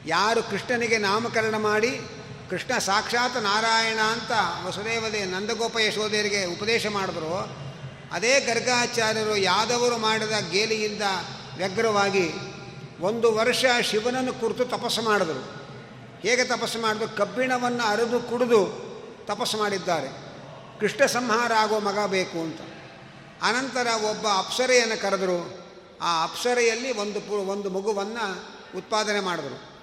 [0.05, 1.91] ಯಾರು ಕೃಷ್ಣನಿಗೆ ನಾಮಕರಣ ಮಾಡಿ
[2.49, 4.31] ಕೃಷ್ಣ ಸಾಕ್ಷಾತ್ ನಾರಾಯಣ ಅಂತ
[4.67, 7.66] ವಸುದೇವದೇ ನಂದಗೋಪ ಯಶೋಧೆಯರಿಗೆ ಉಪದೇಶ ಮಾಡಿದ್ರು.
[8.11, 11.01] ಅದೇ ಗರ್ಗಾಚಾರ್ಯರು ಯಾದವರು ಮಾಡಿದ ಗೇಲಿಯಿಂದ
[11.57, 12.31] ವ್ಯಗ್ರವಾಗಿ
[13.01, 15.57] ಒಂದು ವರ್ಷ ಶಿವನನ್ನು ಕುರಿತು ತಪಸ್ಸು ಮಾಡಿದರು.
[16.21, 17.15] ಹೇಗೆ ತಪಸ್ಸು ಮಾಡಿದ್ರು?
[17.17, 18.87] ಕಬ್ಬಿಣವನ್ನು ಅರಿದು ಕುಡಿದು
[19.25, 20.07] ತಪಸ್ಸು ಮಾಡಿದ್ದಾರೆ.
[20.79, 22.61] ಕೃಷ್ಣ ಸಂಹಾರ ಆಗೋ ಮಗ ಬೇಕು ಅಂತ.
[23.41, 25.67] ಅನಂತರ ಒಬ್ಬ ಅಪ್ಸರೆಯನ್ನು ಕರೆದರು.
[26.01, 29.77] ಆ ಅಪ್ಸರೆಯಲ್ಲಿ ಒಂದು ಪು, ಒಂದು ಮಗುವನ್ನು ಉತ್ಪಾದನೆ ಮಾಡಿದರು.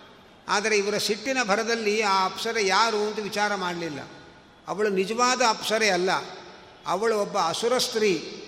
[0.49, 3.99] ಆದರೆ ಇವರ ಸಿಟ್ಟಿನ ಭರದಲ್ಲಿ ಆ ಅಪ್ಸರೆ ಯಾರು ಅಂತ ವಿಚಾರ ಮಾಡಲಿಲ್ಲ.
[4.69, 6.11] ಅವಳು ನಿಜವಾದ ಅಪ್ಸರೆ ಅಲ್ಲ.
[6.87, 8.41] ಅವಳು ಒಬ್ಬ ಅಸುರ ಸ್ತ್ರೀ.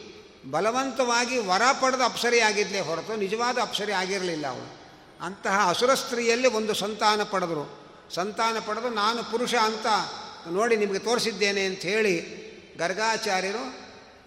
[0.50, 4.76] ಬಲವಂತವಾಗಿ ವರ ಪಡೆದ ಅಪ್ಸರಿ ಆಗಿದ್ದೇ ಹೊರತು ನಿಜವಾದ ಅಪ್ಸರಿ ಆಗಿರಲಿಲ್ಲ ಅವಳು.
[5.24, 7.86] ಅಂತಹ ಅಸುರ ಸ್ತ್ರೀಯಲ್ಲಿ ಒಂದು ಸಂತಾನ ಪಡೆದರು.
[8.14, 9.86] ಸಂತಾನ ಪಡೆದು ನಾನು ಪುರುಷ ಅಂತ
[10.50, 12.46] ನೋಡಿ ನಿಮಗೆ ತೋರಿಸಿದ್ದೇನೆ ಅಂತ ಹೇಳಿ
[12.78, 13.86] ಗರ್ಗಾಚಾರ್ಯರು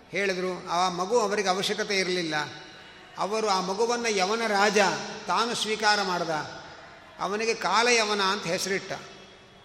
[0.10, 2.36] ಹೇಳಿದರು, ಆ ಮಗು ಅವರಿಗೆ ಅವಶ್ಯಕತೆ ಇರಲಿಲ್ಲ.
[3.18, 4.78] ಅವರು ಆ ಮಗುವನ್ನು ಯವನ ರಾಜ
[5.28, 6.30] ತಾನು ಸ್ವೀಕಾರ ಮಾಡ್ದ.
[7.20, 8.92] ಅವನಿಗೆ ಕಾಲಯವನ ಅಂತ ಹೆಸರಿಟ್ಟ.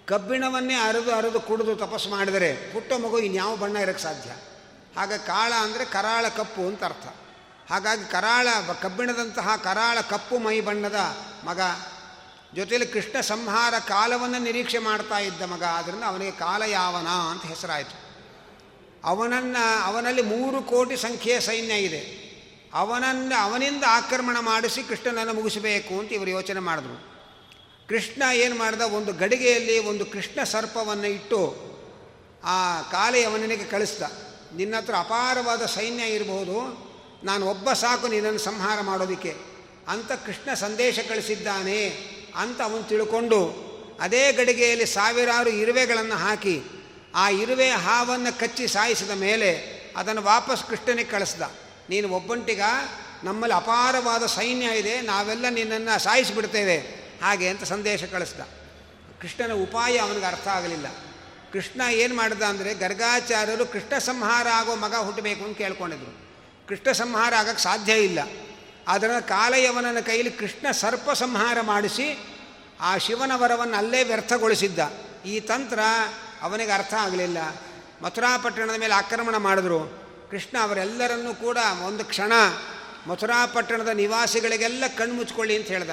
[0.07, 4.31] ಕಬ್ಬಿಣವನ್ನೇ ಅರೆದು ಅರೆದು ಕುಡಿದು ತಪಸ್ಸು ಮಾಡಿದರೆ ಪುಟ್ಟ ಮಗು ಇನ್ಯಾವ ಬಣ್ಣ ಇರೋಕ್ಕೆ ಸಾಧ್ಯ?
[4.97, 7.07] ಆಗ ಕಾಳ ಅಂದರೆ ಕರಾಳ ಕಪ್ಪು ಅಂತ ಅರ್ಥ.
[7.71, 8.49] ಹಾಗಾಗಿ ಕರಾಳ
[8.83, 10.97] ಕಬ್ಬಿಣದಂತಹ ಕರಾಳ ಕಪ್ಪು ಮೈ ಬಣ್ಣದ
[11.45, 11.61] ಮಗ
[12.55, 18.05] ಜೊತೆಯಲ್ಲಿ ಕೃಷ್ಣ ಸಂಹಾರ ಕಾಲವನ್ನು ನಿರೀಕ್ಷೆ ಮಾಡ್ತಾ ಇದ್ದ ಮಗ ಆದ್ದರಿಂದ ಅವನಿಗೆ ಕಾಲಯಾವನ ಅಂತ ಹೆಸರಾಯಿತು.
[19.05, 22.25] ಅವನನ್ನು, ಅವನಲ್ಲಿ ಮೂರು ಕೋಟಿ ಸಂಖ್ಯೆಯ ಸೈನ್ಯ ಇದೆ.
[22.75, 27.14] ಅವನನ್ನು, ಅವನಿಂದ ಆಕ್ರಮಣ ಮಾಡಿಸಿ ಕೃಷ್ಣನನ್ನು ಮುಗಿಸಬೇಕು ಅಂತ ಇವರು ಯೋಚನೆ ಮಾಡಿದ್ರು.
[27.89, 28.83] ಕೃಷ್ಣ ಏನು ಮಾಡ್ದ?
[28.83, 31.57] ಒಂದು ಗಡಿಗೆಯಲ್ಲಿ ಒಂದು ಕೃಷ್ಣ ಸರ್ಪವನ್ನು ಇಟ್ಟು
[32.45, 34.03] ಆ ಕಾಲೆಯವನಿಗೆ ಕಳಿಸ್ದ.
[34.57, 36.85] ನಿನ್ನ ಹತ್ರ ಅಪಾರವಾದ ಸೈನ್ಯ ಇರಬಹುದು
[37.25, 39.37] ನಾನು ಒಬ್ಬ ಸಾಕು ನಿನ್ನನ್ನು ಸಂಹಾರ ಮಾಡೋದಕ್ಕೆ.
[39.89, 41.89] ಅಂತ ಕೃಷ್ಣ ಸಂದೇಶ ಕಳಿಸಿದ್ದಾನೆ
[42.37, 43.65] ಅಂತ ಅವನು ತಿಳ್ಕೊಂಡು
[44.01, 46.63] ಅದೇ ಗಡಿಗೆಯಲ್ಲಿ ಸಾವಿರಾರು ಇರುವೆಗಳನ್ನು ಹಾಕಿ
[47.15, 51.43] ಆ ಇರುವೆ ಹಾವನ್ನು ಕಚ್ಚಿ ಸಾಯಿಸಿದ ಮೇಲೆ ಅದನ್ನು ವಾಪಸ್ ಕೃಷ್ಣನಿಗೆ ಕಳಿಸ್ದ.
[51.91, 52.61] ನೀನು ಒಬ್ಬಂಟಿಗ,
[53.25, 55.01] ನಮ್ಮಲ್ಲಿ ಅಪಾರವಾದ ಸೈನ್ಯ ಇದೆ.
[55.01, 57.04] ನಾವೆಲ್ಲ ನಿನ್ನನ್ನು ಸಾಯಿಸಿಬಿಡ್ತೇವೆ.
[57.23, 58.41] ಹಾಗೆ ಅಂತ ಸಂದೇಶ ಕಳಿಸ್ದ.
[59.21, 60.87] ಕೃಷ್ಣನ ಉಪಾಯ ಅವನಿಗೆ ಅರ್ಥ ಆಗಲಿಲ್ಲ.
[61.53, 66.25] ಕೃಷ್ಣ ಏನು ಮಾಡ್ದ ಅಂದರೆ ಗರ್ಗಾಚಾರ್ಯರು ಕೃಷ್ಣ ಸಂಹಾರ ಆಗೋ ಮಗ ಹುಟ್ಟಬೇಕು ಅಂತ ಕೇಳ್ಕೊಂಡಿದ್ರು.
[66.69, 68.19] ಕೃಷ್ಣ ಸಂಹಾರ ಆಗಕ್ಕೆ ಸಾಧ್ಯ ಇಲ್ಲ.
[68.89, 72.19] ಅದರ ಕಾಲಯವನನ ಕೈಯಲ್ಲಿ ಕೃಷ್ಣ ಸರ್ಪ ಸಂಹಾರ ಮಾಡಿಸಿ
[72.81, 74.79] ಆ ಶಿವನ ವರವನ್ನು ಅಲ್ಲೇ ವ್ಯರ್ಥಗೊಳಿಸಿದ್ದ.
[75.27, 75.79] ಈ ತಂತ್ರ
[76.43, 77.39] ಅವನಿಗೆ ಅರ್ಥ ಆಗಲಿಲ್ಲ.
[78.03, 80.05] ಮಥುರಾಪಟ್ಟಣದ ಮೇಲೆ ಆಕ್ರಮಣ ಮಾಡಿದ್ರು.
[80.31, 82.33] ಕೃಷ್ಣ ಅವರೆಲ್ಲರನ್ನೂ ಕೂಡ ಒಂದು ಕ್ಷಣ
[83.07, 85.91] ಮಥುರಾಪಟ್ಟಣದ ನಿವಾಸಿಗಳಿಗೆಲ್ಲ ಕಣ್ಣು ಮುಚ್ಕೊಳ್ಳಿ ಅಂತ ಹೇಳ್ದ.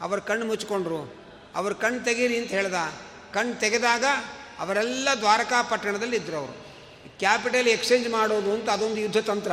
[0.00, 1.14] ಅವರು ಕಣ್ಣು ಮುಚ್ಕೊಂಡ್ರು.
[1.54, 2.74] ಅವ್ರು ಕಣ್ಣು ತೆಗೀರಿ ಅಂತ ಹೇಳ್ದ.
[3.34, 4.04] ಕಣ್ಣು ತೆಗೆದಾಗ
[4.58, 6.70] ಅವರೆಲ್ಲ ದ್ವಾರಕಾ ಪಟ್ಟಣದಲ್ಲಿ ಇದ್ದರು ಅವರು.
[7.18, 9.52] ಕ್ಯಾಪಿಟಲ್ ಎಕ್ಸ್ಚೇಂಜ್ ಮಾಡೋದು ಅಂತ ಅದೊಂದು ಯುದ್ಧ ತಂತ್ರ.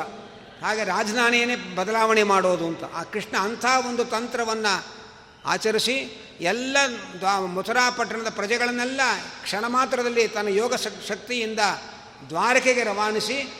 [0.61, 2.83] ಹಾಗೆ ರಾಜಧಾನಿಯನ್ನೇ ಬದಲಾವಣೆ ಮಾಡೋದು ಅಂತ.
[2.83, 4.85] ಆ ಕೃಷ್ಣ ಅಂಥ ಒಂದು ತಂತ್ರವನ್ನು
[5.45, 6.77] ಆಚರಿಸಿ ಎಲ್ಲ
[7.45, 9.01] ಮಥುರಾ ಪಟ್ಟಣದ ಪ್ರಜೆಗಳನ್ನೆಲ್ಲ
[9.43, 10.73] ಕ್ಷಣ ಮಾತ್ರದಲ್ಲಿ ತನ್ನ ಯೋಗ
[11.07, 11.59] ಶಕ್ತಿಯಿಂದ
[12.29, 13.53] ದ್ವಾರಕೆಗೆ ರವಾನಿಸಿ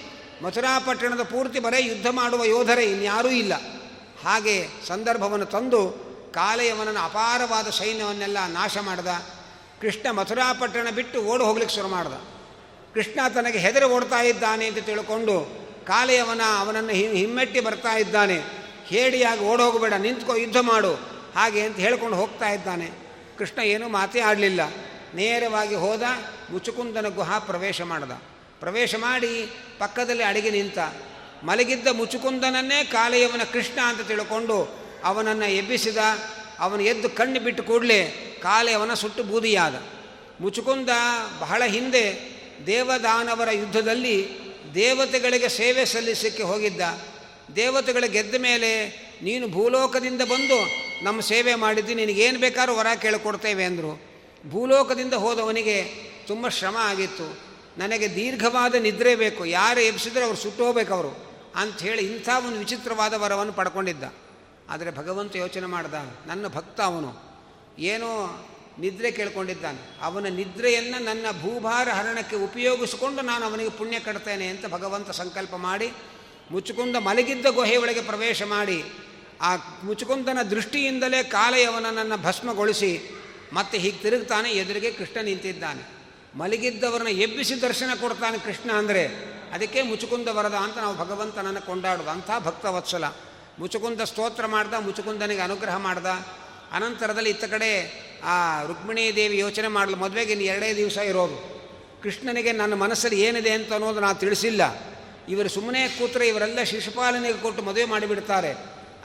[0.44, 3.54] ಮಥುರಾ ಪಟ್ಟಣದ ಪೂರ್ತಿ ಬರೇ ಯುದ್ಧ ಮಾಡುವ ಯೋಧರೇ ಇನ್ಯಾರೂ ಇಲ್ಲ.
[4.24, 6.07] ಹಾಗೆ ಸಂದರ್ಭವನ್ನು ತಂದು
[6.38, 9.08] ಕಾಲೆಯವನನ್ನು ಅಪಾರವಾದ ಸೈನ್ಯವನ್ನೆಲ್ಲ ನಾಶ ಮಾಡಿದ.
[9.82, 12.14] ಕೃಷ್ಣ ಮಥುರಾಪಟ್ಟಣ ಬಿಟ್ಟು ಓಡಿ ಹೋಗ್ಲಿಕ್ಕೆ ಶುರು ಮಾಡ್ದ.
[12.94, 18.38] ಕೃಷ್ಣ ತನಗೆ ಹೆದರಿ ಓಡ್ತಾ ಇದ್ದಾನೆ ಅಂತ ತಿಳ್ಕೊಂಡು ಕಾಲೆಯವನ ಅವನನ್ನು ಹಿಮ್ಮೆಟ್ಟಿ ಬರ್ತಾ ಇದ್ದಾನೆ.
[18.86, 20.94] ಹೇಡಿಯಾಗಿ ಓಡೋಗಬೇಡ ನಿಂತ್ಕೋ, ಯುದ್ಧ ಮಾಡು,
[21.36, 22.92] ಹಾಗೆ ಅಂತ ಹೇಳ್ಕೊಂಡು ಹೋಗ್ತಾ ಇದ್ದಾನೆ.
[23.38, 24.62] ಕೃಷ್ಣ ಏನೂ ಮಾತೇ ಆಡಲಿಲ್ಲ.
[25.16, 26.04] ನೇರವಾಗಿ ಹೋದ,
[26.50, 28.12] ಮುಚುಕುಂದನ ಗುಹಾ ಪ್ರವೇಶ ಮಾಡ್ದ.
[28.60, 30.80] ಪ್ರವೇಶ ಮಾಡಿ ಪಕ್ಕದಲ್ಲಿ ಅಡಿಗೆ ನಿಂತ.
[31.44, 35.98] ಮಲಗಿದ್ದ ಮುಚುಕುಂದನನ್ನೇ ಕಾಲೆಯವನ ಕೃಷ್ಣ ಅಂತ ತಿಳ್ಕೊಂಡು ಅವನನ್ನು ಎಬ್ಬಿಸಿದ,
[36.60, 38.00] ಅವನು ಎದ್ದು ಕಣ್ಣು ಬಿಟ್ಟು ಕೂಡಲೇ
[38.44, 39.76] ಕಾಲೆಯವನ ಸುಟ್ಟು ಬೂದಿಯಾದ.
[40.42, 40.90] ಮುಚುಕುಂದ
[41.40, 42.06] ಬಹಳ ಹಿಂದೆ
[42.68, 44.18] ದೇವದಾನವರ ಯುದ್ಧದಲ್ಲಿ
[44.76, 46.82] ದೇವತೆಗಳಿಗೆ ಸೇವೆ ಸಲ್ಲಿಸಕ್ಕೆ ಹೋಗಿದ್ದ.
[47.56, 48.72] ದೇವತೆಗಳು ಗೆದ್ದ ಮೇಲೆ,
[49.24, 50.58] ನೀನು ಭೂಲೋಕದಿಂದ ಬಂದು
[51.06, 53.92] ನಮ್ಮ ಸೇವೆ ಮಾಡಿದ್ದು, ನಿನಗೇನು ಬೇಕಾದ್ರೂ ವರ ಕೇಳಿಕೊಡ್ತೇವೆ ಅಂದರು.
[54.50, 55.78] ಭೂಲೋಕದಿಂದ ಹೋದವನಿಗೆ
[56.28, 57.28] ತುಂಬ ಶ್ರಮ ಆಗಿತ್ತು.
[57.78, 61.12] ನನಗೆ ದೀರ್ಘವಾದ ನಿದ್ರೆ ಬೇಕು, ಯಾರು ಎಬ್ಸಿದ್ರೆ ಅವ್ರು ಸುಟ್ಟು ಅವರು
[61.56, 64.04] ಅಂಥೇಳಿ ಇಂಥ ಒಂದು ವಿಚಿತ್ರವಾದ ವರವನ್ನು ಪಡ್ಕೊಂಡಿದ್ದ.
[64.70, 65.96] ಆದರೆ ಭಗವಂತ ಯೋಚನೆ ಮಾಡ್ದ,
[66.28, 67.12] ನನ್ನ ಭಕ್ತ ಅವನು.
[67.92, 68.12] ಏನೋ
[68.80, 69.80] ನಿದ್ರೆ ಕೇಳ್ಕೊಂಡಿದ್ದಾನೆ.
[70.02, 75.88] ಅವನ ನಿದ್ರೆಯನ್ನು ನನ್ನ ಭೂಭಾರ ಹರಣಕ್ಕೆ ಉಪಯೋಗಿಸಿಕೊಂಡು ನಾನು ಅವನಿಗೆ ಪುಣ್ಯ ಕಟ್ತೇನೆ ಅಂತ ಭಗವಂತ ಸಂಕಲ್ಪ ಮಾಡಿ
[76.52, 78.78] ಮುಚ್ಚುಕುಂದ ಮಲಗಿದ್ದ ಗುಹೆಯೊಳಗೆ ಪ್ರವೇಶ ಮಾಡಿ,
[79.42, 79.50] ಆ
[79.84, 82.92] ಮುಚ್ಚುಕುಂದನ ದೃಷ್ಟಿಯಿಂದಲೇ ಕಾಲೆಯವನನ್ನು ಭಸ್ಮಗೊಳಿಸಿ,
[83.54, 85.84] ಮತ್ತೆ ಹೀಗೆ ತಿರುಗ್ತಾನೆ, ಎದುರಿಗೆ ಕೃಷ್ಣ ನಿಂತಿದ್ದಾನೆ.
[86.38, 89.04] ಮಲಗಿದ್ದವರನ್ನ ಎಬ್ಬಿಸಿ ದರ್ಶನ ಕೊಡ್ತಾನೆ ಕೃಷ್ಣ ಅಂದರೆ,
[89.54, 93.06] ಅದಕ್ಕೆ ಮುಚುಕುಂದ ವರದ ಅಂತ ನಾವು ಭಗವಂತನನ್ನು ಕೊಂಡಾಡೋದು ಅಂಥ ಭಕ್ತವತ್ಸಲ.
[93.60, 96.06] ಮುಚುಕುಂದ ಸ್ತೋತ್ರ ಮಾಡ್ದ, ಮುಚುಕುಂದನಿಗೆ ಅನುಗ್ರಹ ಮಾಡ್ದ.
[96.72, 97.72] ಅನಂತರದಲ್ಲಿ ಇತ್ತ ಕಡೆ
[98.24, 101.58] ಆ ರುಕ್ಮಿಣೀ ದೇವಿ ಯೋಚನೆ ಮಾಡಲು, ಮದುವೆಗೆ ಇನ್ನು ಎರಡೇ ದಿವಸ ಇರೋದು.
[102.04, 104.62] ಕೃಷ್ಣನಿಗೆ ನನ್ನ ಮನಸ್ಸಲ್ಲಿ ಏನಿದೆ ಅಂತ ಅನ್ನೋದು ನಾನು ತಿಳಿಸಿಲ್ಲ.
[105.30, 108.56] ಇವರು ಸುಮ್ಮನೆ ಕೂತ್ರೆ ಇವರೆಲ್ಲ ಶಿಶುಪಾಲನೆಗೆ ಕೊಟ್ಟು ಮದುವೆ ಮಾಡಿಬಿಡ್ತಾರೆ.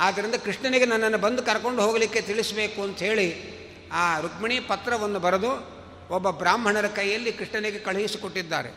[0.01, 3.53] ಆದ್ದರಿಂದ ಕೃಷ್ಣನಿಗೆ ನನ್ನನ್ನು ಬಂದು ಕರ್ಕೊಂಡು ಹೋಗಲಿಕ್ಕೆ ತಿಳಿಸಬೇಕು ಅಂತ ಹೇಳಿ
[3.93, 8.69] ಆ ರುಕ್ಮಿಣಿ ಪತ್ರವನ್ನು ಬರೆದು ಒಬ್ಬ ಬ್ರಾಹ್ಮಣರ ಕೈಯಲ್ಲಿ ಕೃಷ್ಣನಿಗೆ ಕಳುಹಿಸಿಕೊಟ್ಟಿದ್ದಾರೆ.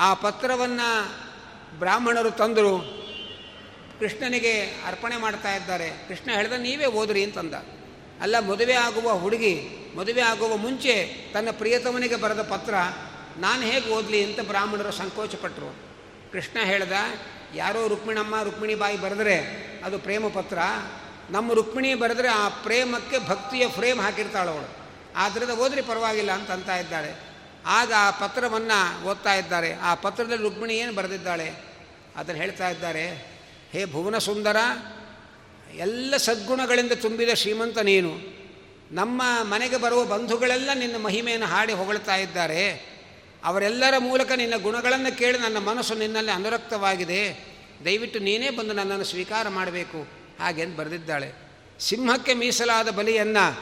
[0.00, 1.12] ಆ ಪತ್ರವನ್ನು
[1.78, 3.01] ಬ್ರಾಹ್ಮಣರು ತಂದರು.
[4.02, 4.52] ಕೃಷ್ಣನಿಗೆ
[4.86, 5.88] ಅರ್ಪಣೆ ಮಾಡ್ತಾ ಇದ್ದಾರೆ.
[6.08, 7.54] ಕೃಷ್ಣ ಹೇಳಿದ, ನೀವೇ ಓದ್ರಿ ಅಂತಂದ.
[8.22, 9.54] ಅಲ್ಲ, ಮದುವೆ ಆಗುವ ಹುಡುಗಿ,
[9.96, 10.94] ಮದುವೆ ಆಗುವ ಮುಂಚೆ
[11.34, 12.74] ತನ್ನ ಪ್ರಿಯತಮನಿಗೆ ಬರೆದ ಪತ್ರ,
[13.36, 15.70] ನಾನು ಹೇಗೆ ಓದಲಿ ಅಂತ ಬ್ರಾಹ್ಮಣರು ಸಂಕೋಚಪಟ್ಟರು
[16.32, 16.92] ಕೃಷ್ಣ ಹೇಳ್ದ,
[17.54, 19.36] ಯಾರೋ ರುಕ್ಮಿಣಮ್ಮ, ರುಕ್ಮಿಣಿ ಬಾಯಿ ಬರೆದ್ರೆ
[19.84, 20.58] ಅದು ಪ್ರೇಮ ಪತ್ರ.
[21.30, 24.68] ನಮ್ಮ ರುಕ್ಮಿಣಿ ಬರೆದ್ರೆ ಆ ಪ್ರೇಮಕ್ಕೆ ಭಕ್ತಿಯ ಫ್ರೇಮ್ ಹಾಕಿರ್ತಾಳವಳು
[25.16, 27.12] ಆದ್ದರಿಂದ ಓದ್ರಿ, ಪರವಾಗಿಲ್ಲ ಅಂತ ಅಂತ ಇದ್ದಾಳೆ
[27.66, 29.74] ಆಗ ಆ ಪತ್ರವನ್ನು ಓದ್ತಾ ಇದ್ದಾರೆ.
[29.74, 31.48] ಆ ಪತ್ರದಲ್ಲಿ ರುಕ್ಮಿಣಿ ಏನು ಬರೆದಿದ್ದಾಳೆ?
[32.16, 33.31] ಅದನ್ನು ಹೇಳ್ತಾ ಇದ್ದಾರೆ
[33.72, 34.56] ಹೇ ಭುವನ ಸುಂದರ
[35.74, 38.12] ಎಲ್ಲ ಸದ್ಗುಣಗಳಿಂದ ತುಂಬಿದ ಶ್ರೀಮಂತ ನೀನು.
[38.92, 42.92] ನಮ್ಮ ಮನೆಗೆ ಬರುವ ಬಂಧುಗಳೆಲ್ಲ ನಿನ್ನ ಮಹಿಮೆಯನ್ನು ಹಾಡಿ ಹೊಗಳ್ತಾ ಇದ್ದಾರೆ.
[43.44, 47.52] ಅವರೆಲ್ಲರ ಮೂಲಕ ನಿನ್ನ ಗುಣಗಳನ್ನು ಕೇಳಿ ನನ್ನ ಮನಸ್ಸು ನಿನ್ನಲ್ಲಿ ಅನುರಕ್ತವಾಗಿದೆ.
[47.84, 50.08] ದಯವಿಟ್ಟು ನೀನೇ ಬಂದು ನನ್ನನ್ನು ಸ್ವೀಕಾರ ಮಾಡಬೇಕು
[50.40, 51.32] ಹಾಗೆ ಅಂತ ಬರೆದಿದ್ದಾಳೆ.
[51.80, 53.60] ಸಿಂಹಕ್ಕೆ ಮೀಸಲಾದ ಬಲಿಯನ್ನು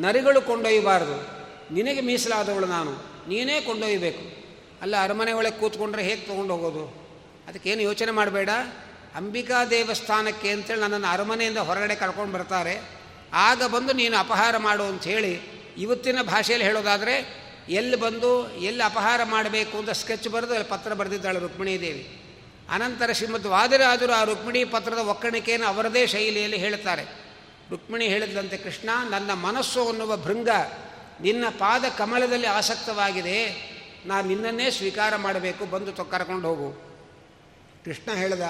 [0.00, 1.46] ನರಿಗಳು ಕೊಂಡೊಯ್ಯಬಾರದು.
[1.74, 2.92] ನಿನಗೆ ಮೀಸಲಾದವಳು ನಾನು.
[3.28, 4.46] ನೀನೇ ಕೊಂಡೊಯ್ಯಬೇಕು.
[4.82, 7.06] ಅಲ್ಲ, ಅರಮನೆ ಒಳಗೆ ಕೂತ್ಕೊಂಡ್ರೆ ಹೇಗೆ ತೊಗೊಂಡು ಹೋಗೋದು?
[7.48, 8.48] ಅದಕ್ಕೇನು ಯೋಚನೆ ಮಾಡಬೇಡ?
[9.16, 12.82] ಅಂಬಿಕಾ ದೇವಸ್ಥಾನಕ್ಕೆ ಅಂತೇಳಿ ನನ್ನನ್ನು ಅರಮನೆಯಿಂದ ಹೊರಗಡೆ ಕರ್ಕೊಂಡು ಬರ್ತಾರೆ.
[13.32, 15.40] ಆಗ ಬಂದು ನೀನು ಅಪಹಾರ ಮಾಡು ಅಂಥೇಳಿ
[15.78, 21.80] ಇವತ್ತಿನ ಭಾಷೆಯಲ್ಲಿ ಹೇಳೋದಾದರೆ, ಎಲ್ಲಿ ಬಂದು ಎಲ್ಲಿ ಅಪಹಾರ ಮಾಡಬೇಕು ಅಂತ ಸ್ಕೆಚ್ ಬರೆದು ಅಲ್ಲಿ ಪತ್ರ ಬರೆದಿದ್ದಾಳೆ ರುಕ್ಮಿಣಿ
[21.80, 22.22] ದೇವಿ.
[22.70, 27.02] ಅನಂತರ ಶ್ರೀಮದ್ ವಾದರಾದರು ಆ ರುಕ್ಮಿಣಿ ಪತ್ರದ ಒಕ್ಕಣಿಕೆಯನ್ನು ಅವರದೇ ಶೈಲಿಯಲ್ಲಿ ಹೇಳ್ತಾರೆ
[27.70, 30.48] ರುಕ್ಮಿಣಿ ಹೇಳಿದಂತೆ, ಕೃಷ್ಣ, ನನ್ನ ಮನಸ್ಸು ಅನ್ನುವ ಭೃಂಗ
[31.20, 33.38] ನಿನ್ನ ಪಾದ ಕಮಲದಲ್ಲಿ ಆಸಕ್ತವಾಗಿದೆ.
[34.06, 35.64] ನಾನು ನಿನ್ನನ್ನೇ ಸ್ವೀಕಾರ ಮಾಡಬೇಕು.
[35.64, 36.72] ಬಂದು ಕರ್ಕೊಂಡು ಹೋಗು.
[37.84, 38.42] ಕೃಷ್ಣ ಹೇಳ್ದ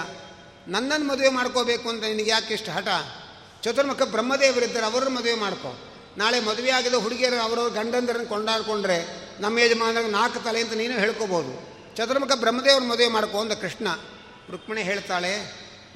[0.68, 2.88] ನನ್ನನ್ನು ಮದುವೆ ಮಾಡ್ಕೋಬೇಕು ಅಂತ ನಿನಗೆ ಯಾಕೆ ಇಷ್ಟು ಹಠ?
[3.62, 5.70] ಚತುರ್ಮುಖ ಬ್ರಹ್ಮದೇವರಿದ್ದಾರೆ ಅವರನ್ನು ಮದುವೆ ಮಾಡ್ಕೊ.
[6.18, 8.98] ನಾಳೆ ಮದುವೆ ಆಗಿದ ಹುಡುಗಿಯರು ಅವರವ್ರ ಗಂಡಂದರನ್ನು ಕೊಂಡಾಡ್ಕೊಂಡ್ರೆ
[9.40, 11.52] ನಮ್ಮ ಯಜಮಾನರಿಗೆ ನಾಲ್ಕು ತಲೆ ಅಂತ ನೀನು ಹೇಳ್ಕೋಬೋದು.
[11.96, 13.88] ಚತುರ್ಮುಖ ಬ್ರಹ್ಮದೇವ್ರ ಮದುವೆ ಮಾಡ್ಕೊ ಅಂತ ಕೃಷ್ಣ.
[14.50, 15.32] ರುಕ್ಮಿಣಿ ಹೇಳ್ತಾಳೆ,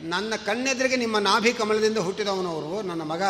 [0.03, 3.23] ನನ್ನ ಕಣ್ಣೆದುರಿಗೆ ನಿಮ್ಮ ನಾಭಿ ಕಮಲದಿಂದ ಹುಟ್ಟಿದವನವರು ನನ್ನ ಮಗ.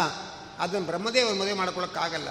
[0.58, 2.28] ಅದನ್ನು ಬ್ರಹ್ಮದೇವ್ರ ಮದುವೆ ಮಾಡ್ಕೊಳ್ಳೋಕ್ಕಾಗಲ್ಲ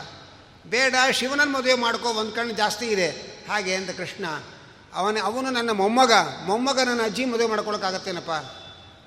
[0.70, 3.10] ಬೇಡ, ಶಿವನನ್ನು ಮದುವೆ ಮಾಡ್ಕೋ, ಒಂದು ಕಣ್ಣು ಜಾಸ್ತಿ ಇದೆ.
[3.50, 4.26] ಹಾಗೆ ಅಂತ ಕೃಷ್ಣ.
[4.94, 6.14] ಅವನ, ಅವನು ನನ್ನ ಮೊಮ್ಮಗ.
[6.46, 8.59] ಮೊಮ್ಮಗ ನನ್ನ ಅಜ್ಜಿ ಮದುವೆ ಮಾಡ್ಕೊಳಕ್ಕಾಗತ್ತೇನಪ್ಪ?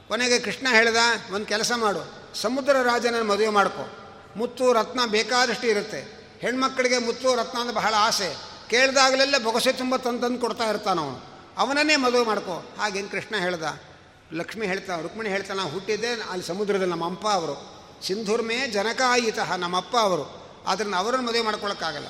[0.08, 0.96] ಕೊನೆಗೆ ಕೃಷ್ಣ ಹೇಳ್ದ,
[1.34, 2.22] ಒಂದು ಕೆಲಸ ಮಾಡು.
[2.34, 3.98] ಸಮುದ್ರ ರಾಜನ ಮದುವೆ ಮಾಡ್ಕೊ.
[4.36, 6.28] ಮುತ್ತು ರತ್ನ ಬೇಕಾದಷ್ಟು ಇರುತ್ತೆ.
[6.40, 8.36] ಹೆಣ್ಮಕ್ಕಳಿಗೆ ಮುತ್ತು ರತ್ನ ಅಂದ್ರೆ ಬಹಳ ಆಸೆ.
[8.70, 11.24] ಕೇಳಿದಾಗಲೆಲ್ಲ ಬೊಗಸೆ ತುಂಬ ತಂದು ತಂದು ಕೊಡ್ತಾ ಇರ್ತಾನವನು
[11.58, 12.74] ಅವನನ್ನೇ ಮದುವೆ ಮಾಡ್ಕೊ.
[12.78, 13.80] ಹಾಗೇನು ಕೃಷ್ಣ ಹೇಳ್ದ,
[14.32, 17.82] ಲಕ್ಷ್ಮಿ ಹೇಳ್ತಾ, ರುಕ್ಮಿಣಿ ಹೇಳ್ತಾ ನಾವು ಹುಟ್ಟಿದ್ದೆ ಅಲ್ಲಿ ಸಮುದ್ರದಲ್ಲಿ ನಮ್ಮ ಅಪ್ಪ ಅವರು.
[18.06, 19.00] ಸಿಂಧೂರ್ಮೇ ಜನಕ
[19.56, 20.42] ನಮ್ಮ ಅಪ್ಪ ಅವರು.
[20.66, 22.06] ಆದ್ದರಿಂದ ಅವರನ್ನು ಮದುವೆ ಮಾಡ್ಕೊಳಕ್ಕಾಗಲ್ಲ.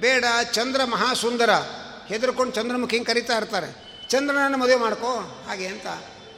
[0.00, 1.50] ಬೇಡ, ಚಂದ್ರ ಮಹಾಸುಂದರ.
[2.06, 4.00] ಹೆದರ್ಕೊಂಡು ಚಂದ್ರಮುಖಿ ಕರಿತಾ ಇರ್ತಾರೆ.
[4.08, 5.44] ಚಂದ್ರನನ್ನು ಮದುವೆ ಮಾಡ್ಕೋ.
[5.48, 5.86] ಹಾಗೆ ಅಂತ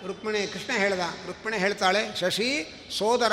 [0.07, 2.49] ರುಕ್ಮಿಣಿ, ಕೃಷ್ಣ ಹೇಳ್ದ, ರುಕ್ಮಿಣಿ ಹೇಳ್ತಾಳೆ, ಶಶಿ
[2.99, 3.33] ಸೋದರ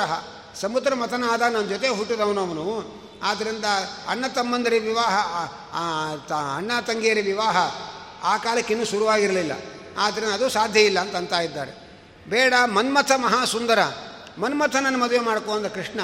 [0.60, 3.00] ಸಮುದ್ರ ಮತನಾದ ನನ್ನ ಜೊತೆ ಹುಟ್ಟಿದವನವನು.
[3.22, 3.64] ಆದ್ದರಿಂದ
[4.08, 5.14] ಅಣ್ಣ ತಮ್ಮಂದರಿ ವಿವಾಹ
[6.56, 7.56] ಅಣ್ಣ ತಂಗಿಯರಿ ವಿವಾಹ
[8.24, 9.52] ಆ ಕಾಲಕ್ಕೆ ಇನ್ನೂ ಶುರುವಾಗಿರಲಿಲ್ಲ.
[9.98, 11.72] ಆದ್ದರಿಂದ ಅದು ಸಾಧ್ಯ ಇಲ್ಲ ಅಂತ ಅಂತ ಇದ್ದಾರೆ.
[12.28, 13.78] ಬೇಡ, ಮನ್ಮಥ ಮಹಾಸುಂದರ,
[14.38, 16.00] ಮನ್ಮಥನನ್ನು ಮದುವೆ ಮಾಡ್ಕೋ ಅಂದ ಕೃಷ್ಣ.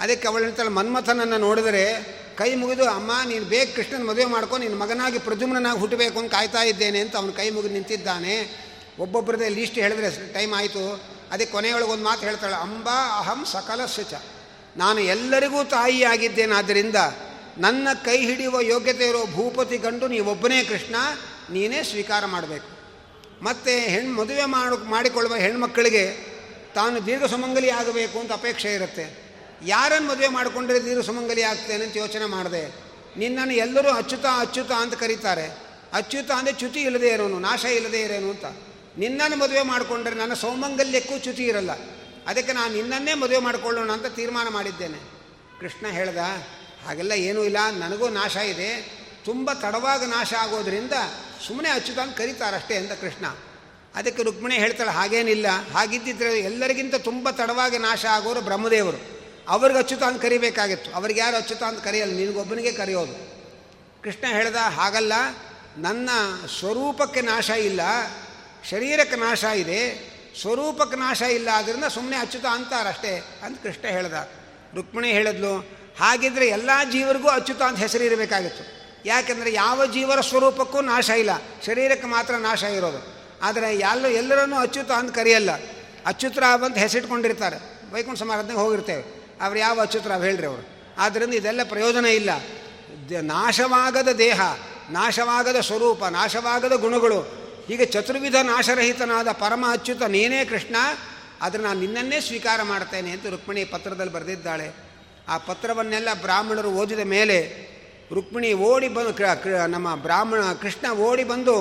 [0.00, 5.18] ಅದಕ್ಕೆ ಅವಳು ಹೇಳ್ತಾಳೆ, ಮನ್ಮಥನನ್ನು ನೋಡಿದರೆ ಕೈ ಮುಗಿದು, ಅಮ್ಮ, ನೀನು ಬೇಗ ಕೃಷ್ಣನ ಮದುವೆ ಮಾಡ್ಕೊ ನಿನ್ನ ಮಗನಾಗಿ
[5.18, 8.65] ಪ್ರದ್ಯುಮ್ನಾಗಿ ಹುಟ್ಟಬೇಕು ಅಂತ ಕಾಯ್ತಾ ಇದ್ದೇನೆ ಅಂತ ಅವನು ಕೈ ಮುಗಿದು ನಿಂತಿದ್ದಾನೆ.
[8.98, 10.82] ಒಬ್ಬೊಬ್ಬರದೇ ಲೀಸ್ಟ್ ಹೇಳಿದ್ರೆ ಟೈಮ್ ಆಯಿತು.
[11.32, 14.14] ಅದಕ್ಕೆ ಕೊನೆಯೊಳಗೆ ಒಂದು ಮಾತು ಹೇಳ್ತಾಳೆ, ಅಂಬಾ ಅಹಂ ಸಕಲ ಶುಚ
[14.76, 16.98] ನಾನು ಎಲ್ಲರಿಗೂ ತಾಯಿಯಾಗಿದ್ದೇನಾದ್ದರಿಂದ
[17.58, 20.96] ನನ್ನ ಕೈ ಹಿಡಿಯುವ ಯೋಗ್ಯತೆ ಇರೋ ಭೂಪತಿ ಗಂಡು ನೀವೊಬ್ಬನೇ ಕೃಷ್ಣ,
[21.50, 22.68] ನೀನೇ ಸ್ವೀಕಾರ ಮಾಡಬೇಕು.
[23.44, 26.04] ಮತ್ತು ಹೆಣ್ಣು ಮದುವೆ ಮಾಡ, ಮಾಡಿಕೊಳ್ಳುವ ಹೆಣ್ಮಕ್ಕಳಿಗೆ
[26.74, 29.04] ತಾನು ದೀರ್ಘ ಸುಮಂಗಲಿ ಆಗಬೇಕು ಅಂತ ಅಪೇಕ್ಷೆ ಇರುತ್ತೆ.
[29.66, 32.62] ಯಾರನ್ನು ಮದುವೆ ಮಾಡಿಕೊಂಡ್ರೆ ದೀರ್ಘ ಸುಮಂಗಲಿ ಆಗ್ತೇನೆ ಅಂತ ಯೋಚನೆ ಮಾಡಿದೆ.
[33.16, 35.46] ನಿನ್ನನ್ನು ಎಲ್ಲರೂ ಅಚ್ಯುತ ಅಚ್ಯುತ ಅಂತ ಕರೀತಾರೆ.
[35.92, 38.46] ಅಚ್ಯುತ ಅಂದರೆ ಚ್ಯುತಿ ಇಲ್ಲದೆ ಇರೋನು, ನಾಶ ಇಲ್ಲದೆ ಇರೋನು ಅಂತ.
[38.98, 41.70] ನಿನ್ನನ್ನು ಮದುವೆ ಮಾಡಿಕೊಂಡ್ರೆ ನನ್ನ ಸೌಮಂಗಲ್ಯಕ್ಕೂ ಚ್ಯುತಿ ಇರಲ್ಲ.
[42.26, 44.98] ಅದಕ್ಕೆ ನಾನು ನಿನ್ನನ್ನೇ ಮದುವೆ ಮಾಡಿಕೊಳ್ಳೋಣ ಅಂತ ತೀರ್ಮಾನ ಮಾಡಿದ್ದೇನೆ.
[45.60, 46.16] ಕೃಷ್ಣ ಹೇಳ್ದ,
[46.86, 48.70] ಹಾಗೆಲ್ಲ ಏನೂ ಇಲ್ಲ, ನನಗೂ ನಾಶ ಇದೆ.
[49.24, 50.92] ತುಂಬ ತಡವಾಗಿ ನಾಶ ಆಗೋದ್ರಿಂದ
[51.46, 53.26] ಸುಮ್ಮನೆ ಅಚ್ಯುತ ಅಂತ ಕರೀತಾರಷ್ಟೇ ಅಂತ ಕೃಷ್ಣ.
[53.94, 55.46] ಅದಕ್ಕೆ ರುಕ್ಮಿಣಿ ಹೇಳ್ತಾಳೆ, ಹಾಗೇನಿಲ್ಲ.
[55.74, 59.00] ಹಾಗಿದ್ದಿದ್ರೆ ಎಲ್ಲರಿಗಿಂತ ತುಂಬ ತಡವಾಗಿ ನಾಶ ಆಗೋರು ಬ್ರಹ್ಮದೇವರು.
[59.48, 60.90] ಅವ್ರಿಗೆ ಅಚ್ಯುತ ಅಂತ ಕರಿಬೇಕಾಗಿತ್ತು.
[60.92, 63.14] ಅವ್ರಿಗೆ ಯಾರು ಅಚ್ಯುತ ಅಂತ ಕರೆಯಲ್ಲ, ನಿನಗೊಬ್ಬನಿಗೆ ಕರೆಯೋದು.
[64.02, 65.12] ಕೃಷ್ಣ ಹೇಳ್ದ, ಹಾಗಲ್ಲ.
[65.78, 66.10] ನನ್ನ
[66.58, 67.80] ಸ್ವರೂಪಕ್ಕೆ ನಾಶ ಇಲ್ಲ.
[68.64, 69.80] ಶರೀರಕ್ಕೆ ನಾಶ ಇದೆ,
[70.40, 74.14] ಸ್ವರೂಪಕ್ಕೆ ನಾಶ ಇಲ್ಲ ಆದ್ದರಿಂದ ಸುಮ್ಮನೆ ಅಚ್ಯುತ ಅಂತಾರಷ್ಟೇ ಅಂತ ಕೃಷ್ಣ ಹೇಳ್ದ.
[74.74, 75.52] ರುಕ್ಮಿಣಿ ಹೇಳಿದ್ಲು,
[76.00, 78.64] ಹಾಗಿದ್ರೆ ಎಲ್ಲ ಜೀವರಿಗೂ ಅಚ್ಯುತ ಅಂತ ಹೆಸರು ಇರಬೇಕಾಗಿತ್ತು.
[79.06, 81.30] ಯಾಕೆಂದರೆ ಯಾವ ಜೀವರ ಸ್ವರೂಪಕ್ಕೂ ನಾಶ ಇಲ್ಲ,
[81.66, 83.00] ಶರೀರಕ್ಕೆ ಮಾತ್ರ ನಾಶ ಇರೋದು.
[83.42, 85.50] ಆದರೆ ಎಲ್ಲ ಎಲ್ಲರನ್ನೂ ಅಚ್ಯುತ ಅಂತ ಕರೆಯಲ್ಲ.
[86.06, 87.56] ಅಚ್ಯುತರಾವ್ ಅಂತ ಹೆಸರಿಟ್ಕೊಂಡಿರ್ತಾರೆ.
[87.92, 89.02] ವೈಕುಂಠ ಸಮಾರಾಧನೆಗೆ ಹೋಗಿರ್ತೇವೆ.
[89.40, 90.64] ಅವ್ರು ಯಾವ ಅಚ್ಯುತರಾವ್ ಹೇಳ್ರಿ ಅವರು?
[90.98, 92.30] ಆದ್ದರಿಂದ ಇದೆಲ್ಲ ಪ್ರಯೋಜನ ಇಲ್ಲ.
[93.22, 94.40] ನಾಶವಾಗದ ದೇಹ,
[94.90, 100.76] ನಾಶವಾಗದ ಸ್ವರೂಪ, ನಾಶವಾಗದ ಗುಣಗಳು ಹೀಗೆ ಚತುರ್ವಿಧ ನಾಶರಹಿತನಾದ ಪರಮ ಅಚ್ಯುತ ನೀನೇ ಕೃಷ್ಣ,
[101.42, 104.68] ಆದರೆ ನಾನು ನಿನ್ನನ್ನೇ ಸ್ವೀಕಾರ ಮಾಡ್ತೇನೆ ಅಂತ ರುಕ್ಮಿಣಿ ಪತ್ರದಲ್ಲಿ ಬರೆದಿದ್ದಾಳೆ.
[105.28, 107.38] ಆ ಪತ್ರವನ್ನೆಲ್ಲ ಬ್ರಾಹ್ಮಣರು ಓದಿದ ಮೇಲೆ
[108.14, 109.12] ರುಕ್ಮಿಣಿ ಓಡಿ ಬಂದು
[109.68, 111.56] ನಮ್ಮ ಬ್ರಾಹ್ಮಣ ಕೃಷ್ಣ ಓಡಿ ಬಂದು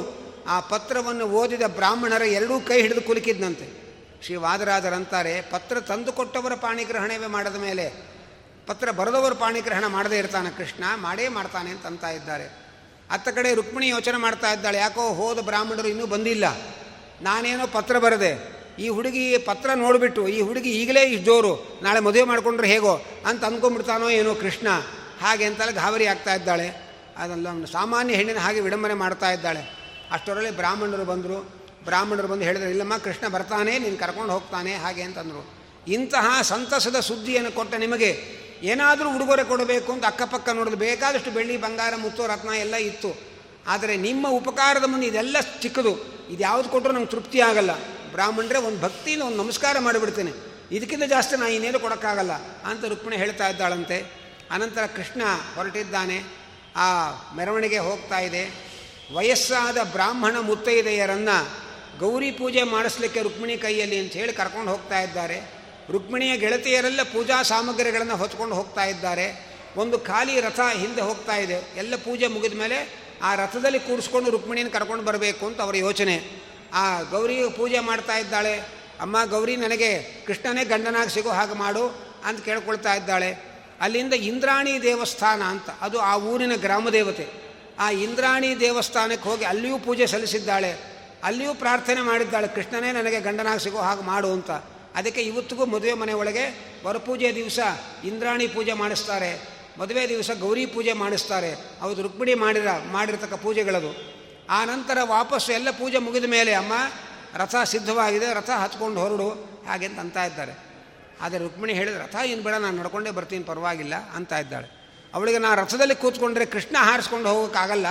[0.48, 3.68] ಆ ಪತ್ರವನ್ನು ಓದಿದ ಬ್ರಾಹ್ಮಣರ ಎರಡೂ ಕೈ ಹಿಡಿದು ಕುಲುಕಿದ್ನಂತೆ.
[4.26, 7.86] ಶ್ರೀ ವಾದರಾಜರಂತಾರೆ ಪತ್ರ ತಂದುಕೊಟ್ಟವರ ಪಾಣಿಗ್ರಹಣವೇ ಮಾಡದ ಮೇಲೆ,
[8.68, 12.65] ಪತ್ರ ಬರೆದವರು ಪಾಣಿಗ್ರಹಣ ಮಾಡದೇ ಇರ್ತಾನೆ ಕೃಷ್ಣ, ಮಾಡೇ ಮಾಡ್ತಾನೆ ಅಂತ ಅಂತ ಇದ್ದಾರೆ.
[13.12, 14.78] ಅತ್ತ ಕಡೆ ರುಕ್ಮಿಣಿ ಯೋಚನೆ ಮಾಡ್ತಾ ಇದ್ದಾಳೆ.
[14.78, 16.46] ಯಾಕೋ ಹೋದ ಬ್ರಾಹ್ಮಣರು ಇನ್ನೂ ಬಂದಿಲ್ಲ.
[17.22, 18.56] ನಾನೇನೋ ಪತ್ರ ಬರದೆ.
[18.80, 24.10] ಈ ಹುಡುಗಿ ಪತ್ರ ನೋಡಿಬಿಟ್ಟು, ಈ ಹುಡುಗಿ ಈಗಲೇ ಇಷ್ಟು ಜೋರು, ನಾಳೆ ಮದುವೆ ಮಾಡಿಕೊಂಡ್ರೆ ಹೇಗೋ ಅಂತ ಅಂದ್ಕೊಂಡ್ಬಿಡ್ತಾನೋ
[24.10, 24.68] ಏನೋ ಕೃಷ್ಣ.
[25.22, 26.86] ಹಾಗೆ ಅಂತಲ್ಲ ಗಾಬರಿ ಆಗ್ತಾ ಇದ್ದಾಳೆ.
[27.18, 29.62] ಅದಲ್ಲ ಸಾಮಾನ್ಯ ಹೆಣ್ಣಿನ ಹಾಗೆ ವಿಡಂಬನೆ ಮಾಡ್ತಾ ಇದ್ದಾಳೆ.
[30.12, 31.66] ಅಷ್ಟರಲ್ಲಿ ಬ್ರಾಹ್ಮಣರು ಬಂದರು.
[31.86, 35.66] ಬ್ರಾಹ್ಮಣರು ಬಂದು ಹೇಳಿದ್ರು, ಇಲ್ಲಮ್ಮ, ಕೃಷ್ಣ ಬರ್ತಾನೆ, ನೀನು ಕರ್ಕೊಂಡು ಹೋಗ್ತಾನೆ, ಹಾಗೆ ಅಂತಂದರು.
[35.88, 42.28] ಇಂತಹ ಸಂತಸದ ಸುದ್ದಿಯನ್ನು ಕೊಟ್ಟ ನಿಮಗೆ ಏನಾದರೂ ಉಡುಗೊರೆ ಕೊಡಬೇಕು ಅಂತ ಅಕ್ಕಪಕ್ಕ ನೋಡಲು ಬೇಕಾದಷ್ಟು ಬೆಳ್ಳಿ, ಬಂಗಾರ ಮುತ್ತು
[42.28, 43.36] ರತ್ನ ಎಲ್ಲ ಇತ್ತು.
[43.68, 47.74] ಆದರೆ ನಿಮ್ಮ ಉಪಕಾರದ ಮುಂದೆ ಇದೆಲ್ಲ ಚಿಕ್ಕದು ಇದು ಯಾವುದು ಕೊಟ್ಟರು ನಂಗೆ ತೃಪ್ತಿ ಆಗಲ್ಲ.
[48.12, 50.32] ಬ್ರಾಹ್ಮಣರೇ, ಒಂದು ಭಕ್ತಿಯಿಂದ ಒಂದು ನಮಸ್ಕಾರ ಮಾಡಿಬಿಡ್ತೇನೆ.
[50.72, 52.32] ಇದಕ್ಕಿಂತ ಜಾಸ್ತಿ ನಾನು ಇನ್ನೇನು ಕೊಡೋಕ್ಕಾಗಲ್ಲ
[52.64, 54.26] ಅಂತ ರುಕ್ಮಿಣಿ ಹೇಳ್ತಾ ಇದ್ದಾಳಂತೆ.
[54.52, 55.22] ಅನಂತರ ಕೃಷ್ಣ
[55.56, 56.24] ಹೊರಟಿದ್ದಾನೆ.
[56.76, 58.66] ಆ ಮೆರವಣಿಗೆ ಹೋಗ್ತಾ ಇದೆ.
[59.14, 61.66] ವಯಸ್ಸಾದ ಬ್ರಾಹ್ಮಣ ಮುತ್ತೈದೆಯರನ್ನು
[62.00, 65.65] ಗೌರಿ ಪೂಜೆ ಮಾಡಿಸ್ಲಿಕ್ಕೆ ರುಕ್ಮಿಣಿ ಕೈಯಲ್ಲಿ ಅಂತ ಹೇಳಿ ಕರ್ಕೊಂಡು ಹೋಗ್ತಾ ಇದ್ದಾರೆ.
[65.92, 69.56] ರುಕ್ಮಿಣಿಯ ಗೆಳತಿಯರೆಲ್ಲ ಪೂಜಾ ಸಾಮಗ್ರಿಗಳನ್ನು ಹೊತ್ಕೊಂಡು ಹೋಗ್ತಾ ಇದ್ದಾರೆ.
[69.76, 71.74] ಒಂದು ಖಾಲಿ ರಥ ಹಿಂದೆ ಹೋಗ್ತಾ ಇದೆ.
[71.78, 76.46] ಎಲ್ಲ ಪೂಜೆ ಮುಗಿದ ಮೇಲೆ ಆ ರಥದಲ್ಲಿ ಕೂರಿಸ್ಕೊಂಡು ರುಕ್ಮಿಣಿಯನ್ನು ಕರ್ಕೊಂಡು ಬರಬೇಕು ಅಂತ ಅವರ ಯೋಚನೆ.
[76.74, 78.60] ಆ ಗೌರಿ ಪೂಜೆ ಮಾಡ್ತಾ ಇದ್ದಾಳೆ.
[79.02, 83.56] ಅಮ್ಮ ಗೌರಿ ನನಗೆ ಕೃಷ್ಣನೇ ಗಂಡನಾಗಿ ಸಿಗೋ ಹಾಗೆ ಮಾಡು ಅಂತ ಕೇಳ್ಕೊಳ್ತಾ ಇದ್ದಾಳೆ.
[83.82, 87.28] ಅಲ್ಲಿಂದ ಇಂದ್ರಾಣಿ ದೇವಸ್ಥಾನ ಅಂತ, ಅದು ಆ ಊರಿನ ಗ್ರಾಮ ದೇವತೆ.
[87.80, 90.72] ಆ ಇಂದ್ರಾಣಿ ದೇವಸ್ಥಾನಕ್ಕೆ ಹೋಗಿ ಅಲ್ಲಿಯೂ ಪೂಜೆ ಸಲ್ಲಿಸಿದ್ದಾಳೆ.
[91.24, 94.52] ಅಲ್ಲಿಯೂ ಪ್ರಾರ್ಥನೆ ಮಾಡಿದ್ದಾಳೆ, ಕೃಷ್ಣನೇ ನನಗೆ ಗಂಡನಾಗಿ ಸಿಗೋ ಹಾಗೆ ಮಾಡು ಅಂತ.
[94.96, 97.60] ಅದಕ್ಕೆ ಇವತ್ತಿಗೂ ಮದುವೆ ಮನೆ ಒಳಗೆ ವರಪೂಜೆ ದಿವಸ
[98.04, 99.56] ಇಂದ್ರಾಣಿ ಪೂಜೆ ಮಾಡಿಸ್ತಾರೆ.
[99.80, 101.54] ಮದುವೆ ದಿವಸ ಗೌರಿ ಪೂಜೆ ಮಾಡಿಸ್ತಾರೆ.
[101.54, 104.16] ಹೌದು, ರುಕ್ಮಿಣಿ ಮಾಡಿರ, ಮಾಡಿರ್ತಕ್ಕ ಪೂಜೆಗಳದು.
[104.50, 106.74] ಆ ನಂತರ ವಾಪಸ್ಸು ಎಲ್ಲ ಪೂಜೆ ಮುಗಿದ ಮೇಲೆ ಅಮ್ಮ
[107.36, 109.30] ರಥ ಸಿದ್ಧವಾಗಿದೆ, ರಥ ಹತ್ಕೊಂಡು ಹೊರಡು,
[109.68, 110.52] ಹಾಗೆ ಅಂತ ಅಂತ ಇದ್ದಾರೆ.
[111.22, 114.86] ಆದರೆ ರುಕ್ಮಿಣಿ ಹೇಳಿದ ರಥ ಏನು ಬೇಡ, ನಾನು ನಡ್ಕೊಂಡೇ ಬರ್ತೀನಿ, ಪರವಾಗಿಲ್ಲ ಅಂತ ಇದ್ದಾಳೆ.
[115.14, 117.88] ಅವಳಿಗೆ ನಾನು ರಥದಲ್ಲಿ ಕೂತ್ಕೊಂಡ್ರೆ ಕೃಷ್ಣ ಹಾರಿಸ್ಕೊಂಡು ಹೋಗೋಕ್ಕಾಗಲ್ಲ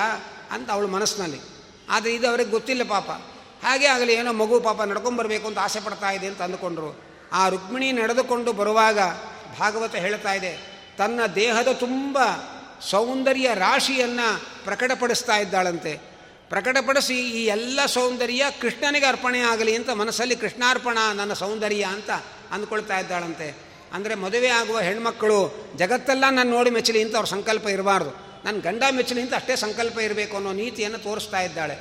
[0.50, 1.40] ಅಂತ ಅವಳ ಮನಸ್ಸಿನಲ್ಲಿ.
[1.88, 3.11] ಆದರೆ ಇದು ಅವ್ರಿಗೆ ಗೊತ್ತಿಲ್ಲ ಪಾಪ.
[3.64, 6.90] ಹಾಗೆ ಆಗಲಿ ಏನೋ ಮಗು ಪಾಪ ನಡ್ಕೊಂಬರ್ಬೇಕು ಅಂತ ಆಸೆ ಪಡ್ತಾ ಇದೆ ಅಂತ ಅಂದುಕೊಂಡ್ರು.
[7.32, 8.98] ಆ ರುಕ್ಮಿಣಿ ನಡೆದುಕೊಂಡು ಬರುವಾಗ
[9.60, 10.52] ಭಾಗವತ ಹೇಳ್ತಾ ಇದೆ,
[10.98, 12.18] ತನ್ನ ದೇಹದ ತುಂಬ
[12.90, 14.28] ಸೌಂದರ್ಯ ರಾಶಿಯನ್ನು
[14.64, 15.92] ಪ್ರಕಟಪಡಿಸ್ತಾ ಇದ್ದಾಳಂತೆ.
[16.48, 22.10] ಪ್ರಕಟಪಡಿಸಿ ಈ ಎಲ್ಲ ಸೌಂದರ್ಯ ಕೃಷ್ಣನಿಗೆ ಅರ್ಪಣೆ ಆಗಲಿ ಅಂತ ಮನಸ್ಸಲ್ಲಿ ಕೃಷ್ಣಾರ್ಪಣ, ನನ್ನ ಸೌಂದರ್ಯ ಅಂತ
[22.52, 23.48] ಅಂದ್ಕೊಳ್ತಾ ಇದ್ದಾಳಂತೆ.
[23.92, 25.40] ಅಂದರೆ ಮದುವೆ ಆಗುವ ಹೆಣ್ಮಕ್ಕಳು
[25.78, 28.12] ಜಗತ್ತೆಲ್ಲ ನಾನು ನೋಡಿ ಮೆಚ್ಚಲಿ ಅಂತ ಅವ್ರ ಸಂಕಲ್ಪ ಇರಬಾರ್ದು.
[28.44, 31.76] ನನ್ನ ಗಂಡ ಮೆಚ್ಚಲಿ ಅಂತ ಅಷ್ಟೇ ಸಂಕಲ್ಪ ಇರಬೇಕು ಅನ್ನೋ ನೀತಿಯನ್ನು ತೋರಿಸ್ತಾ ಇದ್ದಾಳೆ.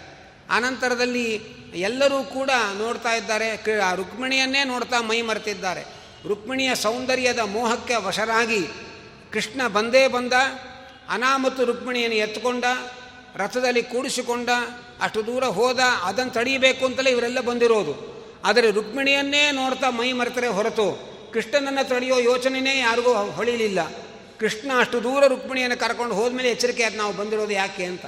[0.55, 1.27] ಆನಂತರದಲ್ಲಿ
[1.75, 3.49] ಎಲ್ಲರೂ ಕೂಡ ನೋಡ್ತಾ ಇದ್ದಾರೆ.
[3.95, 5.83] ರುಕ್ಮಿಣಿಯನ್ನೇ ನೋಡ್ತಾ ಮೈ ಮರೆತಿದ್ದಾರೆ.
[6.27, 8.61] ರುಕ್ಮಿಣಿಯ ಸೌಂದರ್ಯದ ಮೋಹಕ್ಕೆ ವಶರಾಗಿ
[9.31, 10.33] ಕೃಷ್ಣ ಬಂದೇ ಬಂದ,
[11.09, 12.65] ಅನಾಮತ್ತು ರುಕ್ಮಿಣಿಯನ್ನು ಎತ್ಕೊಂಡ,
[13.35, 14.49] ರಥದಲ್ಲಿ ಕೂಡಿಸಿಕೊಂಡ,
[15.01, 17.93] ಅಷ್ಟು ದೂರ ಹೋದ, ಅದನ್ನು ತಡೀಬೇಕು ಅಂತಲೇ ಇವರೆಲ್ಲ ಬಂದಿರೋದು.
[18.45, 20.87] ಆದರೆ ರುಕ್ಮಿಣಿಯನ್ನೇ ನೋಡ್ತಾ ಮೈ ಮರೆತರೆ ಹೊರತು
[21.33, 23.79] ಕೃಷ್ಣನನ್ನು ತಡೆಯೋ ಯೋಚನೆಯೇ ಯಾರಿಗೂ ಹೊಳಿಲಿಲ್ಲ.
[24.39, 28.05] ಕೃಷ್ಣ ಅಷ್ಟು ದೂರ ರುಕ್ಮಿಣಿಯನ್ನು ಕರ್ಕೊಂಡು ಹೋದ್ಮೇಲೆ ಎಚ್ಚರಿಕೆ ಆಯ್ತು ನಾವು ಬಂದಿರೋದು ಯಾಕೆ ಅಂತ.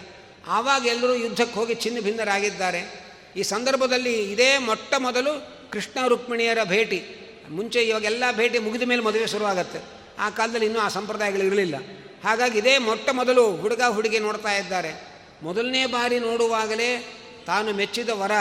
[0.47, 7.03] ಆವಾಗ ಎಲ್ಲರೂ ಯುದ್ಧಕ್ಕೆ ಹೋಗಿ ಚಿನ್ನ ಭಿನ್ನರಾಗಿದ್ದಾರೆ ಈ ಸಂದರ್ಭದಲ್ಲಿ ಇದೇ ಮೊಟ್ಟ ಮೊದಲು ಕೃಷ್ಣ ರುಕ್ಮಿಣಿಯರ ಭೇಟಿ.
[7.49, 9.79] ಮುಂಚೆ ಇವಾಗೆಲ್ಲ ಭೇಟಿ ಮುಗಿದ ಮೇಲೆ ಮದುವೆ ಶುರುವಾಗತ್ತೆ.
[10.19, 11.75] ಆ ಕಾಲದಲ್ಲಿ ಇನ್ನೂ ಆ ಸಂಪ್ರದಾಯಗಳು ಇರಲಿಲ್ಲ.
[12.23, 15.03] ಹಾಗಾಗಿ ಇದೇ ಮೊಟ್ಟ ಮೊದಲು ಹುಡುಗ ಹುಡುಗಿ ನೋಡ್ತಾ ಇದ್ದಾರೆ.
[15.43, 17.13] ಮೊದಲನೇ ಬಾರಿ ನೋಡುವಾಗಲೇ
[17.45, 18.31] ತಾನು ಮೆಚ್ಚಿದ ವರ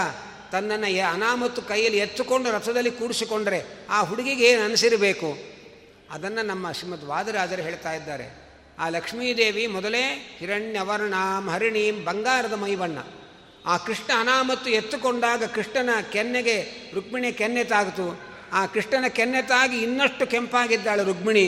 [0.52, 5.38] ತನ್ನನ್ನು ಅನಾಮತ್ತು ಕೈಯಲ್ಲಿ ಎತ್ತುಕೊಂಡು ರಥದಲ್ಲಿ ಕೂಡಿಸಿಕೊಂಡರೆ ಆ ಹುಡುಗಿಗೆ ಏನು ಅನಿಸಿರಬೇಕು?
[6.10, 8.43] ಅದನ್ನು ನಮ್ಮ ಶ್ರೀಮದ್ ವಾದರಾಜರು ಹೇಳ್ತಾ ಇದ್ದಾರೆ.
[8.78, 12.98] ಆ ಲಕ್ಷ್ಮೀದೇವಿ ಮೊದಲೇ ಹಿರಣ್ಯವರ್ಣಾಂ ಹರಿಣೀಂ ಬಂಗಾರದ ಮೈಬಣ್ಣ
[13.66, 18.20] ಆ ಕೃಷ್ಣ ಅನಾಮತ್ತು ಎತ್ತುಕೊಂಡಾಗ ಕೃಷ್ಣನ ಕೆನ್ನೆಗೆ ರುಕ್ಮಿಣಿ ಕೆನ್ನೆ ತಾಗಿತು
[18.52, 21.46] ಆ ಕೃಷ್ಣನ ಕೆನ್ನೆ ತಾಗಿ ಇನ್ನಷ್ಟು ಕೆಂಪಾಗಿದ್ದಾಳೆ ರುಕ್ಮಿಣಿ.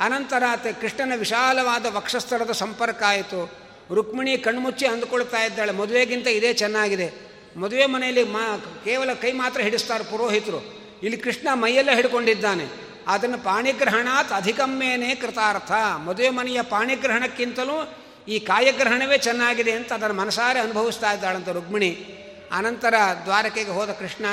[0.00, 3.52] ಅನಂತರ ಆತ ಕೃಷ್ಣನ ವಿಶಾಲವಾದ ವಕ್ಷಸ್ಥಳದ ಸಂಪರ್ಕ ಆಯಿತು.
[3.94, 7.14] ರುಕ್ಮಿಣಿ ಕಣ್ಮುಚ್ಚಿ ಅಂದುಕೊಳ್ತಾ ಇದ್ದಾಳೆ, ಮದುವೆಗಿಂತ ಇದೇ ಚೆನ್ನಾಗಿದೆ.
[7.56, 10.74] ಮದುವೆ ಮನೆಯಲ್ಲಿ ಮಾ, ಕೇವಲ ಕೈ ಮಾತ್ರ ಹಿಡಿಸ್ತಾರೆ ಪುರೋಹಿತರು.
[11.02, 12.83] ಇಲ್ಲಿ ಕೃಷ್ಣ ಮೈಯೆಲ್ಲ ಹಿಡ್ಕೊಂಡಿದ್ದಾನೆ.
[13.08, 15.72] ಅದನ್ನು ಪಾಣಿಗ್ರಹಣಾತ್ ಅಧಿಕಮ್ಮೇನೆ ಕೃತಾರ್ಥ.
[16.04, 17.96] ಮದುವೆ ಮನೆಯ ಪಾಣಿಗ್ರಹಣಕ್ಕಿಂತಲೂ
[18.28, 22.20] ಈ ಕಾಯಗ್ರಹಣವೇ ಚೆನ್ನಾಗಿದೆ ಅಂತ ಅದರ ಮನಸಾರೆ ಅನುಭವಿಸ್ತಾ ಇದ್ದಾಳಂತ ರುಕ್ಮಿಣಿ.
[22.52, 22.94] ಆನಂತರ
[23.24, 24.24] ದ್ವಾರಕೆಗೆ ಹೋದ ಕೃಷ್ಣ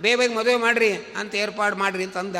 [0.00, 2.36] ಬೇಗ ಬೇಗ ಮದುವೆ ಮಾಡಿರಿ ಅಂತ ಏರ್ಪಾಡು ಮಾಡಿರಿ ಅಂತಂದ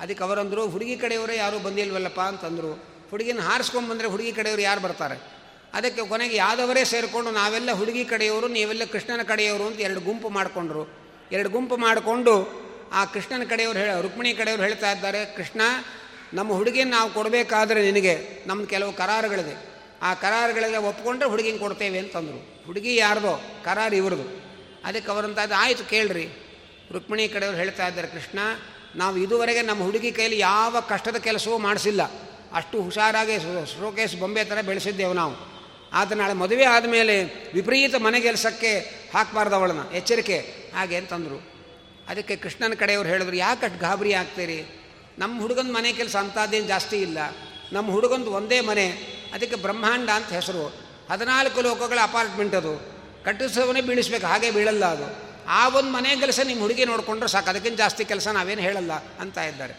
[0.00, 2.84] ಅದಕ್ಕೆ ಅವರಂದರು, ಹುಡುಗಿ ಕಡೆಯವರೇ ಯಾರೂ ಬಂದಿಲ್ವಲ್ಲಪ್ಪ ಅಂತಂದರು.
[3.10, 5.32] ಹುಡುಗಿನ ಹಾರಿಸ್ಕೊಂಬಂದರೆ ಹುಡುಗಿ ಕಡೆಯವರು ಯಾರು ಬರ್ತಾರೆ?
[5.74, 11.02] ಅದಕ್ಕೆ ಕೊನೆಗೆ ಯಾದವರೇ ಸೇರಿಕೊಂಡು ನಾವೆಲ್ಲ ಹುಡುಗಿ ಕಡೆಯವರು, ನೀವೆಲ್ಲ ಕೃಷ್ಣನ ಕಡೆಯವರು ಅಂತ ಎರಡು ಗುಂಪು ಮಾಡಿಕೊಂಡ್ರು.
[11.32, 12.61] ಎರಡು ಗುಂಪು ಮಾಡಿಕೊಂಡು
[12.92, 15.60] ಆ ಕೃಷ್ಣನ ಕಡೆಯವರು ಹೇಳ, ರುಕ್ಮಿಣಿ ಕಡೆಯವರು ಹೇಳ್ತಾ ಇದ್ದಾರೆ, ಕೃಷ್ಣ,
[16.34, 19.72] ನಮ್ಮ ಹುಡುಗಿಯನ್ನು ನಾವು ಕೊಡಬೇಕಾದ್ರೆ ನಿನಗೆ ನಮ್ಮ ಕೆಲವು ಕರಾರುಗಳಿದೆ.
[20.02, 22.66] ಆ ಕರಾರುಗಳಿಗೆ ಒಪ್ಪಿಕೊಂಡ್ರೆ ಹುಡುಗಿನ ಕೊಡ್ತೇವೆ ಅಂತಂದರು.
[22.66, 24.42] ಹುಡುಗಿ ಯಾರ್ದೋ, ಕರಾರು ಇವ್ರದು.
[24.84, 26.28] ಅದಕ್ಕೆ ಅವರಂತಾದ ಆಯಿತು ಕೇಳ್ರಿ.
[26.92, 28.38] ರುಕ್ಮಿಣಿ ಕಡೆಯವರು ಹೇಳ್ತಾ ಇದ್ದಾರೆ, ಕೃಷ್ಣ,
[28.94, 32.02] ನಾವು ಇದುವರೆಗೆ ನಮ್ಮ ಹುಡುಗಿ ಕೈಯಲ್ಲಿ ಯಾವ ಕಷ್ಟದ ಕೆಲಸವೂ ಮಾಡಿಸಿಲ್ಲ.
[32.52, 35.52] ಅಷ್ಟು ಹುಷಾರಾಗಿ ಶೋಕೇಶ್ ಬೊಂಬೆ ಥರ ಬೆಳೆಸಿದ್ದೇವೆ ನಾವು.
[35.92, 37.24] ಆದರೆ ನಾಳೆ ಮದುವೆ ಆದಮೇಲೆ
[37.54, 38.78] ವಿಪರೀತ ಮನೆಗೆಲ್ಸಕ್ಕೆ
[39.14, 40.38] ಹಾಕಬಾರ್ದು ಅವಳನ್ನ, ಎಚ್ಚರಿಕೆ.
[40.74, 41.51] ಹಾಗೆ ಅಂತಂದರು.
[42.08, 44.80] ಅದಕ್ಕೆ ಕೃಷ್ಣನ ಕಡೆಯವರು ಹೇಳಿದ್ರು, ಯಾಕೆ ಅಷ್ಟು ಗಾಬರಿ ಆಗ್ತೀರಿ?
[45.18, 47.18] ನಮ್ಮ ಹುಡುಗನ ಮನೆ ಕೆಲಸ ಅಂಥದ್ದೇನು ಜಾಸ್ತಿ ಇಲ್ಲ.
[47.72, 48.86] ನಮ್ಮ ಹುಡುಗಂದು ಒಂದೇ ಮನೆ,
[49.34, 50.66] ಅದಕ್ಕೆ ಬ್ರಹ್ಮಾಂಡ ಅಂತ ಹೆಸರು.
[51.10, 52.92] ಹದಿನಾಲ್ಕು ಲೋಕಗಳ ಅಪಾರ್ಟ್ಮೆಂಟ್ ಅದು.
[53.24, 55.32] ಕಟ್ಟಿಸೋವನ್ನೇ ಬೀಳಿಸ್ಬೇಕು, ಹಾಗೆ ಬೀಳಲ್ಲ ಅದು.
[55.48, 59.74] ಆ ಒಂದು ಮನೆ ಕೆಲಸ ನಿಮ್ಮ ಹುಡುಗಿ ನೋಡಿಕೊಂಡ್ರೆ ಸಾಕು, ಅದಕ್ಕಿಂತ ಜಾಸ್ತಿ ಕೆಲಸ ನಾವೇನು ಹೇಳಲ್ಲ, ಅಂತ ಇದ್ದಾರೆ.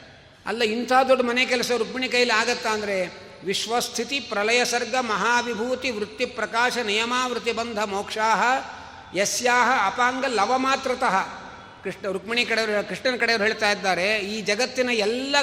[0.45, 6.77] ಅಲ್ಲ, ಇಂಥ ದೊಡ್ಡ ಮನೆ ಕೆಲಸ ರುಕ್ಮಿಣಿ ಕೈಲಿ ಆಗತ್ತಾ ಅಂದರೆ, ವಿಶ್ವಸ್ಥಿತಿ ಪ್ರಲಯ ಸರ್ಗ ಮಹಾವಿಭೂತಿ ವೃತ್ತಿ ಪ್ರಕಾಶ
[6.77, 8.41] ನಿಯಮಾವೃತಿ ಬಂಧ ಮೋಕ್ಷಾಹ
[9.17, 11.42] ಯಸ್ಯಾಹ ಅಪಾಂಗ ಲವಮಾತ್ರತಃ
[11.83, 15.35] ಕೃಷ್ಣ ರುಕ್ಮಿಣಿ ಕಡೆಯವರು, ಕೃಷ್ಣನ ಕಡೆಯವರು ಹೇಳ್ತಾ ಇದ್ದಾರೆ, ಈ ಜಗತ್ತಿನ ಎಲ್ಲ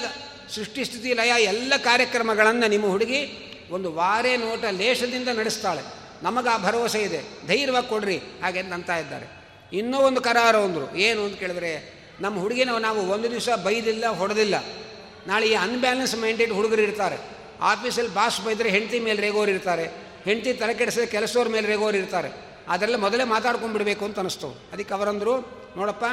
[0.55, 3.21] ಸೃಷ್ಟಿ, ಸ್ಥಿತಿ, ಲಯ, ಎಲ್ಲ ಕಾರ್ಯಕ್ರಮಗಳನ್ನು ನಿಮ್ಮ ಹುಡುಗಿ
[3.71, 5.83] ಒಂದು ವಾರೆ ನೋಟ ಲೇಷದಿಂದ ನಡೆಸ್ತಾಳೆ.
[6.23, 7.21] ನಮಗೆ ಆ ಭರವಸೆ ಇದೆ.
[7.47, 9.27] ಧೈರ್ಯವಾಗಿ ಕೊಡ್ರಿ ಹಾಗೆ ಅಂತ ಇದ್ದಾರೆ.
[9.73, 10.97] ಇನ್ನೂ ಒಂದು ಕರಾರು ಅಂದರು.
[10.97, 14.65] ಏನು ಅಂತ ಕೇಳಿದ್ರೆ, ನಮ್ಮ ಹುಡುಗಿನ ನಾವು ಒಂದು ದಿವಸ ಬೈದಿಲ್ಲ, ಹೊಡೆದಿಲ್ಲ.
[15.27, 17.17] ನಾಳೆ ಈ ಅನ್ಬ್ಯಾಲೆನ್ಸ್ ಮೈಂಡೆಡ್ ಹುಡುಗರು ಇರ್ತಾರೆ.
[17.61, 19.85] ಆಫೀಸಲ್ಲಿ ಬಾಸ್ ಬೈದರೆ ಹೆಂಡತಿ ಮೇಲೆ ರೇಗೋರು ಇರ್ತಾರೆ.
[20.25, 22.50] ಹೆಂಡತಿ ತಲೆ ಕೆಡಿಸಿದ ಕೆಲಸದವ್ರ ಮೇಲೆ ರೇಗೋರು ಇರ್ತಾರೆ.
[22.71, 24.49] ಅದೆಲ್ಲ ಮೊದಲೇ ಮಾತಾಡ್ಕೊಂಡ್ಬಿಡ್ಬೇಕು ಅಂತ ಅನಿಸ್ತು.
[24.73, 25.35] ಅದಕ್ಕೆ ಅವರಂದರು,
[25.77, 26.05] ನೋಡಪ್ಪ,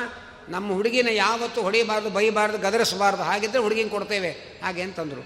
[0.49, 4.31] ನಮ್ಮ ಹುಡುಗಿನ ಯಾವತ್ತೂ ಹೊಡಿಬಾರ್ದು, ಬೈಬಾರ್ದು, ಗದರಿಸಬಾರ್ದು ಹಾಗಿದ್ದರೆ ಹುಡುಗಿನ ಕೊಡ್ತೇವೆ,
[4.63, 5.23] ಹಾಗೆ ಅಂತಂದರು.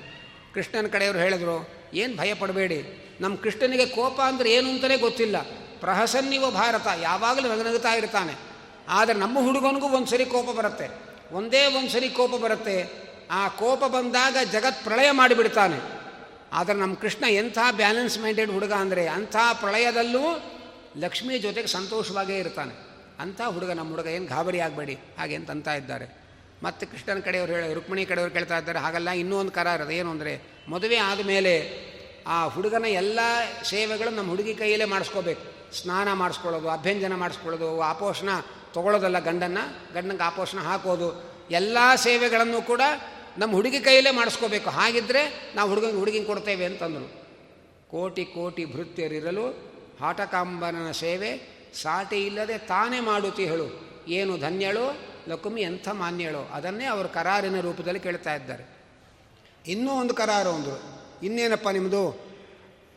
[0.53, 1.57] ಕೃಷ್ಣನ ಕಡೆಯವರು ಹೇಳಿದರು,
[1.93, 2.79] ಏನು ಭಯ ಪಡಬೇಡಿ
[3.21, 5.38] ನಮ್ಮ ಕೃಷ್ಣನಿಗೆ ಕೋಪ ಅಂದರೆ ಏನು ಅಂತಲೇ ಗೊತ್ತಿಲ್ಲ.
[5.79, 8.34] ಪ್ರಹಸನ್ನಿವ ಭಾರತ, ಯಾವಾಗಲೂ ನಗನಗುತ್ತಾ ಇರ್ತಾನೆ.
[8.89, 10.88] ಆದರೆ ನಮ್ಮ ಹುಡುಗನಿಗೂ ಒಂದು ಸರಿ ಕೋಪ ಬರುತ್ತೆ.
[11.32, 12.75] ಒಂದೇ ಒಂದು ಸರಿ ಕೋಪ ಬರುತ್ತೆ.
[13.32, 15.77] ಆ ಕೋಪ ಬಂದಾಗ ಜಗತ್ ಪ್ರಳಯ ಮಾಡಿಬಿಡ್ತಾನೆ.
[16.53, 20.23] ಆದರೆ ನಮ್ಮ ಕೃಷ್ಣ ಎಂಥ ಬ್ಯಾಲೆನ್ಸ್ ಮೈಂಡೆಡ್ ಹುಡುಗ ಅಂದರೆ ಅಂಥ ಪ್ರಳಯದಲ್ಲೂ
[20.97, 22.73] ಲಕ್ಷ್ಮಿ ಜೊತೆಗೆ ಸಂತೋಷವಾಗೇ ಇರ್ತಾನೆ.
[23.19, 26.21] ಅಂಥ ಹುಡುಗ ನಮ್ಮ ಹುಡುಗ, ಏನು ಗಾಬರಿ ಆಗಬೇಡಿ, ಹಾಗೆ ಅಂತ ಅಂತ ಇದ್ದಾರೆ.
[26.63, 30.41] ಮತ್ತು ಕೃಷ್ಣನ ಕಡೆಯವರು ಹೇಳಿ, ರುಕ್ಮಿಣಿ ಕಡೆಯವರು ಕೇಳ್ತಾ ಇದ್ದಾರೆ, ಹಾಗಲ್ಲ, ಇನ್ನೂ ಒಂದು ಕರ ಅದು ಏನು ಅಂದರೆ,
[30.69, 31.53] ಮದುವೆ ಆದಮೇಲೆ
[32.27, 33.19] ಆ ಹುಡುಗನ ಎಲ್ಲ
[33.63, 35.71] ಸೇವೆಗಳು ನಮ್ಮ ಹುಡುಗಿ ಕೈಯಲ್ಲೇ ಮಾಡಿಸ್ಕೋಬೇಕು.
[35.77, 38.29] ಸ್ನಾನ ಮಾಡಿಸ್ಕೊಳ್ಳೋದು, ಅಭ್ಯಂಜನ ಮಾಡಿಸ್ಕೊಳ್ಳೋದು, ಆಪೋಷಣ
[38.73, 42.81] ತೊಗೊಳ್ಳೋದಲ್ಲ ಗಂಡನ್ನು, ಗಂಡನಿಗೆ ಆಪೋಷಣ ಹಾಕೋದು, ಎಲ್ಲ ಸೇವೆಗಳನ್ನು ಕೂಡ
[43.37, 44.69] ನಮ್ಮ ಹುಡುಗಿ ಕೈಯಲ್ಲೇ ಮಾಡಿಸ್ಕೋಬೇಕು.
[44.69, 47.07] ಹಾಗಿದ್ದರೆ ನಾವು ಹುಡುಗನ ಹುಡುಗಿಗೆ ಕೊಡ್ತೇವೆ ಅಂತಂದರು.
[47.91, 49.70] ಕೋಟಿ ಕೋಟಿ ಭೃತ್ಯರಿರಲು
[50.02, 53.91] ಹಾಟಕಾಂಬರನ ಸೇವೆ ಸಾಟಿ ಇಲ್ಲದೆ ತಾನೇ ಮಾಡುತ್ತಿ ಹೇಳು.
[54.08, 54.99] ಏನು ಧನ್ಯಳು,
[55.30, 56.49] ಲಕುಮಿ ಎಂಥ ಮಾನ್ಯಳು?
[56.54, 58.64] ಅದನ್ನೇ ಅವರು ಕರಾರಿನ ರೂಪದಲ್ಲಿ ಕೇಳ್ತಾ ಇದ್ದಾರೆ.
[59.68, 61.02] ಇನ್ನೂ ಒಂದು ಕರಾರು ಅಂದರು.
[61.24, 62.32] ಇನ್ನೇನಪ್ಪ ನಿಮ್ಮದು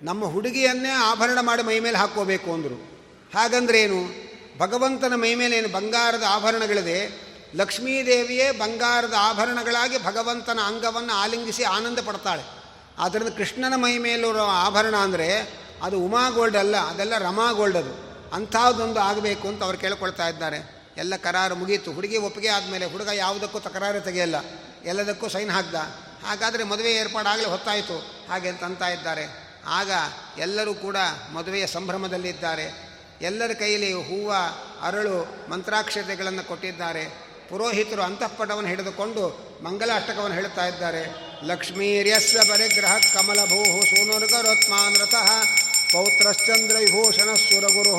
[0.03, 2.75] ನಮ್ಮ ಹುಡುಗಿಯನ್ನೇ ಆಭರಣ ಮಾಡಿ ಮೈ ಮೇಲೆ ಹಾಕೋಬೇಕು ಅಂದರು.
[3.35, 4.25] ಹಾಗಂದ್ರೆ ಏನು
[4.59, 7.25] ಭಗವಂತನ ಮೈ ಮೇಲೆ ಏನು ಬಂಗಾರದ ಆಭರಣಗಳಿದೆ?
[7.55, 12.43] ಲಕ್ಷ್ಮೀದೇವಿಯೇ ಬಂಗಾರದ ಆಭರಣಗಳಾಗಿ ಭಗವಂತನ ಅಂಗವನ್ನು ಆಲಿಂಗಿಸಿ ಆನಂದ ಪಡ್ತಾಳೆ.
[12.99, 18.15] ಆದ್ದರಿಂದ ಕೃಷ್ಣನ ಮೈ ಮೇಲಿರೋ ಆಭರಣ ಅಂದರೆ ಅದು ಉಮಾ ಗೋಲ್ಡ್ ಅಲ್ಲ, ಅದೆಲ್ಲ ರಮಾ ಗೋಲ್ಡ್ ಅದು.
[18.35, 20.91] ಅಂಥದ್ದೊಂದು ಆಗಬೇಕು ಅಂತ ಅವ್ರು ಕೇಳ್ಕೊಳ್ತಾ ಇದ್ದಾರೆ.
[20.97, 21.93] ಎಲ್ಲ ಕರಾರು ಮುಗೀತು.
[21.93, 24.35] ಹುಡುಗಿ ಒಪ್ಪಿಗೆ ಆದಮೇಲೆ ಹುಡುಗ ಯಾವುದಕ್ಕೂ ತಕರಾರು ತೆಗೆಯಲ್ಲ.
[24.85, 25.75] ಎಲ್ಲದಕ್ಕೂ ಸೈನ್ ಹಾಕ್ದ.
[26.27, 28.27] ಹಾಗಾದರೆ ಮದುವೆ ಏರ್ಪಾಡಾಗಲೇ ಹೊತ್ತಾಯಿತು.
[28.29, 29.45] ಹಾಗೆ ಅಂತ ಇದ್ದಾರೆ.
[29.67, 29.91] ಆಗ
[30.39, 30.97] ಎಲ್ಲರೂ ಕೂಡ
[31.33, 34.35] ಮದುವೆಯ ಸಂಭ್ರಮದಲ್ಲಿದ್ದಾರೆ ಎಲ್ಲರ ಕೈಯಲ್ಲಿ ಹೂವ,
[34.83, 37.25] ಅರಳು, ಮಂತ್ರಾಕ್ಷತೆಗಳನ್ನು ಕೊಟ್ಟಿದ್ದಾರೆ.
[37.51, 41.35] ಪುರೋಹಿತರು ಅಂತಃಪಟವನ್ನು ಹಿಡಿದುಕೊಂಡು ಮಂಗಲಾಷ್ಟಕವನ್ನು ಹೇಳುತ್ತಾ ಇದ್ದಾರೆ.
[41.45, 47.97] ಲಕ್ಷ್ಮೀರ್ಯಸ್ಯ ಪರಿಗ್ರಹ ಕಮಲಭೂ ಸೂನುರ್ಗರೋತ್ಮಾನ್ ಪೌತ್ರಶ್ಚಂದ್ರ ವಿಭೂಷಣ ಸುರಗುರು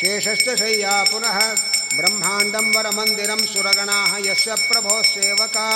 [0.00, 1.36] ಶೇಷಶ್ಚ ಶಯ್ಯಾ ಪುನಃ
[1.96, 5.66] ಬ್ರಹ್ಮಾಂಡಂ ವರಮಂದಿರಂ ಸುರಗಣಾ ಯಸ್ಯ ಪ್ರಭೋ ಸೇವಕಾ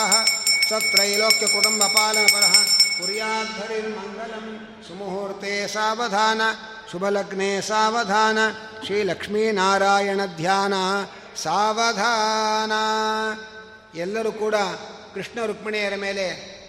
[0.68, 2.54] ಸತ್ರೈಲೋಕ್ಯ ಕುಟುಂಬ ಪಾಲನಪರಃ
[2.98, 4.46] ಕುರ್ಯಾದ್ಧರಿರ್ಮಂಗಲಂ
[4.88, 6.40] ಸುಮುಹೂರ್ತೆ ಸಾವಧಾನ
[6.92, 8.38] ಶುಭಲಗ್ನೆ ಸಾವಧಾನ
[8.86, 10.74] ಶ್ರೀಲಕ್ಷ್ಮೀನಾರಾಯಣ ಧ್ಯಾನ
[11.42, 12.72] ಸಾವಧಾನ
[13.98, 14.56] ಎಲ್ಲರೂ ಕೂಡ
[15.14, 16.24] ಕೃಷ್ಣ ರುಕ್ಮಿಣಿಯರ ಮೇಲೆ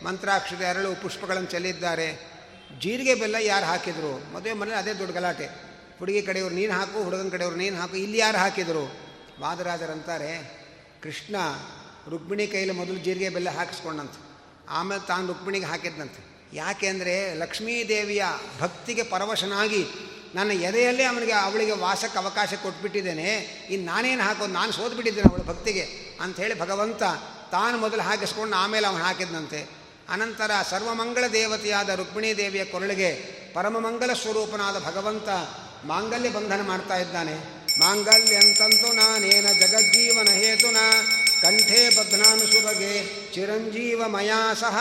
[0.05, 2.30] ಮಂತ್ರಾಕ್ಷತೆ ಅರಳು ಪುಷ್ಪಗಳನ್ನು ಚೆಲ್ಲಿದ್ದಾರೆ.
[2.79, 4.33] ಜೀರಿಗೆ ಬೆಲ್ಲ ಯಾರು ಹಾಕಿದರು?
[4.33, 5.45] ಮದುವೆ ಮನೇಲಿ ಅದೇ ದೊಡ್ಡ ಗಲಾಟೆ.
[5.99, 8.95] ಹುಡುಗಿ ಕಡೆಯವ್ರು ನೀನು ಹಾಕು, ಹುಡುಗನ ಕಡೆಯವ್ರು ನೀನು ಹಾಕು, ಇಲ್ಲಿ ಯಾರು ಹಾಕಿದರು?
[9.39, 10.61] ವಾದರಾಜರಂತಾರೆ,
[11.03, 11.35] ಕೃಷ್ಣ
[12.09, 14.31] ರುಕ್ಮಿಣಿ ಕೈಯಲ್ಲಿ ಮೊದಲು ಜೀರಿಗೆ ಬೆಲ್ಲ ಹಾಕಿಸ್ಕೊಂಡಂತೆ.
[14.69, 16.47] ಆಮೇಲೆ ತಾನು ರುಕ್ಮಿಣಿಗೆ ಹಾಕಿದ್ನಂತೆ.
[16.53, 18.23] ಯಾಕೆ ಅಂದರೆ ಲಕ್ಷ್ಮೀದೇವಿಯ
[18.59, 19.85] ಭಕ್ತಿಗೆ ಪರವಶನಾಗಿ
[20.35, 23.33] ನನ್ನ ಎದೆಯಲ್ಲೇ ಅವನಿಗೆ, ಅವಳಿಗೆ ವಾಸಕ್ಕೆ ಅವಕಾಶ ಕೊಟ್ಬಿಟ್ಟಿದ್ದೇನೆ.
[23.69, 25.87] ಇನ್ನು ನಾನೇನು ಹಾಕೋದು ನಾನು ಸೋತ್ಬಿಟ್ಟಿದ್ದೇನೆ ಅವಳ ಭಕ್ತಿಗೆ.
[26.21, 27.03] ಅಂಥೇಳಿ ಭಗವಂತ
[27.51, 29.80] ತಾನು ಮೊದಲು ಹಾಕಿಸ್ಕೊಂಡು ಆಮೇಲೆ ಅವನು ಹಾಕಿದ್ನಂತೆ.
[30.11, 35.29] ಅನಂತರ ಸರ್ವಮಂಗಳ ದೇವತೆಯಾದ ರುಕ್ಮಿಣೀ ದೇವಿಯ ಕೊರಳಿಗೆ ಪರಮಮಂಗಲ ಸ್ವರೂಪನಾದ ಭಗವಂತ
[35.85, 37.35] ಮಾಂಗಲ್ಯ ಬಂಧನ ಮಾಡ್ತಾ ಇದ್ದಾನೆ.
[37.79, 40.77] ಮಾಂಗಲ್ಯಂತಂತು ನಾನೇನ ಜಗಜ್ಜೀವನ ಹೇತುನ?
[41.41, 43.03] ಕಂಠೇ ಬದ್ನಾನು ಸುಬಗೆ
[43.33, 44.77] ಚಿರಂಜೀವ ಮಯಾ ಸಹ.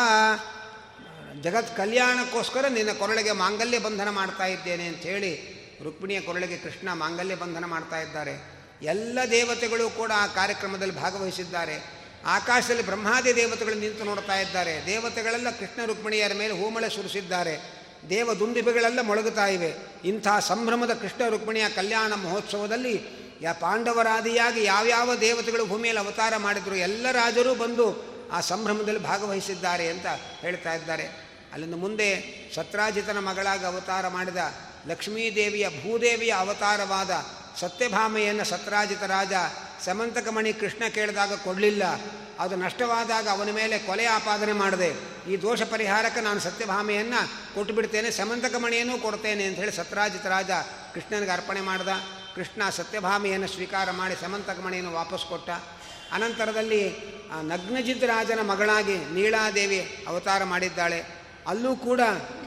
[1.40, 8.00] ಜಗತ್ ಕಲ್ಯಾಣಕ್ಕೋಸ್ಕರ ನಿನ್ನ ಕೊರಳಿಗೆ ಮಾಂಗಲ್ಯ ಬಂಧನ ಮಾಡ್ತಾ ಇದ್ದೇನೆ ಅಂಥೇಳಿ ರುಕ್ಮಿಣಿಯ ಕೊರಳಿಗೆ ಕೃಷ್ಣ ಮಾಂಗಲ್ಯ ಬಂಧನ ಮಾಡ್ತಾ
[8.00, 8.60] ಇದ್ದಾರೆ.
[8.82, 11.99] ಎಲ್ಲ ದೇವತೆಗಳು ಕೂಡ ಆ ಕಾರ್ಯಕ್ರಮದಲ್ಲಿ ಭಾಗವಹಿಸಿದ್ದಾರೆ.
[12.26, 14.86] ಆಕಾಶದಲ್ಲಿ ಬ್ರಹ್ಮಾದಿ ದೇವತೆಗಳು ನಿಂತು ನೋಡ್ತಾ ಇದ್ದಾರೆ.
[14.86, 17.80] ದೇವತೆಗಳೆಲ್ಲ ಕೃಷ್ಣ ರುಕ್ಮಿಣಿಯರ ಮೇಲೆ ಹೂಮಳೆ ಸುರಿಸಿದ್ದಾರೆ.
[18.10, 19.74] ದೇವ ದುಂದಿಬೆಗಳೆಲ್ಲ ಮೊಳಗುತ್ತಾ ಇವೆ.
[20.04, 23.02] ಇಂಥ ಸಂಭ್ರಮದ ಕೃಷ್ಣ ರುಕ್ಮಿಣಿಯ ಕಲ್ಯಾಣ ಮಹೋತ್ಸವದಲ್ಲಿ
[23.42, 30.06] ಯಾ ಪಾಂಡವರಾದಿಯಾಗಿ ಯಾವ್ಯಾವ ದೇವತೆಗಳು ಭೂಮಿಯಲ್ಲಿ ಅವತಾರ ಮಾಡಿದ್ರು ಎಲ್ಲ ರಾಜರು ಬಂದು ಆ ಸಂಭ್ರಮದಲ್ಲಿ ಭಾಗವಹಿಸಿದ್ದಾರೆ ಅಂತ
[30.40, 31.30] ಹೇಳ್ತಾ ಇದ್ದಾರೆ.
[31.52, 34.36] ಅಲ್ಲಿಂದ ಮುಂದೆ ಸತ್ರಾಜಿತನ ಮಗಳಾಗಿ ಅವತಾರ ಮಾಡಿದ
[34.86, 37.10] ಲಕ್ಷ್ಮೀದೇವಿಯ ಭೂದೇವಿಯ ಅವತಾರವಾದ
[37.58, 39.32] ಸತ್ಯಭಾಮೆಯನ್ನು ಸತ್ರಾಜಿತ ರಾಜ
[39.84, 41.82] ಸಮಂತಕಮಣಿ ಕೃಷ್ಣ ಕೇಳಿದಾಗ ಕೊಡಲಿಲ್ಲ.
[42.38, 45.10] ಅದು ನಷ್ಟವಾದಾಗ ಅವನ ಮೇಲೆ ಕೊಲೆ ಆಪಾದನೆ ಮಾಡಿದೆ.
[45.30, 50.50] ಈ ದೋಷ ಪರಿಹಾರಕ್ಕೆ ನಾನು ಸತ್ಯಭಾಮೆಯನ್ನು ಕೊಟ್ಟು ಬಿಡ್ತೇನೆ ಸಮಂತಕಮಣಿಯನ್ನು ಕೊಡ್ತೇನೆ ಅಂತ ಹೇಳಿ ಸತ್ರಾಜಿತ ರಾಜ
[50.94, 51.88] ಕೃಷ್ಣನಿಗೆ ಅರ್ಪಣೆ ಮಾಡಿದ.
[52.34, 55.50] ಕೃಷ್ಣ ಸತ್ಯಭಾಮೆಯನ್ನು ಸ್ವೀಕಾರ ಮಾಡಿ ಸಮಂತಕಮಣಿಯನ್ನು ವಾಪಸ್ ಕೊಟ್ಟ.
[56.12, 56.96] ಅನಂತರದಲ್ಲಿ
[57.42, 61.04] ನಗ್ನಜಿತ್ ರಾಜನ ಮಗಳಾಗಿ ನೀಳಾದೇವಿ ಅವತಾರ ಮಾಡಿದ್ದಾಳೆ.
[61.46, 62.00] ಅಲ್ಲೂ ಕೂಡ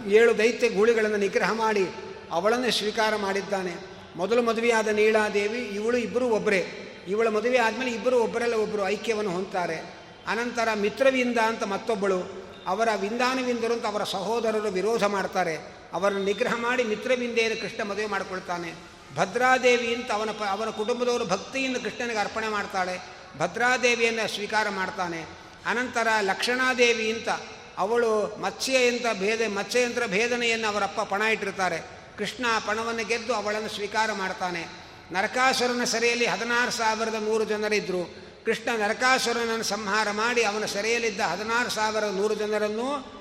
[0.07, 1.89] ಏಳು ದೈತ್ಯ ಗೂಳಿಗಳನ್ನು ನಿಗ್ರಹ ಮಾಡಿ
[2.31, 3.92] ಅವಳನ್ನು ಸ್ವೀಕಾರ ಮಾಡಿದ್ದಾನೆ.
[4.15, 10.67] ಮೊದಲು ಮದುವೆಯಾದ ನೀಳಾದೇವಿ ಇವಳು ಇಬ್ಬರು ಒಬ್ಬರೇ ಇವಳ ಮದುವೆ ಆದಮೇಲೆ ಇಬ್ಬರು ಒಬ್ಬರೆಲ್ಲ ಒಬ್ಬರು ಐಕ್ಯವನ್ನು ಹೊಂತಾರೆ ಅನಂತರ
[10.75, 12.43] ಮಿತ್ರವಿಂದ ಅಂತ ಮತ್ತೊಬ್ಬಳು.
[12.67, 15.55] ಅವರ ವಿಂದಾನವಿಂದರು ಅಂತ ಅವರ ಸಹೋದರರು ವಿರೋಧ ಮಾಡ್ತಾರೆ.
[15.93, 18.73] ಅವರನ್ನು ನಿಗ್ರಹ ಮಾಡಿ ಮಿತ್ರವಿಂದೆಯನ್ನು ಕೃಷ್ಣ ಮದುವೆ ಮಾಡಿಕೊಳ್ತಾನೆ.
[19.15, 22.99] ಭದ್ರಾದೇವಿ ಅಂತ ಅವನ ಪ, ಅವನ ಕುಟುಂಬದವರು ಭಕ್ತಿಯಿಂದ ಕೃಷ್ಣನಿಗೆ ಅರ್ಪಣೆ ಮಾಡ್ತಾಳೆ.
[23.37, 25.21] ಭದ್ರಾದೇವಿಯನ್ನು ಸ್ವೀಕಾರ ಮಾಡ್ತಾನೆ.
[25.65, 27.29] ಅನಂತರ ಲಕ್ಷಣಾದೇವಿ ಅಂತ
[27.77, 32.02] ಅವಳು ಮತ್ಸ್ಯಯಂತ್ರ ಭೇದ ಮತ್ಸ್ಯಯಂತ್ರ ಭೇದನೆಯನ್ನು ಅವರಪ್ಪ ಪಣ ಇಟ್ಟಿರ್ತಾರೆ.
[32.17, 34.67] ಕೃಷ್ಣ ಪಣವನ್ನು ಗೆದ್ದು ಅವಳನ್ನು ಸ್ವೀಕಾರ ಮಾಡ್ತಾನೆ.
[35.11, 42.35] ನರಕಾಸುರನ ಸೆರೆಯಲ್ಲಿ ಹದಿನಾರು ಸಾವಿರದ ನೂರು ಜನರಿದ್ದರು ಕೃಷ್ಣ ನರಕಾಸುರನನ್ನು ಸಂಹಾರ ಮಾಡಿ ಅವನ ಸೆರೆಯಲ್ಲಿದ್ದ ಹದಿನಾರು ಸಾವಿರದ ನೂರು
[42.35, 43.13] ಜನರನ್ನು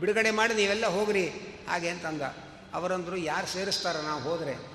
[0.00, 1.28] ಬಿಡುಗಡೆ ಮಾಡಿ ನೀವೆಲ್ಲ ಹೋಗ್ರಿ.
[1.68, 2.22] ಹಾಗೆ ಅಂತಂದ.
[2.74, 4.74] ಅವರಂದರು, ಯಾರು ಸೇರಿಸ್ತಾರೆ ನಾವು ಹೋದರೆ?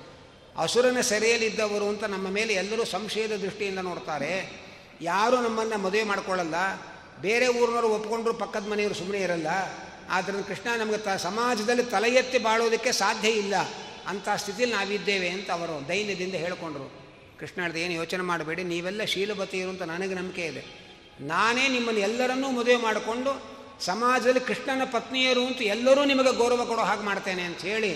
[0.58, 4.60] ಅಸುರನ ಸೆರೆಯಲ್ಲಿದ್ದವರು ಅಂತ ನಮ್ಮ ಮೇಲೆ ಎಲ್ಲರೂ ಸಂಶಯದ ದೃಷ್ಟಿಯಿಂದ ನೋಡ್ತಾರೆ.
[5.00, 6.54] ಯಾರೂ ನಮ್ಮನ್ನು ಮದುವೆ ಮಾಡ್ಕೊಳ್ಳಲ್ಲ.
[7.20, 9.46] ಬೇರೆ ಊರಿನವರು ಒಪ್ಕೊಂಡ್ರು ಪಕ್ಕದ ಮನೆಯವರು ಸುಮ್ಮನೆ ಇರಲ್ಲ.
[10.10, 13.54] ಆದ್ದರಿಂದ ಕೃಷ್ಣ ನಮಗೆ ತ ಸಮಾಜದಲ್ಲಿ ತಲೆ ಎತ್ತಿ ಬಾಳೋದಕ್ಕೆ ಸಾಧ್ಯ ಇಲ್ಲ.
[14.06, 16.86] ಅಂಥ ಸ್ಥಿತಿಯಲ್ಲಿ ನಾವಿದ್ದೇವೆ ಅಂತ ಅವರು ದೈನ್ಯದಿಂದ ಹೇಳಿಕೊಂಡ್ರು.
[17.38, 20.62] ಕೃಷ್ಣ ಏನು ಯೋಚನೆ ಮಾಡಬೇಡಿ, ನೀವೆಲ್ಲ ಶೀಲವತಿಯರು ಅಂತ ನನಗೆ ನಂಬಿಕೆ ಇದೆ.
[21.20, 23.32] ನಾನೇ ನಿಮ್ಮನ್ನು ಎಲ್ಲರನ್ನೂ ಮದುವೆ ಮಾಡಿಕೊಂಡು
[23.80, 27.92] ಸಮಾಜದಲ್ಲಿ ಕೃಷ್ಣನ ಪತ್ನಿಯರು ಅಂತ ಎಲ್ಲರೂ ನಿಮಗೆ ಗೌರವ ಕೊಡೋ ಹಾಗೆ ಮಾಡ್ತೇನೆ ಅಂತ ಹೇಳಿ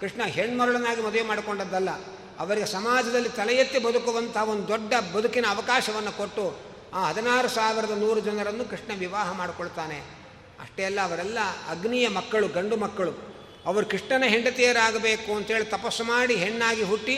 [0.00, 1.90] ಕೃಷ್ಣ ಹೆಣ್ಮರಳನಾಗಿ ಮದುವೆ ಮಾಡಿಕೊಂಡದ್ದಲ್ಲ.
[2.38, 6.44] ಅವರಿಗೆ ಸಮಾಜದಲ್ಲಿ ತಲೆ ಎತ್ತಿ ಬದುಕುವಂಥ ಒಂದು ದೊಡ್ಡ ಬದುಕಿನ ಅವಕಾಶವನ್ನು ಕೊಟ್ಟು
[6.94, 10.17] ಆ ಹದಿನಾರು ಸಾವಿರದ ನೂರು ಜನರನ್ನು ಕೃಷ್ಣ ವಿವಾಹ ಮಾಡಿಕೊಳ್ತಾನೆ.
[10.60, 11.38] ಅಷ್ಟೇ ಅಲ್ಲ, ಅವರೆಲ್ಲ
[11.70, 13.12] ಅಗ್ನಿಯ ಮಕ್ಕಳು, ಗಂಡು ಮಕ್ಕಳು.
[13.66, 17.16] ಅವರು ಕೃಷ್ಣನ ಹೆಂಡತಿಯರಾಗಬೇಕು ಅಂತೇಳಿ ತಪಸ್ಸು ಮಾಡಿ ಹೆಣ್ಣಾಗಿ ಹುಟ್ಟಿ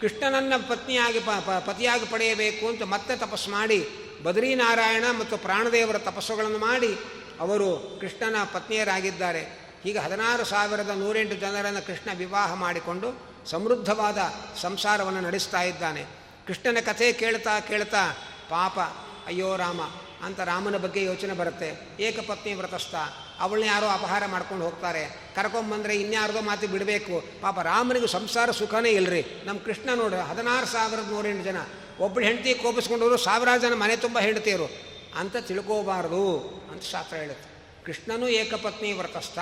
[0.00, 1.20] ಕೃಷ್ಣನನ್ನ ಪತ್ನಿಯಾಗಿ
[1.66, 3.78] ಪತಿಯಾಗಿ ಪಡೆಯಬೇಕು ಅಂತ ಮತ್ತೆ ತಪಸ್ಸು ಮಾಡಿ
[4.22, 6.92] ಬದ್ರೀನಾರಾಯಣ ಮತ್ತು ಪ್ರಾಣದೇವರ ತಪಸ್ಸುಗಳನ್ನು ಮಾಡಿ
[7.40, 9.42] ಅವರು ಕೃಷ್ಣನ ಪತ್ನಿಯರಾಗಿದ್ದಾರೆ.
[9.84, 13.08] ಹೀಗೆ ಹದಿನಾರು ಸಾವಿರದ ನೂರೆಂಟು ಜನರನ್ನು ಕೃಷ್ಣ ವಿವಾಹ ಮಾಡಿಕೊಂಡು
[13.46, 14.18] ಸಮೃದ್ಧವಾದ
[14.60, 16.04] ಸಂಸಾರವನ್ನು ನಡೆಸ್ತಾ ಇದ್ದಾನೆ.
[16.46, 18.02] ಕೃಷ್ಣನ ಕಥೆ ಕೇಳ್ತಾ ಕೇಳ್ತಾ
[18.48, 18.78] ಪಾಪ,
[19.26, 19.80] ಅಯ್ಯೋ ರಾಮ
[20.24, 21.88] ಅಂತ ರಾಮನ ಬಗ್ಗೆ ಯೋಚನೆ ಬರುತ್ತೆ.
[22.00, 22.94] ಏಕಪತ್ನಿ ವ್ರತಸ್ಥ.
[23.40, 25.32] ಅವಳನ್ನ ಯಾರೋ ಅಪಹಾರ ಮಾಡ್ಕೊಂಡು ಹೋಗ್ತಾರೆ.
[25.36, 27.24] ಕರ್ಕೊಂಬಂದರೆ ಇನ್ಯಾರ್ದೋ ಮಾತು ಬಿಡಬೇಕು.
[27.40, 31.56] ಪಾಪ ರಾಮನಿಗೆ ಸಂಸಾರ ಸುಖನೇ ಇಲ್ಲರಿ ನಮ್ಮ ಕೃಷ್ಣ ನೋಡ್ರಿ, ಹದಿನಾರು ಸಾವಿರದ ನೂರೆಂಟು ಜನ.
[32.00, 34.70] ಒಬ್ಬಳು ಹೆಂಡತಿ ಕೋಪಿಸ್ಕೊಂಡವರು ಸಾವಿರಾರು ಜನ ಮನೆ ತುಂಬ ಹೆಂಡತಿಯರು.
[35.18, 36.38] ಅಂತ ತಿಳ್ಕೋಬಾರ್ದು
[36.72, 37.54] ಅಂತ ಶಾಸ್ತ್ರ ಹೇಳುತ್ತೆ.
[37.84, 39.38] ಕೃಷ್ಣನೂ ಏಕಪತ್ನಿ ವ್ರತಸ್ಥ,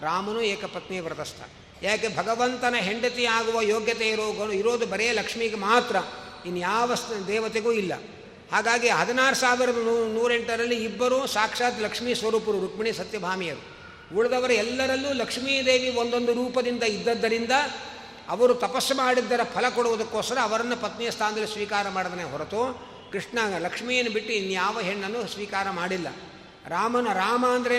[0.00, 1.36] ರಾಮನೂ ಏಕಪತ್ನಿ ವ್ರತಸ್ಥ.
[1.82, 2.16] ಯಾಕೆ?
[2.16, 5.96] ಭಗವಂತನ ಹೆಂಡತಿ ಆಗುವ ಯೋಗ್ಯತೆ ಇರೋ ಇರೋದು ಬರೇ ಲಕ್ಷ್ಮಿಗೆ ಮಾತ್ರ.
[6.46, 6.92] ಇನ್ಯಾವ
[7.26, 7.92] ದೇವತೆಗೂ ಇಲ್ಲ.
[8.54, 13.62] ಹಾಗಾಗಿ ಹದಿನಾರು ಸಾವಿರದ ನೂ ನೂರೆಂಟರಲ್ಲಿ ಇಬ್ಬರು ಸಾಕ್ಷಾತ್ ಲಕ್ಷ್ಮೀ ಸ್ವರೂಪರು, ರುಕ್ಮಿಣಿ ಸತ್ಯಭಾಮಿಯರು.
[14.16, 17.50] ಉಳಿದವರ ಎಲ್ಲರಲ್ಲೂ ಲಕ್ಷ್ಮೀದೇವಿ ಒಂದೊಂದು ರೂಪದಿಂದ ಇದ್ದದ್ದರಿಂದ
[18.28, 22.60] ಅವರು ತಪಸ್ಸು ಮಾಡಿದ್ದರ ಫಲ ಕೊಡುವುದಕ್ಕೋಸ್ಕರ ಅವರನ್ನು ಪತ್ನಿಯ ಸ್ಥಾನದಲ್ಲಿ ಸ್ವೀಕಾರ ಮಾಡದನೇ ಹೊರತು
[23.12, 26.08] ಕೃಷ್ಣ ಲಕ್ಷ್ಮಿಯನ್ನು ಬಿಟ್ಟು ಇನ್ಯಾವ ಹೆಣ್ಣನ್ನು ಸ್ವೀಕಾರ ಮಾಡಿಲ್ಲ.
[26.68, 27.78] ರಾಮನ ರಾಮ ಅಂದ್ರೇ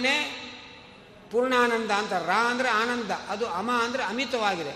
[1.31, 2.13] ಪೂರ್ಣಾನಂದ ಅಂತ.
[2.13, 4.73] ರಾ ಅಂದರೆ ಆನಂದ, ಅದು ಅಮ ಅಂದರೆ ಅಮಿತವಾಗಿದೆ.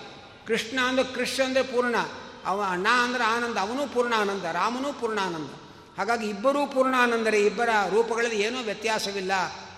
[0.47, 1.95] ಕೃಷ್ಣ ಅಂದರೆ ಕೃಷ್ಣ ಅಂದರೆ ಪೂರ್ಣ.
[2.45, 5.51] ಅವ ಅಣ್ಣ ಅಂದರೆ ಆನಂದ, ಅವನೂ ಪೂರ್ಣಾನಂದ, ರಾಮನೂ ಪೂರ್ಣಾನಂದ.
[5.99, 9.31] ಹಾಗಾಗಿ ಇಬ್ಬರೂ ಪೂರ್ಣಾನಂದರೆ ಇಬ್ಬರ ರೂಪಗಳಲ್ಲಿ ಏನೂ ವ್ಯತ್ಯಾಸವಿಲ್ಲ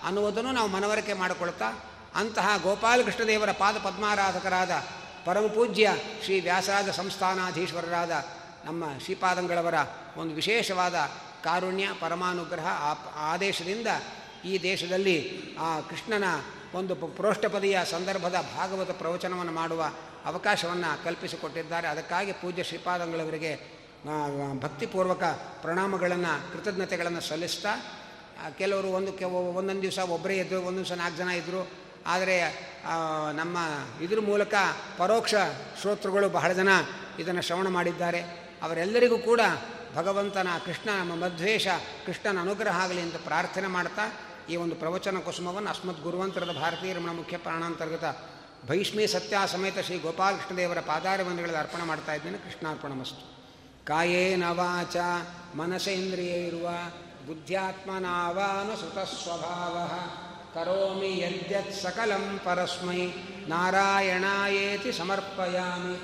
[0.04, 1.68] ಅನ್ನುವುದನ್ನು ನಾವು ಮನವರಿಕೆ ಮಾಡಿಕೊಳ್ತಾ,
[2.14, 4.70] ಅಂತಹ ಗೋಪಾಲಕೃಷ್ಣದೇವರ ಪಾದ ಪದ್ಮಾರಾಧಕರಾದ
[5.24, 5.94] ಪರಮ ಪೂಜ್ಯ
[6.24, 8.24] ಶ್ರೀ ವ್ಯಾಸರಾಜ ಸಂಸ್ಥಾನಾಧೀಶ್ವರರಾದ
[8.64, 9.74] ನಮ್ಮ ಶ್ರೀಪಾದಂಗಳವರ
[10.16, 10.94] ಒಂದು ವಿಶೇಷವಾದ
[11.44, 12.66] ಕಾರುಣ್ಯ, ಪರಮಾನುಗ್ರಹ
[13.16, 13.86] ಆದೇಶದಿಂದ
[14.44, 16.24] ಈ ದೇಶದಲ್ಲಿ ಆ ಕೃಷ್ಣನ
[16.74, 19.90] ಒಂದು ಪ್ರೋಷ್ಠಪದಿಯ ಸಂದರ್ಭದ ಭಾಗವತ ಪ್ರವಚನವನ್ನು ಮಾಡುವ
[20.24, 21.88] ಅವಕಾಶವನ್ನು ಕಲ್ಪಿಸಿಕೊಟ್ಟಿದ್ದಾರೆ.
[21.88, 23.81] ಅದಕ್ಕಾಗಿ ಪೂಜ್ಯ ಶ್ರೀಪಾದಂಗಳವರಿಗೆ
[24.60, 25.24] ಭಕ್ತಿಪೂರ್ವಕ
[25.62, 27.72] ಪ್ರಣಾಮಗಳನ್ನು, ಕೃತಜ್ಞತೆಗಳನ್ನು ಸಲ್ಲಿಸ್ತಾ
[28.58, 31.70] ಕೆಲವರು ಒಂದು ಕೆ ಒಂದೊಂದು ದಿವಸ ಒಬ್ಬರೇ ಇದ್ದರು ಒಂದು ದಿವಸ ನಾಲ್ಕು ಜನ ಇದ್ದರು
[32.06, 32.36] ಆದರೆ
[33.32, 33.56] ನಮ್ಮ
[34.02, 34.54] ಇದ್ರ ಮೂಲಕ
[34.98, 35.34] ಪರೋಕ್ಷ
[35.80, 36.68] ಶ್ರೋತೃಗಳು ಬಹಳ ಜನ
[37.18, 38.20] ಇದನ್ನು ಶ್ರವಣ ಮಾಡಿದ್ದಾರೆ.
[38.62, 39.40] ಅವರೆಲ್ಲರಿಗೂ ಕೂಡ
[39.94, 41.68] ಭಗವಂತನ ಕೃಷ್ಣ, ನಮ್ಮ ಮಧ್ವೇಷ
[42.06, 44.12] ಕೃಷ್ಣನ ಅನುಗ್ರಹ ಆಗಲಿ ಅಂತ ಪ್ರಾರ್ಥನೆ ಮಾಡ್ತಾ
[44.50, 48.04] ಈ ಒಂದು ಪ್ರವಚನ ಕುಸುಮವನ್ನು ಅಸ್ಮತ್ ಗುರುವಂತರದ ಭಾರತೀಯ ರಮಣ ಮುಖ್ಯ ಪ್ರಾಣಾಂತರ್ಗತ
[48.68, 52.38] ಭೈಷ್ಮಿ ಸತ್ಯ ಸಮೇತ ಶ್ರೀ ಗೋಪಾಲಕೃಷ್ಣದೇವರ ಪಾದಾರಬಂಧಗಳಲ್ಲಿ ಅರ್ಪಣೆ ಮಾಡ್ತಾ ಇದ್ದೇನೆ.
[52.38, 53.41] ಕೃಷ್ಣಾರ್ಪಣ ಮಸ್ತು.
[53.86, 54.96] ಕಾಯೇನ ವಾಚ
[55.56, 56.66] ಮನಸೇಂದ್ರಿಯೈರ್ವ
[57.26, 59.88] ಬುದ್ಧ್ಯಾತ್ಮನಾವಾನುಸೃತ ಸ್ವಭಾವ
[60.54, 63.06] ಕರೋಮಿ ಯದ್ಯತ್ ಸಕಲಂ ಪರಸ್ಮೈ,
[63.48, 65.96] ನಾರಾಯಣಾಯೇತಿ ಸಮರ್ಪಯಾಮಿ.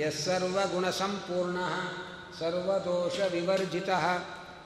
[0.00, 1.56] ಯಸ್ಸರ್ವಗುಣಸಂಪೂರ್ಣ
[2.38, 3.88] ಸರ್ವದೋಷವಿವರ್ಜಿತ.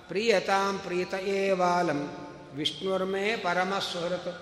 [0.08, 2.00] ಪ್ರೀಯತಾಂ ಪ್ರೀತ ಏವಾಲಂ
[2.54, 4.34] ವಿಷ್ಣುರ್ಮೇ ಪರಮಸುಹೃತ್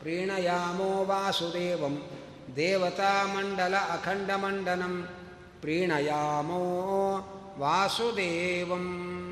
[0.00, 2.10] ಪ್ರೀಣಯಾಮೋ ವಾಸುದೇವಂ,
[2.56, 5.08] ದೇವತಾಮಂಡಲ ಅಖಂಡಮಂಡನಂ
[5.60, 6.60] ಪ್ರೀಣಯಾಮೋ
[7.60, 9.29] वासुदेवम्